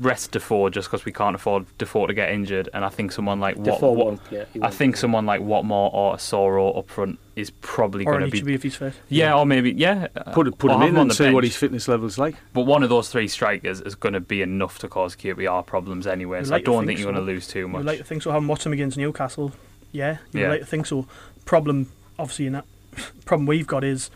rest 0.00 0.30
Defoe 0.32 0.68
just 0.70 0.88
because 0.88 1.04
we 1.04 1.12
can't 1.12 1.34
afford 1.34 1.66
Defoe 1.78 2.06
to 2.06 2.14
get 2.14 2.30
injured, 2.30 2.68
and 2.72 2.84
I 2.84 2.88
think 2.88 3.12
someone 3.12 3.40
like 3.40 3.56
what, 3.56 3.64
Defoe 3.64 3.92
what 3.92 4.06
won't 4.06 4.24
play. 4.24 4.46
he 4.52 4.60
I 4.60 4.64
won't 4.64 4.74
think 4.74 4.96
someone 4.96 5.26
like 5.26 5.40
Watmore 5.40 5.92
or 5.92 6.16
Soro 6.16 6.76
up 6.78 6.88
front 6.88 7.18
is 7.36 7.50
probably 7.50 8.04
going 8.04 8.20
to 8.20 8.26
should 8.26 8.32
be 8.44 8.52
be 8.52 8.54
if 8.54 8.62
he's 8.62 8.76
fit. 8.76 8.94
yeah, 9.08 9.34
or 9.36 9.44
maybe 9.46 9.72
yeah. 9.72 10.08
uh, 10.16 10.32
Put 10.32 10.56
put 10.58 10.70
or 10.70 10.76
him 10.76 10.82
in 10.82 10.96
on 10.96 11.02
and 11.02 11.10
the 11.10 11.14
see 11.14 11.30
what 11.30 11.44
his 11.44 11.56
fitness 11.56 11.88
level's 11.88 12.18
like. 12.18 12.36
But 12.52 12.62
one 12.62 12.82
of 12.82 12.88
those 12.90 13.08
three 13.10 13.28
strikers 13.28 13.80
is 13.80 13.94
going 13.94 14.12
to 14.14 14.20
be 14.20 14.42
enough 14.42 14.78
to 14.80 14.88
cause 14.88 15.14
QPR 15.16 15.66
problems 15.66 16.06
anyway. 16.06 16.44
So 16.44 16.50
like 16.52 16.62
I 16.62 16.64
don't 16.64 16.78
think 16.86 16.88
think 16.88 16.98
you're 17.00 17.08
so. 17.08 17.12
going 17.12 17.26
to 17.26 17.32
lose 17.32 17.46
too 17.48 17.58
You 17.60 17.68
much. 17.68 17.84
like 17.84 17.98
to 17.98 18.04
think 18.04 18.22
so. 18.22 18.30
Having 18.32 18.48
watched 18.48 18.66
him 18.66 18.72
against 18.72 18.96
Newcastle, 18.96 19.52
yeah, 19.92 20.18
you 20.32 20.40
Yeah. 20.42 20.48
like 20.50 20.60
to 20.60 20.66
think 20.66 20.86
so. 20.86 21.06
Problem, 21.44 21.90
obviously, 22.18 22.46
in 22.46 22.52
that 22.54 22.64
problem 23.24 23.46
we've 23.46 23.66
got 23.66 23.84
is 23.84 24.10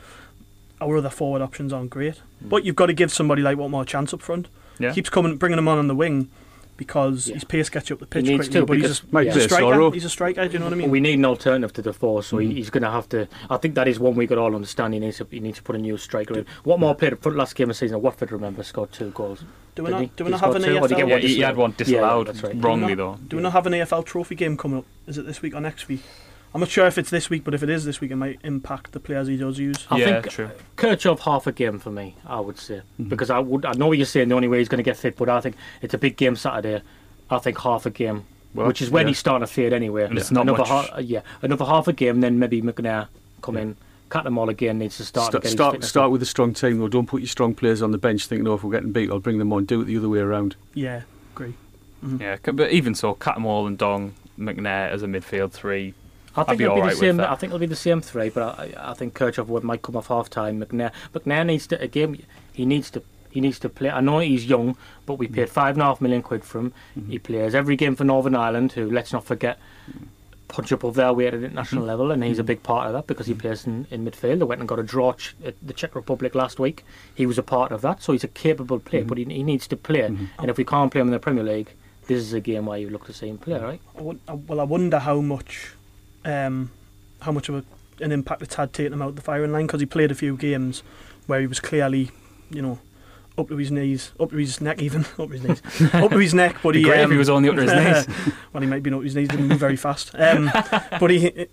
our 0.81 0.97
other 0.97 1.11
forward 1.11 1.43
options 1.43 1.73
aren't 1.73 1.91
great. 1.91 2.21
But 2.41 2.65
you've 2.65 2.77
got 2.77 2.87
to 2.87 2.93
give 2.93 3.13
somebody 3.13 3.41
like 3.43 3.57
Watmore 3.57 3.83
a 3.83 3.87
chance 3.87 4.13
up 4.13 4.21
front. 4.21 4.49
Yeah. 4.79 4.93
Keeps 4.93 5.11
coming, 5.11 5.37
bringing 5.37 5.59
him 5.59 5.69
on 5.69 5.79
on 5.79 5.87
the 5.89 5.95
wing 5.95 6.29
because 6.77 7.29
Yeah. 7.29 7.35
his 7.35 7.45
pace 7.45 7.69
gets 7.69 7.91
you 7.91 7.95
up 7.95 8.01
the 8.01 8.07
pitch 8.07 8.25
needs 8.25 8.49
quickly. 8.49 8.61
to, 8.61 8.67
but 8.67 8.77
he's 8.79 9.01
a, 9.01 9.03
Might 9.13 9.27
Yeah. 9.27 9.35
he's 9.35 9.45
a 9.45 9.49
play 9.49 9.59
striker. 9.59 9.91
He's 9.93 10.05
a 10.05 10.09
striker. 10.11 10.47
Do 10.47 10.53
you 10.55 10.59
know 10.59 10.65
what 10.67 10.73
I 10.73 10.77
mean? 10.77 10.91
We 10.91 11.01
need 11.01 11.19
an 11.19 11.25
alternative 11.25 11.73
to 11.75 11.83
Defoe, 11.83 12.23
so 12.23 12.39
Mm. 12.39 12.49
he, 12.49 12.55
he's 12.55 12.71
going 12.71 12.83
to 12.83 12.91
have 12.91 13.09
to. 13.11 13.29
I 13.51 13.57
think 13.59 13.75
that 13.77 13.87
is 13.89 14.01
one 14.01 14.15
we 14.17 14.27
could 14.27 14.39
all 14.39 14.55
understand. 14.55 14.95
He 14.95 15.01
needs 15.01 15.19
to. 15.19 15.27
He 15.31 15.39
needs 15.41 15.59
to 15.59 15.63
put 15.63 15.77
a 15.77 15.79
new 15.79 15.97
striker 15.97 16.39
in. 16.39 16.47
Watmore 16.65 16.97
played 16.99 17.19
for 17.21 17.31
the 17.31 17.39
last 17.39 17.55
game 17.55 17.65
of 17.65 17.69
the 17.69 17.75
season? 17.75 17.97
at 17.97 18.03
Watford, 18.03 18.33
remember, 18.33 18.63
scored 18.63 18.91
two 18.93 19.11
goals. 19.11 19.45
do 19.75 19.85
we 19.85 19.91
Did 19.91 19.97
he? 19.97 20.03
not? 20.07 20.17
Do 20.17 20.25
we 20.25 20.31
not 20.31 20.41
have 20.41 20.55
an 20.57 20.63
two, 20.63 20.69
or 20.79 20.89
he 20.89 20.95
EFL? 20.95 20.99
yeah, 20.99 21.05
one 21.05 21.21
he, 21.21 21.29
he 21.29 21.41
had 21.41 21.57
one 21.57 21.75
Yeah, 21.79 21.87
yeah, 21.87 22.01
right. 22.01 22.63
wrongly 22.63 22.81
Do 22.81 22.87
we 22.89 22.95
though. 22.95 23.19
Do 23.29 23.37
we 23.37 23.43
not 23.43 23.53
have 23.53 23.67
an 23.67 23.73
EFL 23.75 24.03
trophy 24.05 24.35
game 24.35 24.57
coming 24.57 24.79
up? 24.79 24.85
Is 25.07 25.19
it 25.19 25.27
this 25.27 25.41
week 25.43 25.55
or 25.55 25.61
next 25.61 25.89
week? 25.89 26.03
I'm 26.55 26.61
not 26.61 26.69
sure 26.69 26.87
if 26.87 26.99
it's 26.99 27.09
this 27.11 27.31
week, 27.31 27.45
but 27.45 27.55
if 27.55 27.63
it 27.63 27.71
is 27.71 27.85
this 27.87 28.01
week, 28.03 28.11
it 28.11 28.17
might 28.17 28.39
impact 28.45 28.93
the 28.93 29.01
players 29.01 29.27
he 29.29 29.37
does 29.39 29.59
use. 29.59 29.87
I 29.91 29.99
yeah, 29.99 30.21
think 30.21 30.29
true. 30.31 30.51
Kirchhoff 30.77 31.21
half 31.21 31.47
a 31.47 31.53
game 31.53 31.79
for 31.79 31.91
me. 31.91 32.17
I 32.27 32.41
would 32.41 32.59
say 32.59 32.83
Mm-hmm. 33.01 33.09
because 33.09 33.31
I 33.31 33.39
would. 33.39 33.65
I 33.65 33.73
know 33.73 33.87
what 33.89 33.97
you're 33.97 34.05
saying. 34.07 34.29
The 34.29 34.35
only 34.35 34.49
way 34.49 34.59
he's 34.59 34.69
going 34.69 34.79
to 34.79 34.83
get 34.83 34.97
fit, 34.99 35.17
but 35.17 35.29
I 35.31 35.41
think 35.41 35.57
it's 35.81 35.95
a 35.95 35.99
big 35.99 36.17
game 36.17 36.37
Saturday. 36.37 36.83
I 37.31 37.39
think 37.39 37.59
half 37.59 37.87
a 37.87 37.91
game, 37.91 38.25
Well, 38.55 38.67
which 38.67 38.83
is 38.83 38.91
when 38.91 39.07
yeah. 39.07 39.09
he's 39.09 39.19
starting 39.19 39.47
to 39.47 39.53
fade 39.53 39.73
anyway. 39.73 40.05
And 40.05 40.19
it's 40.19 40.31
not 40.31 40.43
another 40.43 40.59
much- 40.59 40.69
half, 40.69 41.01
yeah, 41.01 41.23
another 41.41 41.65
half 41.65 41.89
a 41.89 41.93
game, 41.95 42.21
then 42.21 42.39
maybe 42.39 42.61
McNair 42.61 43.09
come 43.41 43.57
in. 43.57 43.77
Cut 44.11 44.25
them 44.25 44.37
all 44.37 44.51
again. 44.51 44.79
Needs 44.79 44.99
to 44.99 45.07
start. 45.07 45.33
to 45.33 45.39
Start 45.49 45.53
start, 45.77 45.85
start 45.85 46.11
with 46.11 46.21
a 46.21 46.27
strong 46.27 46.53
team 46.53 46.79
though. 46.81 46.89
Don't 46.89 47.07
put 47.07 47.23
your 47.23 47.29
strong 47.29 47.55
players 47.55 47.81
on 47.81 47.93
the 47.93 47.97
bench 47.99 48.27
thinking, 48.27 48.47
oh, 48.47 48.53
if 48.55 48.63
we're 48.63 48.73
getting 48.73 48.93
beat, 48.93 49.11
I'll 49.11 49.21
bring 49.21 49.39
them 49.39 49.55
on. 49.55 49.65
Do 49.65 49.81
it 49.81 49.85
the 49.87 49.97
other 49.97 50.11
way 50.11 50.19
around. 50.19 50.55
Yeah, 50.75 51.05
agree. 51.35 51.55
Yeah, 52.21 52.37
but 52.53 52.73
even 52.73 52.95
so, 52.95 53.15
Cattermole 53.15 53.67
and 53.69 53.79
Dong, 53.79 54.13
McNair 54.39 54.91
as 54.91 55.03
a 55.03 55.07
midfield 55.07 55.53
three. 55.53 55.95
I 56.37 56.45
think 56.45 56.61
it'll 56.61 56.75
be 56.75 56.81
the 56.81 56.81
alright 56.81 56.87
with 56.93 56.99
same. 56.99 57.21
I 57.21 57.35
think 57.35 57.51
it'll 57.51 57.59
be 57.59 57.67
the 57.67 57.77
same 57.77 58.01
three, 58.01 58.31
but 58.31 58.59
I, 58.59 58.75
I 58.91 58.95
think 58.95 59.15
Kirchhoff 59.15 59.47
would, 59.47 59.65
might 59.65 59.83
come 59.83 59.97
off 59.97 60.09
half 60.09 60.31
time. 60.31 60.61
McNair, 60.61 60.93
McNair 61.13 61.47
needs 61.47 61.67
to 61.69 61.81
again. 61.81 62.23
He 62.53 62.65
needs 62.65 62.91
to 62.91 63.03
He 63.31 63.41
needs 63.41 63.59
to 63.61 63.69
play. 63.69 63.91
I 63.91 64.01
know 64.01 64.19
he's 64.19 64.47
young, 64.47 64.77
but 65.07 65.15
we 65.15 65.27
paid 65.27 65.49
five 65.49 65.75
and 65.77 65.83
a 65.83 65.87
half 65.87 66.01
million 66.01 66.23
quid 66.23 66.45
for 66.45 66.59
him. 66.61 66.73
Mm-hmm. 66.99 67.11
He 67.11 67.19
plays 67.19 67.55
every 67.55 67.77
game 67.77 67.97
for 67.97 68.05
Northern 68.05 68.35
Ireland, 68.35 68.73
who 68.73 68.91
let's 68.91 69.13
not 69.13 69.25
forget 69.25 69.59
punch 70.49 70.71
up 70.71 70.85
of 70.85 70.95
their 70.95 71.15
weight 71.15 71.33
at 71.33 71.43
international 71.43 71.81
mm-hmm. 71.81 71.89
level, 71.89 72.11
and 72.13 72.23
he's 72.23 72.39
a 72.39 72.43
mm-hmm. 72.43 72.49
big 72.49 72.63
part 72.63 72.87
of 72.87 72.93
that 72.93 73.07
because 73.07 73.27
he 73.27 73.33
plays 73.33 73.67
in, 73.67 73.87
in 73.91 74.05
midfield. 74.05 74.39
They 74.39 74.45
went 74.45 74.61
and 74.61 74.69
got 74.69 74.79
a 74.79 74.83
draw 74.83 75.15
ch- 75.15 75.35
at 75.43 75.55
the 75.63 75.73
Czech 75.73 75.95
Republic 75.95 76.35
last 76.35 76.61
week. 76.61 76.85
He 77.15 77.25
was 77.25 77.39
a 77.39 77.43
part 77.43 77.73
of 77.73 77.81
that, 77.81 78.03
so 78.03 78.13
he's 78.13 78.25
a 78.25 78.29
capable 78.29 78.79
player, 78.79 79.05
but 79.05 79.17
he, 79.17 79.25
he 79.25 79.43
needs 79.43 79.67
to 79.69 79.77
play. 79.77 80.03
And 80.03 80.51
if 80.51 80.59
we 80.59 80.65
can't 80.65 80.93
play 80.93 81.01
him 81.01 81.09
in 81.09 81.13
the 81.13 81.19
Premier 81.19 81.43
League, 81.43 81.73
this 82.07 82.19
is 82.19 82.35
a 82.35 82.41
game 82.41 82.67
where 82.67 82.77
you 82.77 82.91
look 82.91 83.07
to 83.07 83.15
see 83.15 83.29
him 83.29 83.39
play, 83.39 83.59
right? 83.59 83.81
I 83.97 84.35
well, 84.35 84.61
I 84.61 84.65
wonder 84.65 84.99
how 84.99 85.23
much, 85.23 85.73
um, 86.25 86.71
how 87.21 87.33
much 87.33 87.49
of 87.49 87.57
a, 87.57 87.65
an 88.05 88.13
impact 88.13 88.43
it's 88.43 88.55
had 88.57 88.73
taking 88.73 88.93
him 88.93 89.03
out 89.03 89.11
of 89.11 89.17
the 89.17 89.23
firing 89.23 89.53
line 89.53 89.67
because 89.67 89.81
he 89.81 89.87
played 89.87 90.11
a 90.11 90.15
few 90.15 90.37
games 90.37 90.83
where 91.27 91.41
he 91.41 91.47
was 91.47 91.61
clearly, 91.61 92.11
you 92.51 92.63
know, 92.63 92.79
up 93.39 93.49
to 93.49 93.57
his 93.57 93.71
knees, 93.71 94.13
up 94.21 94.31
to 94.31 94.37
his 94.37 94.61
neck, 94.61 94.83
even 94.83 95.01
up 95.19 95.29
to 95.29 95.29
his 95.29 95.43
knees, 95.43 95.63
up 95.95 96.11
to 96.11 96.19
his 96.19 96.35
neck. 96.35 96.57
But 96.63 96.73
Be 96.73 96.81
he, 96.81 96.85
great 96.85 97.01
um, 97.01 97.11
he 97.11 97.17
was 97.17 97.29
only 97.31 97.49
up 97.49 97.57
to 97.57 97.63
his 97.63 97.73
knees. 97.73 98.35
well, 98.53 98.61
he 98.63 98.67
might 98.69 98.83
be 98.83 98.91
up 98.91 98.99
to 98.99 99.05
his 99.05 99.15
knees, 99.15 99.29
didn't 99.29 99.49
move 99.49 99.59
very 99.59 99.77
fast. 99.77 100.11
Um, 100.15 100.51
but 101.01 101.11
he, 101.11 101.47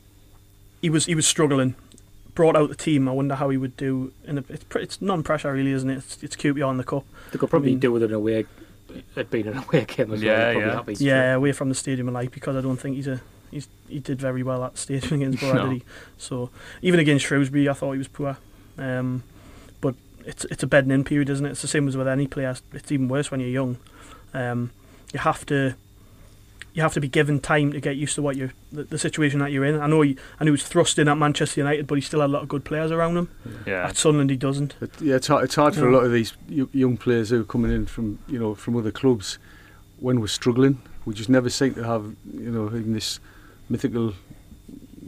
he 0.81 0.89
was 0.89 1.05
he 1.05 1.15
was 1.15 1.25
struggling. 1.27 1.75
Brought 2.35 2.55
out 2.55 2.69
the 2.69 2.75
team. 2.75 3.09
I 3.09 3.11
wonder 3.11 3.35
how 3.35 3.49
he 3.49 3.57
would 3.57 3.75
do. 3.75 4.13
In 4.25 4.37
a, 4.37 4.43
it's 4.49 4.63
it's 4.75 5.01
non-pressure, 5.01 5.51
really, 5.51 5.71
isn't 5.71 5.89
it? 5.89 5.97
It's, 5.97 6.23
it's 6.23 6.35
QPR 6.37 6.67
on 6.67 6.77
the 6.77 6.83
cup. 6.85 7.03
They 7.31 7.37
could 7.37 7.49
probably 7.49 7.71
I 7.71 7.73
mean- 7.73 7.79
do 7.79 7.91
with 7.91 8.03
an 8.03 8.13
away, 8.13 8.45
it 9.15 9.29
being 9.29 9.47
an 9.47 9.57
away 9.57 9.85
game 9.85 10.13
as 10.13 10.21
Yeah, 10.23 10.55
well. 10.55 10.83
They're 10.83 10.95
yeah. 10.99 11.13
Yeah, 11.13 11.33
away 11.33 11.51
from 11.51 11.69
the 11.69 11.75
stadium 11.75 12.07
alike 12.09 12.31
because 12.31 12.55
I 12.55 12.61
don't 12.61 12.77
think 12.77 12.95
he's 12.95 13.07
a 13.07 13.19
he's 13.51 13.67
he 13.87 13.99
did 13.99 14.19
very 14.19 14.43
well 14.43 14.63
at 14.63 14.73
the 14.73 14.77
stadium 14.79 15.13
against 15.21 15.39
Borough, 15.41 15.53
No. 15.53 15.69
did 15.69 15.73
he? 15.79 15.83
So 16.17 16.49
even 16.81 16.99
against 16.99 17.25
Shrewsbury, 17.25 17.67
I 17.69 17.73
thought 17.73 17.93
he 17.93 17.97
was 17.97 18.07
poor. 18.07 18.37
Um, 18.77 19.23
but 19.81 19.95
it's 20.25 20.45
it's 20.45 20.63
a 20.63 20.67
bedding 20.67 20.91
in 20.91 21.03
period, 21.03 21.29
isn't 21.29 21.45
it? 21.45 21.51
It's 21.51 21.61
the 21.61 21.67
same 21.67 21.87
as 21.87 21.97
with 21.97 22.07
any 22.07 22.27
player. 22.27 22.55
It's 22.73 22.91
even 22.91 23.07
worse 23.07 23.31
when 23.31 23.39
you're 23.39 23.49
young. 23.49 23.77
Um, 24.33 24.71
you 25.13 25.19
have 25.19 25.45
to 25.47 25.75
you 26.71 26.83
have 26.83 26.93
to 26.93 27.01
be 27.01 27.07
given 27.07 27.39
time 27.39 27.73
to 27.73 27.79
get 27.81 27.95
used 27.97 28.13
to 28.15 28.21
what 28.21 28.35
you 28.35 28.51
the, 28.71 28.83
the 28.83 28.99
situation 28.99 29.39
that 29.39 29.51
you're 29.51 29.65
in. 29.65 29.79
I 29.81 29.87
know 29.87 30.01
he, 30.01 30.15
I 30.39 30.43
know 30.43 30.49
he 30.49 30.51
was 30.51 30.63
thrust 30.63 30.99
in 30.99 31.07
at 31.07 31.17
Manchester 31.17 31.61
United, 31.61 31.87
but 31.87 31.95
he 31.95 32.01
still 32.01 32.21
had 32.21 32.29
a 32.29 32.33
lot 32.33 32.43
of 32.43 32.47
good 32.47 32.63
players 32.63 32.91
around 32.91 33.17
him. 33.17 33.29
Yeah. 33.65 33.87
At 33.87 33.97
Sunderland, 33.97 34.29
he 34.29 34.37
doesn't. 34.37 34.75
It, 34.79 35.01
yeah, 35.01 35.15
it's 35.15 35.27
hard, 35.27 35.45
it's 35.45 35.55
hard 35.55 35.73
for 35.75 35.87
a 35.87 35.91
lot 35.91 36.03
of 36.05 36.11
these 36.11 36.33
young 36.47 36.95
players 36.95 37.31
who 37.31 37.41
are 37.41 37.45
coming 37.45 37.71
in 37.71 37.85
from 37.87 38.19
you 38.27 38.37
know 38.39 38.53
from 38.55 38.77
other 38.77 38.91
clubs. 38.91 39.39
When 39.99 40.21
we're 40.21 40.27
struggling, 40.27 40.81
we 41.05 41.13
just 41.13 41.27
never 41.27 41.49
seem 41.49 41.73
to 41.73 41.83
have 41.83 42.15
you 42.31 42.51
know 42.51 42.67
in 42.67 42.93
this 42.93 43.19
mythical 43.69 44.13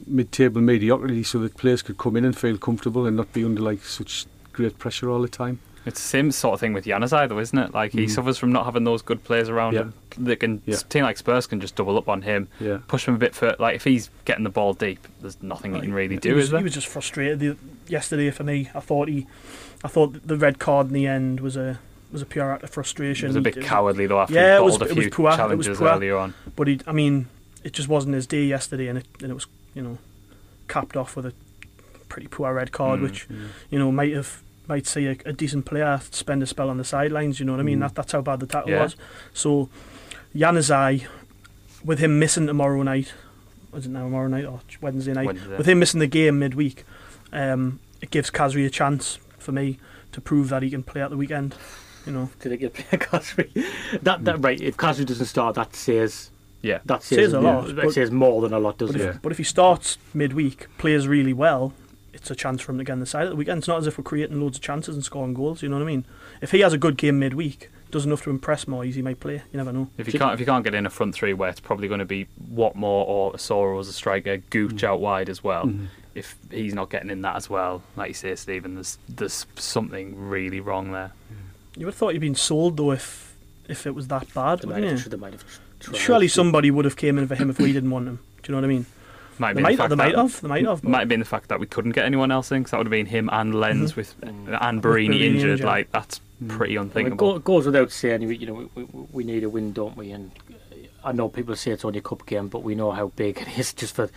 mid-table 0.07 0.61
mediocrity, 0.61 1.23
so 1.23 1.39
that 1.39 1.55
players 1.57 1.81
could 1.81 1.97
come 1.97 2.15
in 2.15 2.25
and 2.25 2.37
feel 2.37 2.57
comfortable 2.57 3.05
and 3.05 3.15
not 3.17 3.31
be 3.33 3.43
under 3.45 3.61
like 3.61 3.83
such 3.83 4.25
great 4.51 4.77
pressure 4.77 5.09
all 5.09 5.21
the 5.21 5.27
time. 5.29 5.59
It's 5.85 5.99
the 5.99 6.07
same 6.07 6.31
sort 6.31 6.53
of 6.55 6.59
thing 6.59 6.73
with 6.73 6.85
Januzaj, 6.85 7.29
though, 7.29 7.39
isn't 7.39 7.57
it? 7.57 7.73
Like 7.73 7.93
he 7.93 8.05
Mhm. 8.05 8.09
suffers 8.11 8.37
from 8.37 8.51
not 8.51 8.65
having 8.65 8.83
those 8.83 9.01
good 9.01 9.23
players 9.23 9.49
around 9.49 9.73
Yeah. 9.73 9.79
him. 9.81 9.93
They 10.17 10.35
can 10.35 10.61
Yeah. 10.65 10.75
team 10.89 11.03
like 11.05 11.17
Spurs 11.17 11.47
can 11.47 11.59
just 11.59 11.75
double 11.75 11.97
up 11.97 12.07
on 12.07 12.21
him, 12.21 12.49
Yeah. 12.59 12.79
push 12.87 13.07
him 13.07 13.15
a 13.15 13.17
bit 13.17 13.33
further. 13.33 13.55
Like 13.57 13.75
if 13.77 13.83
he's 13.85 14.11
getting 14.25 14.43
the 14.43 14.51
ball 14.51 14.73
deep, 14.73 15.07
there's 15.21 15.41
nothing 15.41 15.73
he 15.73 15.81
can 15.81 15.93
really 15.93 16.15
he 16.15 16.19
do, 16.19 16.35
was, 16.35 16.45
is 16.45 16.49
there? 16.51 16.59
He 16.59 16.65
was 16.65 16.73
just 16.73 16.87
frustrated 16.87 17.39
the, 17.39 17.55
yesterday 17.87 18.29
for 18.29 18.43
me. 18.43 18.69
I 18.75 18.79
thought 18.79 19.07
he, 19.07 19.25
I 19.83 19.87
thought 19.87 20.27
the 20.27 20.37
red 20.37 20.59
card 20.59 20.87
in 20.87 20.93
the 20.93 21.07
end 21.07 21.39
was 21.39 21.55
a 21.57 21.79
was 22.11 22.21
a 22.21 22.25
pure 22.25 22.51
act 22.51 22.61
of 22.63 22.69
It 22.69 22.73
frustration. 22.73 23.27
was 23.29 23.37
a 23.37 23.39
He- 23.39 23.43
bit 23.43 23.61
cowardly 23.61 24.05
though 24.05 24.19
after 24.19 24.33
Yeah, 24.35 24.57
he 24.57 24.61
it 24.61 24.63
was- 24.65 24.73
bottled 24.73 24.89
a 24.89 24.91
it 24.91 24.97
was 24.97 25.05
few 25.05 25.11
poor, 25.11 25.25
it 25.27 25.29
was 25.29 25.37
challenges 25.37 25.77
poor. 25.77 25.87
earlier 25.87 26.17
on. 26.17 26.33
But 26.57 26.67
he, 26.67 26.79
I 26.85 26.91
mean, 26.91 27.27
it 27.63 27.73
just 27.73 27.87
wasn't 27.87 28.15
his 28.15 28.27
day 28.27 28.43
yesterday, 28.45 28.87
and 28.87 28.97
it 28.99 29.05
and 29.21 29.31
it 29.31 29.33
was 29.33 29.47
you 29.73 29.81
know 29.81 29.97
capped 30.67 30.95
off 30.97 31.15
with 31.15 31.25
a 31.25 31.33
pretty 32.09 32.27
poor 32.27 32.53
red 32.53 32.71
card, 32.71 32.99
Mm. 32.99 33.03
which 33.03 33.27
you 33.69 33.79
know 33.79 33.91
might 33.91 34.13
have 34.13 34.41
might 34.67 34.87
see 34.87 35.07
a, 35.07 35.17
a 35.25 35.33
decent 35.33 35.65
player 35.65 35.99
spend 36.11 36.41
a 36.43 36.45
spell 36.47 36.69
on 36.69 36.77
the 36.77 36.83
sidelines. 36.83 37.39
You 37.39 37.45
know 37.45 37.53
what 37.53 37.59
I 37.59 37.63
mean? 37.63 37.77
Mm. 37.79 37.81
That 37.81 37.95
that's 37.95 38.11
how 38.13 38.21
bad 38.21 38.39
the 38.39 38.47
tackle 38.47 38.71
Yeah. 38.71 38.83
was. 38.83 38.95
So 39.33 39.69
Januzaj, 40.35 41.05
with 41.83 41.99
him 41.99 42.19
missing 42.19 42.47
tomorrow 42.47 42.81
night, 42.83 43.13
was 43.71 43.85
it 43.85 43.89
now 43.89 44.03
tomorrow 44.03 44.27
night 44.27 44.45
or 44.45 44.61
Wednesday 44.81 45.13
night? 45.13 45.27
Wednesday. 45.27 45.57
With 45.57 45.67
him 45.67 45.79
missing 45.79 45.99
the 45.99 46.07
game 46.07 46.39
midweek, 46.39 46.83
um, 47.33 47.79
it 48.01 48.11
gives 48.11 48.29
Khazri 48.31 48.65
a 48.65 48.69
chance 48.69 49.17
for 49.39 49.51
me 49.51 49.79
to 50.11 50.21
prove 50.21 50.49
that 50.49 50.61
he 50.63 50.69
can 50.69 50.83
play 50.83 51.01
at 51.01 51.09
the 51.09 51.17
weekend. 51.17 51.55
You 52.05 52.11
know, 52.13 52.29
Did 52.39 52.51
they 52.51 52.57
get 52.57 52.73
Khazri? 52.91 53.49
That 54.01 54.23
that 54.25 54.41
right? 54.43 54.59
If 54.59 54.77
Khazri 54.77 55.05
doesn't 55.05 55.25
start, 55.27 55.55
that 55.55 55.75
says 55.75 56.29
Yeah. 56.61 56.79
that 56.85 57.03
says, 57.03 57.17
Says 57.17 57.33
a 57.33 57.41
lot, 57.41 57.69
It 57.69 57.75
but- 57.75 57.91
says 57.93 58.11
more 58.11 58.41
than 58.41 58.53
a 58.53 58.59
lot, 58.59 58.77
doesn't 58.77 58.95
if, 58.99 59.15
it? 59.15 59.21
But 59.21 59.31
if 59.31 59.37
he 59.37 59.43
starts 59.43 59.97
midweek, 60.13 60.67
plays 60.77 61.07
really 61.07 61.33
well, 61.33 61.73
it's 62.13 62.29
a 62.29 62.35
chance 62.35 62.61
for 62.61 62.71
him 62.71 62.77
to 62.77 62.83
get 62.83 62.93
on 62.93 62.99
the 62.99 63.05
side 63.05 63.23
at 63.23 63.29
the 63.29 63.35
weekend. 63.35 63.59
It's 63.59 63.67
not 63.67 63.77
as 63.79 63.87
if 63.87 63.97
we're 63.97 64.03
creating 64.03 64.39
loads 64.39 64.57
of 64.57 64.63
chances 64.63 64.95
and 64.95 65.03
scoring 65.03 65.33
goals. 65.33 65.63
You 65.63 65.69
know 65.69 65.77
what 65.77 65.83
I 65.83 65.87
mean? 65.87 66.05
If 66.41 66.51
he 66.51 66.59
has 66.59 66.73
a 66.73 66.77
good 66.77 66.97
game 66.97 67.19
midweek, 67.19 67.69
does 67.89 68.05
enough 68.05 68.23
to 68.23 68.29
impress 68.29 68.65
Moyes, 68.65 68.93
he 68.93 69.01
might 69.01 69.19
play. 69.19 69.35
You 69.51 69.57
never 69.57 69.73
know. 69.73 69.89
If 69.97 70.13
you 70.13 70.19
can't 70.19 70.33
if 70.33 70.39
you 70.39 70.45
can't 70.45 70.63
get 70.63 70.73
in 70.73 70.85
a 70.85 70.89
front 70.89 71.13
three 71.15 71.33
where 71.33 71.49
it's 71.49 71.59
probably 71.59 71.87
going 71.89 71.99
to 71.99 72.05
be 72.05 72.27
Watmore 72.53 72.83
or 73.07 73.33
Soro 73.33 73.79
as 73.79 73.87
a 73.89 73.93
striker, 73.93 74.37
Gooch 74.37 74.83
out 74.83 75.01
wide 75.01 75.27
as 75.29 75.43
well. 75.43 75.65
Mhm. 75.65 75.87
If 76.15 76.35
he's 76.49 76.73
not 76.73 76.89
getting 76.89 77.09
in 77.09 77.21
that 77.23 77.35
as 77.37 77.49
well, 77.49 77.81
like 77.97 78.09
you 78.09 78.13
say, 78.13 78.35
Stephen, 78.35 78.75
there's 78.75 78.97
there's 79.09 79.45
something 79.55 80.29
really 80.29 80.59
wrong 80.61 80.91
there. 80.91 81.11
You 81.75 81.85
would 81.85 81.93
have 81.93 81.97
thought 81.97 82.13
you'd 82.13 82.19
been 82.21 82.35
sold 82.35 82.77
though 82.77 82.91
if 82.91 83.35
if 83.67 83.85
it 83.87 83.95
was 83.95 84.07
that 84.09 84.33
bad. 84.33 84.59
They 84.59 84.67
wouldn't 84.67 84.85
might, 84.85 84.91
you? 84.91 84.97
have, 84.97 85.09
they 85.09 85.17
might 85.17 85.33
have 85.33 85.43
tried. 85.45 85.59
Surely 85.93 86.27
somebody 86.27 86.71
would 86.71 86.85
have 86.85 86.95
came 86.95 87.17
in 87.17 87.27
for 87.27 87.35
him 87.35 87.49
if 87.49 87.59
we 87.59 87.73
didn't 87.73 87.89
want 87.91 88.07
him. 88.07 88.19
Do 88.43 88.51
you 88.51 88.55
know 88.55 88.57
what 88.61 88.65
I 88.65 88.73
mean? 88.73 88.85
Might 89.39 89.47
have 89.49 89.55
They 89.55 89.59
been 89.59 89.63
might, 89.63 89.71
the 89.71 89.77
fact 89.77 89.89
they 89.89 89.95
might 89.95 90.15
that- 90.15 90.21
have. 90.21 90.41
They 90.41 90.47
might 90.47 90.65
have. 90.65 90.81
but- 90.81 90.89
Might 90.91 90.99
have 90.99 91.07
been 91.07 91.19
the 91.19 91.25
fact 91.25 91.47
that 91.49 91.59
we 91.59 91.65
couldn't 91.65 91.91
get 91.91 92.05
anyone 92.05 92.31
else 92.31 92.51
in, 92.51 92.59
because 92.59 92.71
that 92.71 92.77
would 92.77 92.87
have 92.87 92.91
been 92.91 93.05
him 93.07 93.29
and 93.31 93.55
Lens 93.55 93.95
with 93.95 94.13
Mm. 94.21 94.57
and 94.61 94.81
Borini 94.83 95.09
Borini 95.09 95.21
injured. 95.21 95.49
injured. 95.51 95.65
Like 95.65 95.91
that's 95.91 96.21
Mm. 96.43 96.49
pretty 96.49 96.77
I 96.77 96.81
mean, 96.81 96.87
it 96.89 96.97
unthinkable. 96.97 97.33
go, 97.33 97.39
goes 97.39 97.65
without 97.65 97.91
saying, 97.91 98.21
you 98.21 98.45
know, 98.45 98.69
we, 98.75 98.83
we, 98.83 99.05
we 99.11 99.23
need 99.23 99.43
a 99.43 99.49
win, 99.49 99.73
don't 99.73 99.95
we? 99.97 100.11
And 100.11 100.31
I 101.03 101.11
know 101.11 101.27
people 101.29 101.55
say 101.55 101.71
it's 101.71 101.83
only 101.85 101.99
a 101.99 102.01
cup 102.03 102.25
game, 102.27 102.47
but 102.49 102.61
we 102.63 102.75
know 102.75 102.91
how 102.91 103.07
big 103.15 103.37
it 103.39 103.47
is 103.57 103.73
just 103.73 103.95
for 103.95 104.09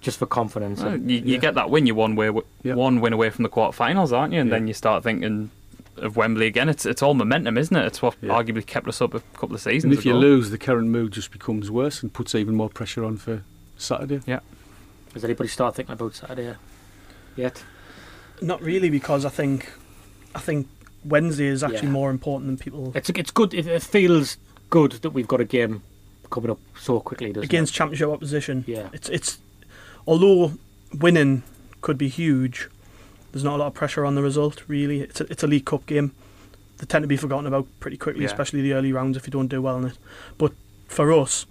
just 0.00 0.18
for 0.20 0.26
confidence. 0.26 0.80
Well, 0.80 0.92
And 0.92 1.10
you, 1.10 1.18
you 1.18 1.24
yeah. 1.32 1.38
get 1.38 1.54
that 1.56 1.70
win, 1.70 1.86
you 1.86 1.94
one 1.96 2.14
way, 2.14 2.30
Yeah. 2.62 2.74
one 2.74 3.00
win 3.00 3.12
away 3.12 3.30
from 3.30 3.42
the 3.42 3.48
quarterfinals, 3.48 4.16
aren't 4.16 4.32
you? 4.32 4.38
And 4.40 4.48
Yeah. 4.48 4.58
then 4.58 4.68
you 4.68 4.74
start 4.74 5.02
thinking 5.02 5.50
of 5.98 6.16
Wembley 6.16 6.46
again. 6.46 6.68
It's 6.68 6.86
it's 6.86 7.02
all 7.02 7.14
momentum, 7.14 7.58
isn't 7.58 7.76
it? 7.76 7.84
It's 7.86 8.00
what 8.02 8.16
Yeah. 8.20 8.30
arguably 8.30 8.64
kept 8.66 8.88
us 8.88 9.00
up 9.00 9.14
a 9.14 9.20
couple 9.34 9.54
of 9.54 9.60
seasons 9.60 9.84
And 9.84 9.98
if 9.98 10.04
you 10.04 10.14
lose, 10.14 10.50
the 10.50 10.58
current 10.58 10.88
mood 10.88 11.12
just 11.12 11.30
becomes 11.30 11.70
worse 11.70 12.02
and 12.02 12.12
puts 12.12 12.34
even 12.34 12.54
more 12.54 12.68
pressure 12.68 13.04
on 13.04 13.16
for 13.16 13.42
Saturday. 13.76 14.20
Yeah. 14.26 14.40
Has 15.14 15.24
anybody 15.24 15.48
started 15.48 15.76
thinking 15.76 15.92
about 15.94 16.14
Saturday 16.14 16.54
yet? 17.36 17.62
Not 18.40 18.62
really, 18.62 18.90
because 18.90 19.24
I 19.24 19.30
think 19.30 19.72
I 20.34 20.40
think 20.40 20.68
Wednesday 21.04 21.46
is 21.46 21.62
actually 21.62 21.88
Yeah. 21.88 21.92
more 21.92 22.10
important 22.10 22.46
than 22.48 22.56
people 22.58 22.92
It's 22.94 23.10
it's 23.10 23.30
good. 23.30 23.54
It, 23.54 23.66
it 23.66 23.82
feels 23.82 24.36
good 24.70 24.92
that 25.02 25.10
we've 25.10 25.28
got 25.28 25.40
a 25.40 25.44
game 25.44 25.82
coming 26.30 26.50
up 26.50 26.58
so 26.78 27.00
quickly. 27.00 27.32
Doesn't 27.32 27.44
against 27.44 27.72
it? 27.74 27.76
championship 27.78 28.08
opposition. 28.10 28.64
Yeah. 28.66 28.88
It's 28.92 29.08
it's 29.08 29.38
although 30.06 30.52
winning 30.92 31.42
could 31.80 31.96
be 31.98 32.08
huge, 32.08 32.68
there's 33.32 33.44
not 33.44 33.56
a 33.56 33.58
lot 33.58 33.66
of 33.68 33.74
pressure 33.74 34.04
on 34.04 34.14
the 34.14 34.22
result. 34.22 34.62
Really, 34.68 35.00
it's 35.00 35.20
a, 35.20 35.24
it's 35.30 35.42
a 35.42 35.46
League 35.46 35.64
Cup 35.66 35.86
game. 35.86 36.12
They 36.78 36.86
tend 36.86 37.02
to 37.02 37.08
be 37.08 37.16
forgotten 37.16 37.46
about 37.46 37.66
pretty 37.80 37.96
quickly, 37.96 38.22
Yeah. 38.22 38.28
especially 38.28 38.62
the 38.62 38.72
early 38.72 38.92
rounds 38.92 39.16
if 39.16 39.26
you 39.26 39.30
don't 39.30 39.48
do 39.48 39.60
well 39.60 39.76
in 39.78 39.84
it. 39.86 39.98
But 40.38 40.52
for 40.86 41.12
us, 41.12 41.44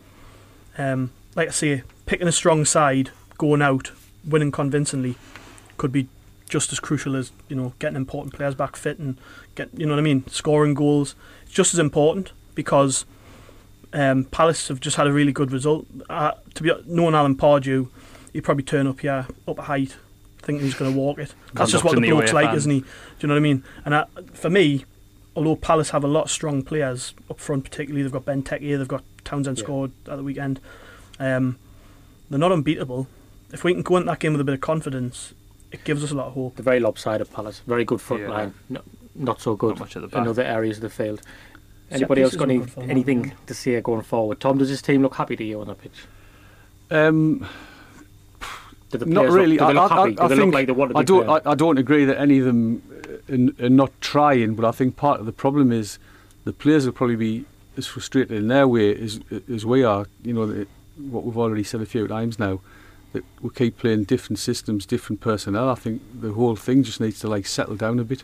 um, 0.78 1.12
like 1.36 1.50
I 1.50 1.52
say, 1.52 1.84
picking 2.06 2.28
a 2.28 2.32
strong 2.32 2.64
side, 2.66 3.12
going 3.38 3.62
out, 3.62 3.92
winning 4.26 4.52
convincingly, 4.52 5.16
could 5.78 5.92
be 5.92 6.08
just 6.50 6.72
as 6.72 6.80
crucial 6.80 7.16
as 7.18 7.32
you 7.50 7.56
know 7.58 7.74
getting 7.78 7.98
important 7.98 8.34
players 8.34 8.56
back 8.56 8.78
fit 8.78 8.98
and 9.00 9.18
get 9.56 9.70
you 9.78 9.86
know 9.86 9.94
what 9.94 10.00
I 10.00 10.04
mean, 10.04 10.26
scoring 10.28 10.74
goals. 10.74 11.14
It's 11.44 11.54
just 11.54 11.74
as 11.74 11.80
important 11.80 12.32
because 12.56 13.06
um, 13.94 14.24
Palace 14.26 14.70
have 14.70 14.80
just 14.80 14.96
had 14.98 15.08
a 15.08 15.14
really 15.14 15.32
good 15.34 15.52
result. 15.52 15.86
Uh, 16.10 16.32
to 16.54 16.64
be 16.64 16.72
knowing 16.86 17.16
Alan 17.16 17.36
Pardew, 17.36 17.90
he'd 18.34 18.42
probably 18.42 18.64
turn 18.64 18.88
up 18.88 19.02
here 19.02 19.28
up 19.48 19.60
a 19.60 19.64
height, 19.64 19.98
thinking 20.48 20.66
he's 20.66 20.74
going 20.74 20.92
to 20.92 20.98
walk 20.98 21.20
it. 21.20 21.34
That's 21.54 21.70
just 21.72 21.84
what 21.84 21.92
Conducting 21.94 22.10
the 22.10 22.16
the 22.16 22.22
bloke's 22.22 22.34
like, 22.34 22.48
fan. 22.48 22.56
isn't 22.56 22.72
he? 22.72 22.80
Do 22.80 22.86
you 23.20 23.28
know 23.28 23.34
what 23.36 23.40
I 23.40 23.44
mean? 23.44 23.64
And 23.86 23.94
uh, 23.94 24.06
for 24.34 24.50
me, 24.50 24.86
although 25.36 25.56
Palace 25.56 25.92
have 25.92 26.04
a 26.04 26.08
lot 26.08 26.24
of 26.24 26.32
strong 26.32 26.64
players 26.64 27.14
up 27.30 27.40
front, 27.40 27.64
particularly 27.66 28.02
they've 28.02 28.12
got 28.12 28.26
Benteke, 28.26 28.78
they've 28.78 28.88
got 28.88 29.04
Townsend 29.24 29.58
Yeah. 29.60 29.64
scored 29.64 29.92
at 30.10 30.18
the 30.18 30.24
weekend. 30.24 30.60
Um, 31.20 31.60
they're 32.30 32.40
not 32.40 32.52
unbeatable. 32.52 33.08
If 33.54 33.64
we 33.64 33.74
can 33.74 33.84
go 33.84 33.98
into 33.98 34.08
that 34.08 34.20
game 34.20 34.32
with 34.34 34.42
a 34.42 34.44
bit 34.44 34.56
of 34.56 34.62
confidence, 34.62 35.34
it 35.72 35.84
gives 35.84 36.04
us 36.04 36.12
a 36.12 36.16
lot 36.16 36.28
of 36.28 36.34
hope. 36.34 36.56
The 36.56 36.64
very 36.64 36.80
lopsided 36.80 37.32
Palace. 37.32 37.62
Very 37.68 37.86
good 37.86 38.02
front 38.02 38.24
Yeah. 38.24 38.30
line. 38.30 38.54
No, 38.70 38.82
not 39.16 39.42
so 39.42 39.56
good 39.56 39.72
Not 39.76 39.80
much 39.80 39.96
at 39.96 40.02
the 40.02 40.08
back. 40.08 40.22
in 40.24 40.28
other 40.28 40.44
areas 40.44 40.78
of 40.78 40.82
the 40.84 40.90
field. 40.90 41.22
Anybody 41.92 42.22
else 42.24 42.36
got 42.36 42.50
any, 42.50 42.58
good 42.60 42.72
for 42.72 42.80
them, 42.82 42.90
anything 42.92 43.32
to 43.46 43.54
say 43.54 43.80
going 43.80 44.02
forward? 44.02 44.40
Tom, 44.42 44.58
does 44.58 44.70
this 44.70 44.82
team 44.82 45.02
look 45.02 45.16
happy 45.16 45.36
to 45.38 45.44
you 45.44 45.62
on 45.62 45.68
the 45.68 45.76
pitch? 45.76 46.04
Um, 46.92 47.46
Do 48.90 48.98
the 49.00 49.06
Not 49.06 49.30
really. 49.30 49.58
Look, 49.58 49.68
do 49.68 49.74
they 49.74 49.80
I- 49.80 49.84
look 49.84 49.92
I- 49.92 49.96
happy? 49.96 50.18
I 50.20 50.28
do 50.28 50.28
they 50.30 50.36
look 50.36 50.40
think- 50.44 50.54
like 50.54 50.66
they 50.68 50.72
want 50.74 50.90
to 50.92 50.94
be 50.96 51.00
I 51.00 51.04
don't. 51.04 51.26
playing? 51.26 51.42
I, 51.46 51.52
I 51.52 51.56
don't 51.56 51.78
agree 51.78 52.06
that 52.06 52.20
any 52.20 52.40
of 52.40 52.46
them 52.46 52.82
uh, 53.30 53.64
are, 53.64 53.66
are 53.66 53.70
not 53.70 53.92
trying, 54.02 54.56
but 54.56 54.66
I 54.66 54.72
think 54.72 54.96
part 54.96 55.20
of 55.20 55.26
the 55.26 55.32
problem 55.34 55.72
is 55.72 56.00
the 56.46 56.54
players 56.54 56.86
will 56.86 56.94
probably 56.94 57.16
be 57.18 57.46
as 57.76 57.86
frustrated 57.88 58.32
in 58.38 58.48
their 58.48 58.68
way 58.68 58.96
as 58.96 59.20
as 59.52 59.66
we 59.66 59.84
are. 59.84 60.06
You 60.24 60.34
know, 60.34 60.46
that 60.48 60.68
what 60.98 61.24
we've 61.26 61.38
already 61.38 61.64
said 61.64 61.82
a 61.82 61.86
few 61.86 62.08
times 62.08 62.40
now 62.40 62.60
that 63.14 63.24
we 63.42 63.50
keep 63.50 63.78
playing 63.78 64.04
different 64.04 64.40
systems, 64.40 64.86
different 64.86 65.22
personnel. 65.22 65.70
I 65.70 65.76
think 65.76 66.02
the 66.22 66.34
whole 66.34 66.56
thing 66.56 66.84
just 66.84 67.00
needs 67.02 67.20
to 67.22 67.28
like 67.28 67.46
settle 67.46 67.76
down 67.76 68.00
a 68.00 68.04
bit. 68.04 68.24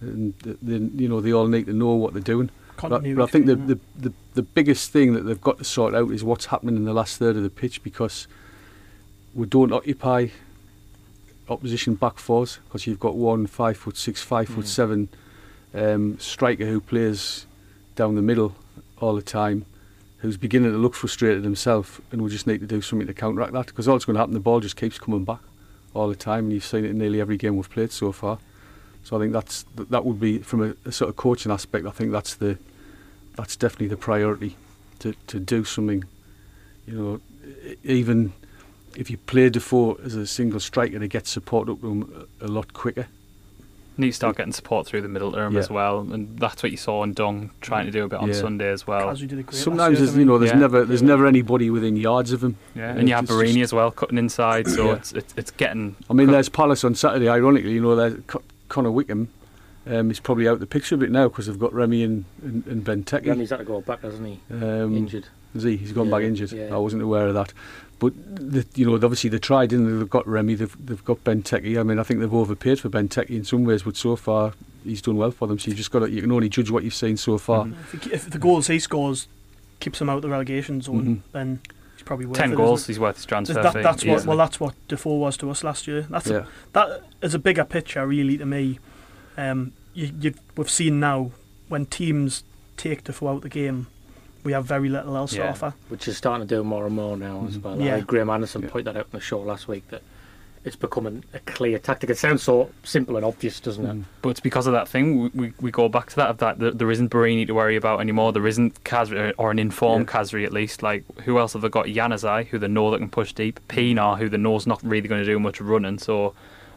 and 0.00 0.34
they, 0.62 0.76
you 1.02 1.08
know 1.08 1.20
they 1.20 1.32
all 1.32 1.46
need 1.46 1.66
to 1.66 1.72
know 1.72 1.92
what 1.94 2.12
they're 2.14 2.22
doing. 2.22 2.50
But, 2.76 2.82
Continuity, 2.90 3.14
but 3.14 3.22
I 3.24 3.26
think 3.26 3.46
the, 3.46 3.56
the, 3.56 3.78
the 3.98 4.12
the 4.34 4.42
biggest 4.42 4.90
thing 4.92 5.14
that 5.14 5.22
they've 5.22 5.40
got 5.40 5.58
to 5.58 5.64
sort 5.64 5.94
out 5.94 6.10
is 6.12 6.22
what's 6.22 6.46
happening 6.46 6.76
in 6.76 6.84
the 6.84 6.92
last 6.92 7.18
third 7.18 7.36
of 7.36 7.42
the 7.42 7.50
pitch 7.50 7.82
because 7.82 8.28
we 9.34 9.46
don't 9.46 9.72
occupy 9.72 10.28
opposition 11.48 11.94
back 11.94 12.18
fours 12.18 12.58
because 12.66 12.86
you've 12.86 13.00
got 13.00 13.16
one 13.16 13.46
five 13.46 13.76
foot 13.76 13.96
six, 13.96 14.22
five 14.22 14.48
foot 14.48 14.66
seven 14.66 15.08
um, 15.74 16.18
striker 16.18 16.66
who 16.66 16.80
plays 16.80 17.46
down 17.94 18.14
the 18.14 18.22
middle 18.22 18.54
all 19.00 19.14
the 19.14 19.22
time, 19.22 19.64
who's 20.18 20.36
beginning 20.36 20.72
to 20.72 20.78
look 20.78 20.94
frustrated 20.94 21.44
himself, 21.44 22.00
and 22.10 22.22
we 22.22 22.30
just 22.30 22.46
need 22.46 22.60
to 22.60 22.66
do 22.66 22.80
something 22.80 23.06
to 23.06 23.14
counteract 23.14 23.52
that 23.52 23.66
because 23.66 23.88
all 23.88 23.94
that's 23.94 24.04
going 24.04 24.14
to 24.14 24.20
happen, 24.20 24.34
the 24.34 24.40
ball 24.40 24.60
just 24.60 24.76
keeps 24.76 24.98
coming 24.98 25.24
back 25.24 25.40
all 25.94 26.08
the 26.08 26.16
time, 26.16 26.44
and 26.44 26.52
you've 26.52 26.64
seen 26.64 26.84
it 26.84 26.90
in 26.90 26.98
nearly 26.98 27.20
every 27.20 27.36
game 27.36 27.56
we've 27.56 27.70
played 27.70 27.92
so 27.92 28.12
far. 28.12 28.38
So 29.04 29.16
I 29.16 29.20
think 29.20 29.32
that's 29.32 29.64
that 29.74 30.04
would 30.04 30.20
be 30.20 30.38
from 30.38 30.62
a, 30.62 30.74
a 30.88 30.92
sort 30.92 31.08
of 31.08 31.16
coaching 31.16 31.50
aspect. 31.50 31.86
I 31.86 31.90
think 31.90 32.12
that's 32.12 32.34
the 32.34 32.58
that's 33.36 33.56
definitely 33.56 33.88
the 33.88 33.96
priority 33.96 34.56
to 34.98 35.14
to 35.28 35.40
do 35.40 35.64
something. 35.64 36.04
You 36.86 36.94
know, 36.94 37.20
even 37.84 38.32
if 38.98 39.10
you 39.10 39.16
play 39.16 39.48
Defoe 39.48 39.94
as 40.04 40.14
a 40.14 40.26
single 40.26 40.60
striker, 40.60 40.98
to 40.98 41.08
get 41.08 41.26
support 41.26 41.68
up 41.68 41.80
to 41.80 41.86
him 41.90 42.26
a, 42.40 42.46
a 42.46 42.48
lot 42.48 42.72
quicker. 42.72 43.06
Need 44.00 44.10
to 44.10 44.12
start 44.12 44.36
getting 44.36 44.52
support 44.52 44.86
through 44.86 45.02
the 45.02 45.08
middle 45.08 45.32
term 45.32 45.54
Yeah. 45.54 45.58
as 45.60 45.70
well, 45.70 46.00
and 46.12 46.38
that's 46.38 46.62
what 46.62 46.70
you 46.70 46.78
saw 46.78 47.04
Ndong 47.04 47.50
trying 47.60 47.86
to 47.86 47.90
do 47.90 48.04
a 48.04 48.08
bit 48.08 48.20
on 48.20 48.28
Yeah. 48.28 48.34
Sunday 48.34 48.70
as 48.70 48.86
well. 48.86 49.08
Kazu 49.08 49.26
did 49.26 49.40
a 49.40 49.42
great 49.42 49.54
last 49.54 49.64
Sometimes 49.64 49.98
year, 49.98 50.06
there's 50.06 50.16
you 50.16 50.24
know 50.24 50.38
there's 50.38 50.52
Yeah. 50.52 50.58
never 50.58 50.84
there's 50.84 51.02
never 51.02 51.26
anybody 51.26 51.68
within 51.70 51.96
yards 51.96 52.30
of 52.30 52.44
him. 52.44 52.56
Yeah, 52.76 52.94
and 52.94 53.08
you 53.08 53.14
have 53.16 53.24
it's 53.24 53.32
Borini 53.32 53.62
as 53.62 53.72
well 53.72 53.90
cutting 53.90 54.18
inside, 54.18 54.68
so 54.68 54.86
Yeah. 54.86 54.94
it's, 54.96 55.12
it's 55.12 55.34
it's 55.36 55.50
getting. 55.50 55.96
I 56.08 56.12
mean, 56.12 56.28
there's 56.30 56.48
Palace 56.48 56.84
on 56.84 56.94
Saturday. 56.94 57.28
Ironically, 57.28 57.72
you 57.72 57.80
know, 57.80 57.96
there's 57.96 58.14
Co- 58.28 58.42
Connor 58.68 58.92
Wickham. 58.92 59.28
Um, 59.84 60.08
he's 60.10 60.20
probably 60.20 60.46
out 60.46 60.54
of 60.54 60.60
the 60.60 60.66
picture 60.66 60.94
a 60.94 60.98
bit 60.98 61.10
now 61.10 61.26
because 61.28 61.46
they've 61.46 61.58
got 61.58 61.72
Remy 61.74 62.02
and 62.04 62.24
and, 62.42 62.64
and 62.68 62.84
Benteke. 62.84 63.26
Remy's 63.26 63.50
had 63.50 63.58
to 63.58 63.64
go 63.64 63.80
back, 63.80 64.02
hasn't 64.02 64.26
he? 64.28 64.38
Um, 64.54 64.96
Injured. 64.96 65.26
Is 65.56 65.62
he? 65.64 65.76
He's 65.76 65.92
gone 65.92 66.06
Yeah, 66.06 66.10
back 66.18 66.22
injured. 66.24 66.52
yeah. 66.52 66.72
I 66.72 66.78
wasn't 66.78 67.02
aware 67.02 67.26
of 67.26 67.34
that. 67.34 67.52
But 67.98 68.12
the, 68.36 68.64
you 68.76 68.86
know, 68.86 68.94
obviously 68.94 69.28
they 69.30 69.38
tried, 69.38 69.72
and 69.72 70.00
they've 70.00 70.08
got 70.10 70.26
Remy. 70.26 70.54
They've 70.54 70.86
they've 70.86 71.04
got 71.04 71.24
Benteke. 71.24 71.78
I 71.78 71.82
mean, 71.82 71.98
I 71.98 72.02
think 72.04 72.20
they've 72.20 72.32
overpaid 72.32 72.78
for 72.80 72.88
Benteke 72.88 73.30
in 73.30 73.44
some 73.44 73.64
ways, 73.64 73.82
but 73.82 73.96
so 73.96 74.14
far 74.16 74.52
he's 74.84 75.02
done 75.02 75.16
well 75.16 75.32
for 75.32 75.48
them. 75.48 75.58
So 75.58 75.70
you 75.70 75.76
just 75.76 75.90
got 75.90 76.00
to, 76.00 76.10
you 76.10 76.22
can 76.22 76.30
only 76.32 76.48
judge 76.48 76.70
what 76.70 76.84
you've 76.84 76.94
seen 76.94 77.16
so 77.16 77.36
far. 77.38 77.64
Mhm. 77.64 77.72
If, 77.94 78.04
he, 78.04 78.12
if 78.12 78.30
the 78.30 78.38
goals 78.38 78.68
he 78.68 78.78
scores 78.78 79.26
keeps 79.80 80.00
him 80.00 80.08
out 80.08 80.16
of 80.16 80.22
the 80.22 80.28
relegation 80.28 80.80
zone, 80.80 81.04
Mhm. 81.06 81.32
then 81.32 81.60
he's 81.94 82.02
probably 82.04 82.26
worth 82.26 82.38
Ten 82.38 82.52
it, 82.52 82.56
goals, 82.56 82.82
isn't 82.82 82.92
he's 82.94 83.00
worth 83.00 83.16
his 83.16 83.26
transfer 83.26 83.54
That, 83.54 83.72
fee. 83.74 83.82
that's 83.82 84.04
what. 84.04 84.14
easily. 84.14 84.28
Well, 84.28 84.36
that's 84.38 84.60
what 84.60 84.74
Defoe 84.86 85.16
was 85.16 85.36
to 85.38 85.50
us 85.50 85.64
last 85.64 85.86
year. 85.88 86.06
That's 86.08 86.28
Yeah, 86.30 86.44
that 86.74 87.02
is 87.20 87.34
a 87.34 87.38
bigger 87.38 87.64
picture, 87.64 88.06
really, 88.06 88.38
to 88.38 88.46
me. 88.46 88.78
Um, 89.36 89.72
you, 89.94 90.12
you, 90.20 90.34
we've 90.56 90.70
seen 90.70 91.00
now 91.00 91.32
when 91.68 91.86
teams 91.86 92.44
take 92.76 93.02
Defoe 93.04 93.28
out 93.28 93.42
the 93.42 93.48
game, 93.48 93.88
we 94.48 94.52
have 94.54 94.64
very 94.64 94.88
little 94.88 95.14
else 95.14 95.32
to 95.34 95.46
offer. 95.46 95.74
which 95.90 96.08
is 96.08 96.16
starting 96.16 96.48
to 96.48 96.54
do 96.56 96.64
more 96.64 96.86
and 96.86 96.94
more 96.96 97.18
now 97.18 97.44
as 97.46 97.58
Mhm. 97.58 97.62
well. 97.62 97.78
Yeah. 97.78 97.92
I 97.92 97.96
think 97.96 98.06
Graeme 98.06 98.30
Anderson 98.30 98.62
Yeah. 98.62 98.68
pointed 98.70 98.86
that 98.86 98.96
out 98.98 99.08
on 99.12 99.18
the 99.18 99.20
show 99.20 99.40
last 99.40 99.68
week 99.68 99.86
that 99.90 100.00
it's 100.64 100.74
becoming 100.74 101.22
a 101.34 101.38
clear 101.40 101.78
tactic. 101.78 102.08
It 102.08 102.16
sounds 102.16 102.42
so 102.42 102.70
simple 102.82 103.16
and 103.16 103.26
obvious, 103.26 103.60
doesn't 103.60 103.84
it? 103.84 103.94
Mm. 103.94 104.04
But 104.22 104.30
it's 104.30 104.40
because 104.40 104.66
of 104.66 104.72
that 104.72 104.88
thing. 104.88 105.20
We, 105.20 105.28
we, 105.34 105.52
we 105.60 105.70
go 105.70 105.90
back 105.90 106.08
to 106.08 106.16
that 106.16 106.30
of 106.30 106.38
that 106.38 106.60
there, 106.60 106.70
there 106.70 106.90
isn't 106.90 107.10
Borini 107.10 107.46
to 107.46 107.52
worry 107.52 107.76
about 107.76 108.00
anymore. 108.00 108.32
There 108.32 108.46
isn't 108.46 108.82
Khazri 108.84 109.34
or 109.36 109.50
an 109.50 109.58
informed 109.58 110.08
Yeah. 110.08 110.14
Khazri 110.20 110.46
at 110.46 110.52
least. 110.54 110.82
Like 110.82 111.04
who 111.26 111.38
else 111.38 111.52
have 111.52 111.60
they 111.60 111.68
got? 111.68 111.86
Januzaj, 111.86 112.46
who 112.46 112.58
they 112.58 112.68
know 112.68 112.90
that 112.90 112.98
can 113.00 113.10
push 113.10 113.34
deep. 113.34 113.60
Pienaar, 113.68 114.16
who 114.16 114.30
they 114.30 114.38
know's 114.38 114.66
not 114.66 114.80
really 114.82 115.08
going 115.08 115.20
to 115.20 115.26
do 115.30 115.38
much 115.38 115.60
running. 115.60 115.98
So 115.98 116.32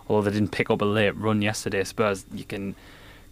although 0.10 0.30
they 0.30 0.36
didn't 0.38 0.52
pick 0.52 0.70
up 0.70 0.82
a 0.82 0.86
late 0.86 1.16
run 1.18 1.42
yesterday, 1.42 1.86
Spurs 1.86 2.26
you 2.34 2.44
can 2.44 2.76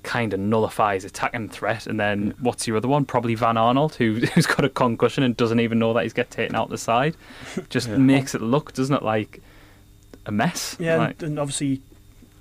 kind 0.09 0.33
of 0.33 0.39
nullifies 0.39 1.03
his 1.03 1.11
attacking 1.11 1.49
threat. 1.49 1.85
And 1.85 1.99
then 1.99 2.33
what's 2.39 2.65
your 2.67 2.77
other 2.77 2.87
one? 2.87 3.05
Probably 3.05 3.35
Van 3.35 3.55
Aanholt, 3.55 3.93
who, 3.95 4.15
who's 4.33 4.47
got 4.47 4.65
a 4.65 4.69
concussion 4.69 5.23
and 5.23 5.37
doesn't 5.37 5.59
even 5.59 5.77
know 5.77 5.93
that 5.93 6.01
he's 6.03 6.13
get 6.13 6.31
taken 6.31 6.55
out 6.55 6.69
the 6.69 6.79
side. 6.79 7.15
Just 7.69 7.87
Yeah. 7.89 7.97
makes 7.97 8.33
it 8.33 8.41
look, 8.41 8.73
doesn't 8.73 8.95
it, 8.95 9.03
like 9.03 9.41
a 10.25 10.31
mess? 10.31 10.75
Yeah, 10.79 10.95
Like- 10.97 11.21
and, 11.21 11.23
and 11.31 11.39
obviously 11.39 11.81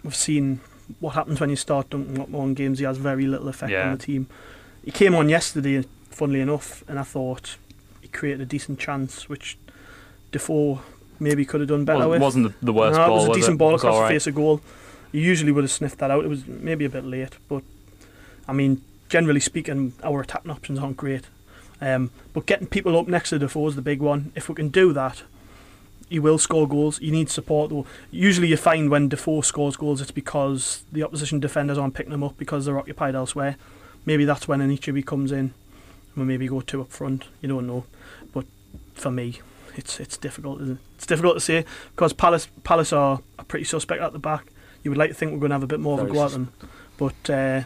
we've 0.02 0.16
seen 0.16 0.60
what 1.00 1.10
happens 1.14 1.40
when 1.40 1.50
you 1.50 1.56
start 1.56 1.90
Duncan 1.90 2.16
Watmore 2.16 2.44
in 2.44 2.54
games. 2.54 2.78
He 2.78 2.86
has 2.86 2.96
very 2.96 3.26
little 3.26 3.48
effect 3.48 3.70
Yeah. 3.70 3.90
on 3.90 3.98
the 3.98 4.02
team. 4.02 4.28
He 4.82 4.90
came 4.90 5.14
on 5.14 5.28
yesterday, 5.28 5.84
funnily 6.10 6.40
enough, 6.40 6.82
and 6.88 6.98
I 6.98 7.02
thought 7.02 7.56
he 8.00 8.08
created 8.08 8.40
a 8.40 8.46
decent 8.46 8.78
chance, 8.78 9.28
which 9.28 9.58
Defoe 10.32 10.80
maybe 11.20 11.44
could 11.44 11.60
have 11.60 11.68
done 11.68 11.84
better 11.84 11.98
wasn't, 12.08 12.10
with. 12.12 12.22
wasn't 12.22 12.60
the, 12.64 12.72
worst 12.72 12.96
no, 12.96 13.06
ball. 13.06 13.10
it 13.10 13.18
was 13.18 13.24
a 13.24 13.28
was 13.28 13.36
decent 13.36 13.54
it? 13.56 13.58
ball 13.58 13.74
across 13.74 13.94
the 13.96 14.00
right. 14.00 14.08
face 14.08 14.26
of 14.26 14.34
goal. 14.34 14.60
You 15.12 15.20
usually 15.20 15.52
would 15.52 15.64
have 15.64 15.70
sniffed 15.70 15.98
that 15.98 16.10
out. 16.10 16.24
It 16.24 16.28
was 16.28 16.46
maybe 16.46 16.84
a 16.84 16.90
bit 16.90 17.04
late, 17.04 17.36
but 17.48 17.62
I 18.46 18.52
mean, 18.52 18.82
generally 19.08 19.40
speaking, 19.40 19.94
our 20.02 20.20
attacking 20.20 20.50
options 20.50 20.78
aren't 20.78 20.96
great. 20.96 21.24
Um, 21.80 22.10
but 22.32 22.46
getting 22.46 22.66
people 22.66 22.98
up 22.98 23.08
next 23.08 23.30
to 23.30 23.38
Defoe 23.38 23.68
is 23.68 23.76
the 23.76 23.82
big 23.82 24.00
one. 24.00 24.32
If 24.34 24.48
we 24.48 24.54
can 24.54 24.68
do 24.68 24.92
that, 24.92 25.22
he 26.08 26.18
will 26.18 26.38
score 26.38 26.66
goals. 26.66 27.00
You 27.00 27.12
need 27.12 27.30
support 27.30 27.70
though. 27.70 27.86
Usually, 28.10 28.48
you 28.48 28.56
find 28.56 28.90
when 28.90 29.08
Defoe 29.08 29.42
scores 29.42 29.76
goals, 29.76 30.00
it's 30.00 30.10
because 30.10 30.82
the 30.90 31.02
opposition 31.02 31.40
defenders 31.40 31.78
aren't 31.78 31.94
picking 31.94 32.12
them 32.12 32.24
up 32.24 32.36
because 32.36 32.64
they're 32.64 32.78
occupied 32.78 33.14
elsewhere. 33.14 33.56
Maybe 34.06 34.24
that's 34.24 34.48
when 34.48 34.60
Anichebe 34.60 35.04
comes 35.04 35.32
in. 35.32 35.52
We 36.16 36.24
maybe 36.24 36.48
go 36.48 36.60
two 36.60 36.80
up 36.80 36.90
front. 36.90 37.26
You 37.40 37.48
don't 37.48 37.66
know, 37.66 37.84
but 38.32 38.46
for 38.94 39.10
me, 39.10 39.40
it's 39.76 40.00
it's 40.00 40.16
difficult. 40.16 40.60
It? 40.62 40.78
It's 40.96 41.06
difficult 41.06 41.36
to 41.36 41.40
say 41.40 41.64
because 41.94 42.12
Palace 42.12 42.48
Palace 42.64 42.92
are, 42.92 43.20
are 43.38 43.44
pretty 43.44 43.64
suspect 43.64 44.02
at 44.02 44.12
the 44.12 44.18
back. 44.18 44.46
You 44.82 44.90
would 44.90 44.98
like 44.98 45.10
to 45.10 45.14
think 45.14 45.32
we're 45.32 45.38
going 45.38 45.50
to 45.50 45.54
have 45.56 45.62
a 45.62 45.66
bit 45.66 45.80
more 45.80 46.00
of 46.00 46.08
a 46.08 46.12
go 46.12 46.24
at 46.24 46.30
them, 46.30 46.52
but 46.96 47.30
uh, 47.30 47.62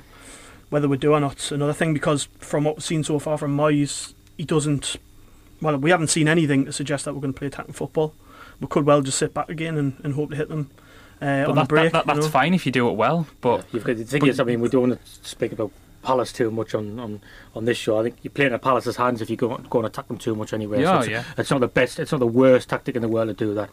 whether 0.70 0.88
we 0.88 0.96
do 0.96 1.12
or 1.12 1.20
not's 1.20 1.52
another 1.52 1.72
thing. 1.72 1.92
Because 1.94 2.28
from 2.38 2.64
what 2.64 2.76
we've 2.76 2.84
seen 2.84 3.04
so 3.04 3.18
far 3.18 3.36
from 3.38 3.56
Moyes, 3.56 4.14
he 4.36 4.44
doesn't. 4.44 4.96
Well, 5.60 5.76
we 5.76 5.90
haven't 5.90 6.08
seen 6.08 6.26
anything 6.26 6.64
to 6.64 6.72
suggest 6.72 7.04
that 7.04 7.14
we're 7.14 7.20
going 7.20 7.32
to 7.34 7.38
play 7.38 7.46
attacking 7.48 7.74
football. 7.74 8.14
We 8.60 8.66
could 8.66 8.84
well 8.86 9.00
just 9.02 9.18
sit 9.18 9.32
back 9.34 9.48
again 9.48 9.76
and, 9.76 10.00
and 10.02 10.14
hope 10.14 10.30
to 10.30 10.36
hit 10.36 10.48
them 10.48 10.70
uh, 11.20 11.44
But 11.44 11.48
on 11.50 11.54
that, 11.56 11.62
the 11.62 11.66
break. 11.68 11.92
that, 11.92 12.06
that, 12.06 12.14
you 12.14 12.20
that's 12.20 12.26
know. 12.26 12.32
fine 12.32 12.54
if 12.54 12.66
you 12.66 12.72
do 12.72 12.88
it 12.88 12.92
well. 12.94 13.26
But 13.40 13.58
Yeah, 13.58 13.64
you've 13.72 13.84
got, 13.84 13.96
the 13.96 14.04
thing 14.04 14.20
but- 14.20 14.28
is, 14.30 14.40
I 14.40 14.44
mean, 14.44 14.60
we 14.60 14.68
don't 14.68 14.88
want 14.88 15.04
to 15.04 15.28
speak 15.28 15.52
about 15.52 15.70
Palace 16.02 16.32
too 16.32 16.50
much 16.50 16.74
on, 16.74 16.98
on, 16.98 17.20
on 17.54 17.64
this 17.64 17.76
show. 17.78 17.98
I 17.98 18.02
think 18.02 18.16
you're 18.22 18.32
playing 18.32 18.52
at 18.52 18.60
Palace's 18.62 18.96
hands 18.96 19.22
if 19.22 19.30
you 19.30 19.36
go, 19.36 19.56
go 19.56 19.78
and 19.78 19.86
attack 19.86 20.08
them 20.08 20.18
too 20.18 20.34
much 20.34 20.52
anyway. 20.52 20.82
Yeah, 20.82 20.98
it's, 20.98 21.08
yeah. 21.08 21.24
it's 21.38 21.50
not 21.50 21.60
the 21.60 21.68
best, 21.68 22.00
it's 22.00 22.10
not 22.10 22.18
the 22.18 22.26
worst 22.26 22.68
tactic 22.68 22.96
in 22.96 23.02
the 23.02 23.08
world 23.08 23.28
to 23.28 23.34
do 23.34 23.54
that. 23.54 23.70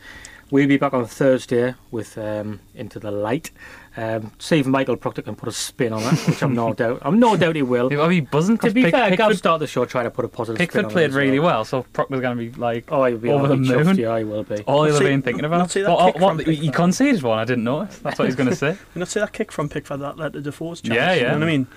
We'll 0.52 0.68
be 0.68 0.78
back 0.78 0.94
on 0.94 1.06
Thursday 1.06 1.76
with 1.92 2.18
um, 2.18 2.60
Into 2.74 3.00
the 3.00 3.12
Light. 3.12 3.52
Um, 3.96 4.32
see 4.40 4.60
if 4.60 4.66
Michael 4.66 4.96
Proctor 4.98 5.22
can 5.22 5.36
put 5.36 5.48
a 5.50 5.52
spin 5.52 5.94
on 5.94 6.02
it, 6.02 6.20
which 6.28 6.42
I'm 6.42 6.54
no 6.56 6.74
doubt. 6.82 7.00
I'm 7.04 7.20
no 7.20 7.36
doubt 7.38 7.56
he 7.56 7.62
will. 7.62 7.92
I'll 8.02 8.08
be 8.10 8.22
buzzing 8.22 8.58
To 8.58 8.62
because 8.62 8.74
be 8.74 8.84
fair, 8.84 9.10
Gav 9.10 9.18
Pickford, 9.18 9.38
started 9.38 9.60
the 9.64 9.68
show 9.68 9.86
trying 9.86 10.06
to 10.06 10.12
put 10.12 10.26
a 10.26 10.28
positive 10.28 10.56
spin 10.58 10.68
Pickford 10.68 10.92
played 10.92 11.10
as 11.10 11.16
really 11.16 11.38
well. 11.40 11.48
well, 11.58 11.66
so 11.66 11.84
Proctor's 11.94 12.22
going 12.22 12.38
to 12.38 12.44
be 12.50 12.52
like 12.60 12.86
Oh, 12.92 13.04
he'll 13.06 13.18
be 13.18 13.30
over 13.30 13.46
over 13.46 13.56
the 13.58 13.62
chuffed, 13.64 13.86
moon. 13.86 13.98
Yeah, 13.98 14.10
I 14.10 14.24
will 14.24 14.44
be. 14.44 14.62
all 14.62 14.84
he'll 14.86 14.94
Let's 14.94 15.00
have 15.04 15.08
been 15.08 15.22
thinking 15.22 15.46
about. 15.46 15.60
let's 15.60 15.74
see 15.74 15.82
that 15.82 15.90
Well, 15.90 16.12
kick 16.14 16.22
what- 16.22 16.44
from 16.44 16.54
he 16.54 16.72
conceded 16.72 17.22
one. 17.22 17.38
I 17.40 17.46
didn't 17.46 17.64
notice. 17.66 18.00
That's 18.00 18.18
what 18.18 18.26
he's 18.26 18.36
going 18.36 18.50
to 18.50 18.56
say. 18.56 18.72
You 18.96 19.00
not 19.00 19.08
see 19.10 19.20
that 19.20 19.34
kick 19.34 19.52
from 19.52 19.70
Pickford 19.70 20.00
that 20.00 20.18
led 20.18 20.34
to 20.34 20.42
Defoe's 20.42 20.82
chance. 20.82 20.96
Yeah, 20.96 21.14
yeah. 21.14 21.16
You 21.16 21.24
know 21.28 21.34
what 21.34 21.44
I 21.44 21.46
mean? 21.46 21.68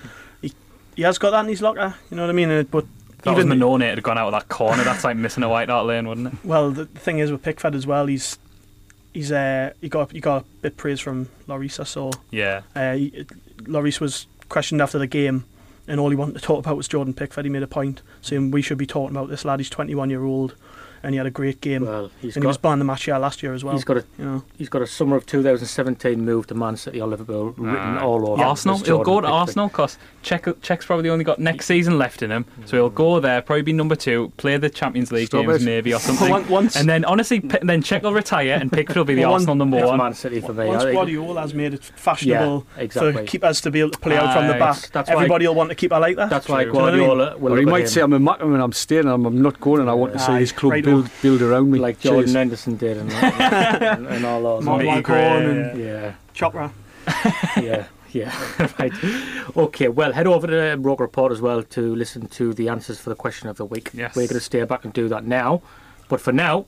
He, 0.41 0.53
he 0.95 1.01
has 1.03 1.17
got 1.19 1.31
that 1.31 1.41
in 1.41 1.49
his 1.49 1.61
locker. 1.61 1.93
You 2.09 2.17
know 2.17 2.23
what 2.23 2.29
I 2.29 2.33
mean? 2.33 2.49
Uh, 2.49 2.63
But 2.63 2.85
That 3.23 3.35
was 3.35 3.45
even 3.45 3.59
Mannone 3.59 3.81
had 3.89 4.01
gone 4.01 4.17
out 4.17 4.27
of 4.27 4.31
that 4.33 4.47
corner. 4.49 4.83
That's 4.83 5.03
like 5.03 5.17
missing 5.17 5.43
a 5.43 5.49
white 5.49 5.69
Hart 5.69 5.85
lane, 5.85 6.07
wouldn't 6.07 6.27
it? 6.27 6.33
Well, 6.43 6.71
the 6.71 6.85
the 6.85 6.99
thing 6.99 7.19
is 7.19 7.31
with 7.31 7.43
Pickford 7.43 7.75
as 7.75 7.85
well, 7.85 8.05
he's 8.07 8.37
he's 9.13 9.31
uh 9.31 9.71
he 9.81 9.89
got 9.89 10.11
he 10.11 10.19
got 10.19 10.43
a 10.43 10.45
bit 10.61 10.71
of 10.73 10.77
praise 10.77 10.99
from 10.99 11.29
Lloris. 11.47 11.79
I 11.79 11.83
saw. 11.83 12.11
Yeah. 12.31 12.61
Uh, 12.75 12.93
he, 12.93 13.25
Lloris 13.61 13.99
was 13.99 14.27
questioned 14.49 14.81
after 14.81 14.99
the 14.99 15.07
game, 15.07 15.45
and 15.87 15.99
all 15.99 16.09
he 16.09 16.15
wanted 16.15 16.35
to 16.35 16.41
talk 16.41 16.59
about 16.59 16.77
was 16.77 16.87
Jordan 16.87 17.13
Pickford. 17.13 17.45
He 17.45 17.51
made 17.51 17.63
a 17.63 17.67
point 17.67 18.01
saying 18.21 18.51
we 18.51 18.61
should 18.61 18.77
be 18.77 18.85
talking 18.85 19.15
about 19.15 19.29
this 19.29 19.45
lad. 19.45 19.59
He's 19.59 19.69
21 19.69 20.09
year 20.09 20.23
old, 20.23 20.55
and 21.03 21.13
he 21.13 21.17
had 21.17 21.25
a 21.27 21.31
great 21.31 21.61
game. 21.61 21.85
Well, 21.85 22.09
he's 22.21 22.35
and 22.35 22.43
he 22.43 22.47
was 22.47 22.57
got, 22.57 22.61
born 22.63 22.79
the 22.79 22.85
match 22.85 23.07
year 23.07 23.19
last 23.19 23.43
year 23.43 23.53
as 23.53 23.63
well. 23.63 23.73
he's 23.73 23.83
got 23.83 23.97
a 23.97 24.05
you 24.17 24.25
know, 24.25 24.43
he's 24.57 24.69
got 24.69 24.81
a 24.81 24.87
summer 24.87 25.15
of 25.17 25.25
2017 25.25 26.23
move 26.23 26.47
to 26.47 26.55
Man 26.55 26.75
City 26.77 27.01
or 27.01 27.07
Liverpool 27.07 27.51
written 27.57 27.97
Ah. 27.97 28.03
all 28.03 28.29
over. 28.31 28.43
Arsenal. 28.43 28.77
this 28.77 28.87
He'll 28.87 28.97
Jordan 29.03 29.13
go 29.13 29.21
to 29.21 29.27
Pickford. 29.27 29.39
Arsenal 29.39 29.67
because 29.67 29.97
Cech, 30.23 30.53
Cech's 30.61 30.85
probably 30.85 31.09
only 31.09 31.23
got 31.23 31.39
next 31.39 31.65
season 31.65 31.97
left 31.97 32.21
in 32.23 32.31
him. 32.31 32.45
So 32.65 32.77
he'll 32.77 32.89
go 32.89 33.19
there, 33.19 33.41
probably 33.41 33.61
be 33.63 33.73
number 33.73 33.95
two, 33.95 34.31
play 34.37 34.57
the 34.57 34.69
Champions 34.69 35.11
League 35.11 35.27
Stop 35.27 35.45
games 35.45 35.61
it. 35.61 35.65
maybe 35.65 35.93
or 35.93 35.99
something. 35.99 36.29
Once- 36.29 36.49
once- 36.49 36.75
and 36.75 36.87
then 36.89 37.05
honestly, 37.05 37.39
P- 37.41 37.57
then 37.61 37.81
Cech 37.83 38.01
will 38.03 38.13
retire 38.13 38.57
and 38.59 38.71
Pickford 38.71 38.97
will 38.97 39.05
be 39.05 39.15
the 39.15 39.21
Well, 39.25 39.33
Arsenal 39.33 39.55
number 39.55 39.77
It's 39.77 39.87
one. 39.87 39.97
Man 39.97 40.13
City 40.13 40.41
for 40.41 40.53
me. 40.53 40.67
once 40.67 40.81
I 40.81 40.85
think. 40.85 40.95
Guardiola 40.95 41.41
has 41.41 41.53
made 41.53 41.73
it 41.73 41.83
fashionable 41.83 42.65
Yeah, 42.77 42.83
exactly. 42.83 43.13
for 43.13 43.23
keepers 43.23 43.61
to 43.61 43.71
be 43.71 43.79
able 43.79 43.91
to 43.91 43.99
play 43.99 44.17
out 44.17 44.33
from 44.33 44.47
the 44.47 44.53
back, 44.53 44.89
That's 44.91 45.09
why- 45.09 45.15
everybody 45.15 45.47
will 45.47 45.55
want 45.55 45.69
to 45.69 45.75
keep 45.75 45.91
her 45.91 45.99
like 45.99 46.15
that. 46.15 46.29
That's 46.29 46.47
why 46.47 46.63
True. 46.63 46.73
You 46.73 46.79
know 46.79 46.83
what 46.85 46.93
I 46.93 46.97
mean? 46.97 47.07
Guardiola 47.07 47.37
will 47.37 47.53
Or 47.53 47.57
he 47.57 47.65
might 47.65 47.81
him 47.81 47.87
say 47.87 48.01
I'm 48.01 48.13
a 48.13 48.19
Mackem 48.19 48.53
and 48.53 48.61
I'm 48.61 48.71
staying. 48.71 49.07
I'm, 49.07 49.25
I'm 49.25 49.41
not 49.41 49.59
going, 49.59 49.81
and 49.81 49.89
I 49.89 49.93
want 49.93 50.13
to 50.13 50.19
see 50.19 50.31
Aye, 50.31 50.39
this 50.39 50.51
club 50.51 50.71
right 50.73 50.83
build 51.01 51.09
build 51.21 51.41
around 51.41 51.71
me. 51.71 51.79
like 51.79 51.99
Jordan 51.99 52.23
Cheers. 52.25 52.33
Henderson 52.33 52.77
did 52.77 52.97
and, 52.97 53.11
and, 53.11 54.07
and 54.07 54.25
all 54.25 54.41
those. 54.41 54.63
Mark 54.63 54.79
Mickey 54.83 54.91
Waghorn 54.91 55.45
and 55.45 55.79
Yeah, 55.79 56.13
Chopra. 56.35 56.71
yeah, 57.61 57.85
yeah. 58.11 58.33
right. 58.79 58.93
Okay, 59.57 59.87
well, 59.89 60.13
head 60.13 60.27
over 60.27 60.47
to 60.47 60.75
Roker 60.79 61.03
Report 61.03 61.31
as 61.31 61.41
well 61.41 61.63
to 61.63 61.95
listen 61.95 62.27
to 62.27 62.53
the 62.53 62.69
answers 62.69 62.99
for 62.99 63.09
the 63.09 63.15
question 63.15 63.49
of 63.49 63.57
the 63.57 63.65
week. 63.65 63.89
Yes. 63.93 64.15
We're 64.15 64.27
going 64.27 64.35
to 64.35 64.39
stay 64.39 64.63
back 64.63 64.85
and 64.85 64.93
do 64.93 65.07
that 65.09 65.25
now. 65.25 65.61
But 66.09 66.21
for 66.21 66.31
now, 66.31 66.65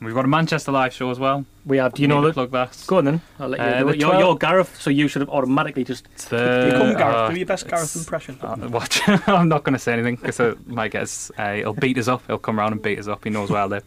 We've 0.00 0.14
got 0.14 0.24
a 0.24 0.28
Manchester 0.28 0.70
live 0.70 0.92
show 0.92 1.10
as 1.10 1.18
well. 1.18 1.44
We 1.66 1.78
have. 1.78 1.92
Do 1.94 2.02
you 2.02 2.08
know 2.08 2.22
that? 2.22 2.32
plug 2.34 2.52
that? 2.52 2.84
Go 2.86 2.98
on 2.98 3.04
then. 3.04 3.20
I'll 3.40 3.48
let 3.48 3.58
you 3.58 3.66
uh, 3.88 3.92
you're, 3.92 4.08
12 4.10 4.20
you're 4.20 4.36
Gareth, 4.36 4.80
so 4.80 4.90
you 4.90 5.08
should 5.08 5.20
have 5.22 5.28
automatically 5.28 5.82
just. 5.82 6.04
The, 6.28 6.70
Become 6.72 6.92
Gareth. 6.96 7.16
uh, 7.16 7.28
Do 7.30 7.36
your 7.36 7.46
best 7.46 7.68
Gareth 7.68 7.96
impression. 7.96 8.38
Uh, 8.42 8.56
what? 8.68 9.00
I'm 9.28 9.48
not 9.48 9.64
going 9.64 9.72
to 9.72 9.78
say 9.78 9.92
anything 9.92 10.14
because 10.16 10.38
uh, 10.38 10.54
my 10.66 10.86
guess 10.86 11.32
uh, 11.36 11.54
he'll 11.54 11.72
beat 11.72 11.98
us 11.98 12.06
up. 12.06 12.22
He'll 12.28 12.38
come 12.38 12.60
around 12.60 12.72
and 12.72 12.80
beat 12.80 12.98
us 13.00 13.08
up. 13.08 13.24
He 13.24 13.30
knows 13.30 13.50
where 13.50 13.62
I 13.62 13.64
live. 13.66 13.84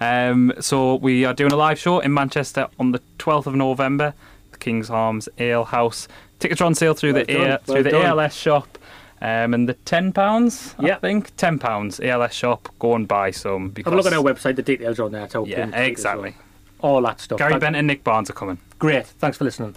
Um, 0.00 0.52
so 0.60 0.96
we 0.96 1.24
are 1.24 1.32
doing 1.34 1.52
a 1.52 1.56
live 1.56 1.78
show 1.78 2.00
in 2.00 2.12
Manchester 2.12 2.68
on 2.80 2.90
the 2.92 3.00
12th 3.18 3.46
of 3.46 3.54
November, 3.54 4.14
the 4.50 4.58
King's 4.58 4.90
Arms 4.90 5.28
Ale 5.38 5.64
House. 5.64 6.08
Tickets 6.40 6.60
are 6.60 6.64
on 6.64 6.74
sale 6.74 6.94
through 6.94 7.12
Well 7.12 7.24
the 7.24 7.32
done, 7.32 7.50
A- 7.52 7.58
through 7.58 7.74
well 7.74 7.82
the 7.84 7.90
done. 7.90 8.06
ALS 8.18 8.34
shop. 8.34 8.78
Um, 9.22 9.54
and 9.54 9.68
the 9.68 9.74
ten 9.74 10.12
pounds, 10.12 10.74
yeah. 10.80 10.96
I 10.96 10.98
think 10.98 11.34
ten 11.36 11.58
pounds. 11.60 12.00
ALS 12.00 12.34
shop. 12.34 12.68
Go 12.80 12.96
and 12.96 13.06
buy 13.06 13.30
some 13.30 13.70
because 13.70 13.92
Have 13.92 14.00
a 14.00 14.02
look 14.02 14.12
at 14.12 14.18
our 14.18 14.24
website. 14.24 14.56
The 14.56 14.62
details 14.62 14.98
are 14.98 15.04
on 15.04 15.12
there. 15.12 15.28
Yeah, 15.46 15.68
exactly. 15.76 16.30
are. 16.30 16.34
All 16.80 17.00
that 17.02 17.20
stuff. 17.20 17.38
Gary 17.38 17.52
Thank- 17.52 17.60
Bent 17.60 17.76
and 17.76 17.86
Nick 17.86 18.02
Barnes 18.02 18.28
are 18.28 18.34
coming. 18.34 18.58
Great. 18.80 19.06
Thanks 19.06 19.38
for 19.38 19.44
listening. 19.44 19.76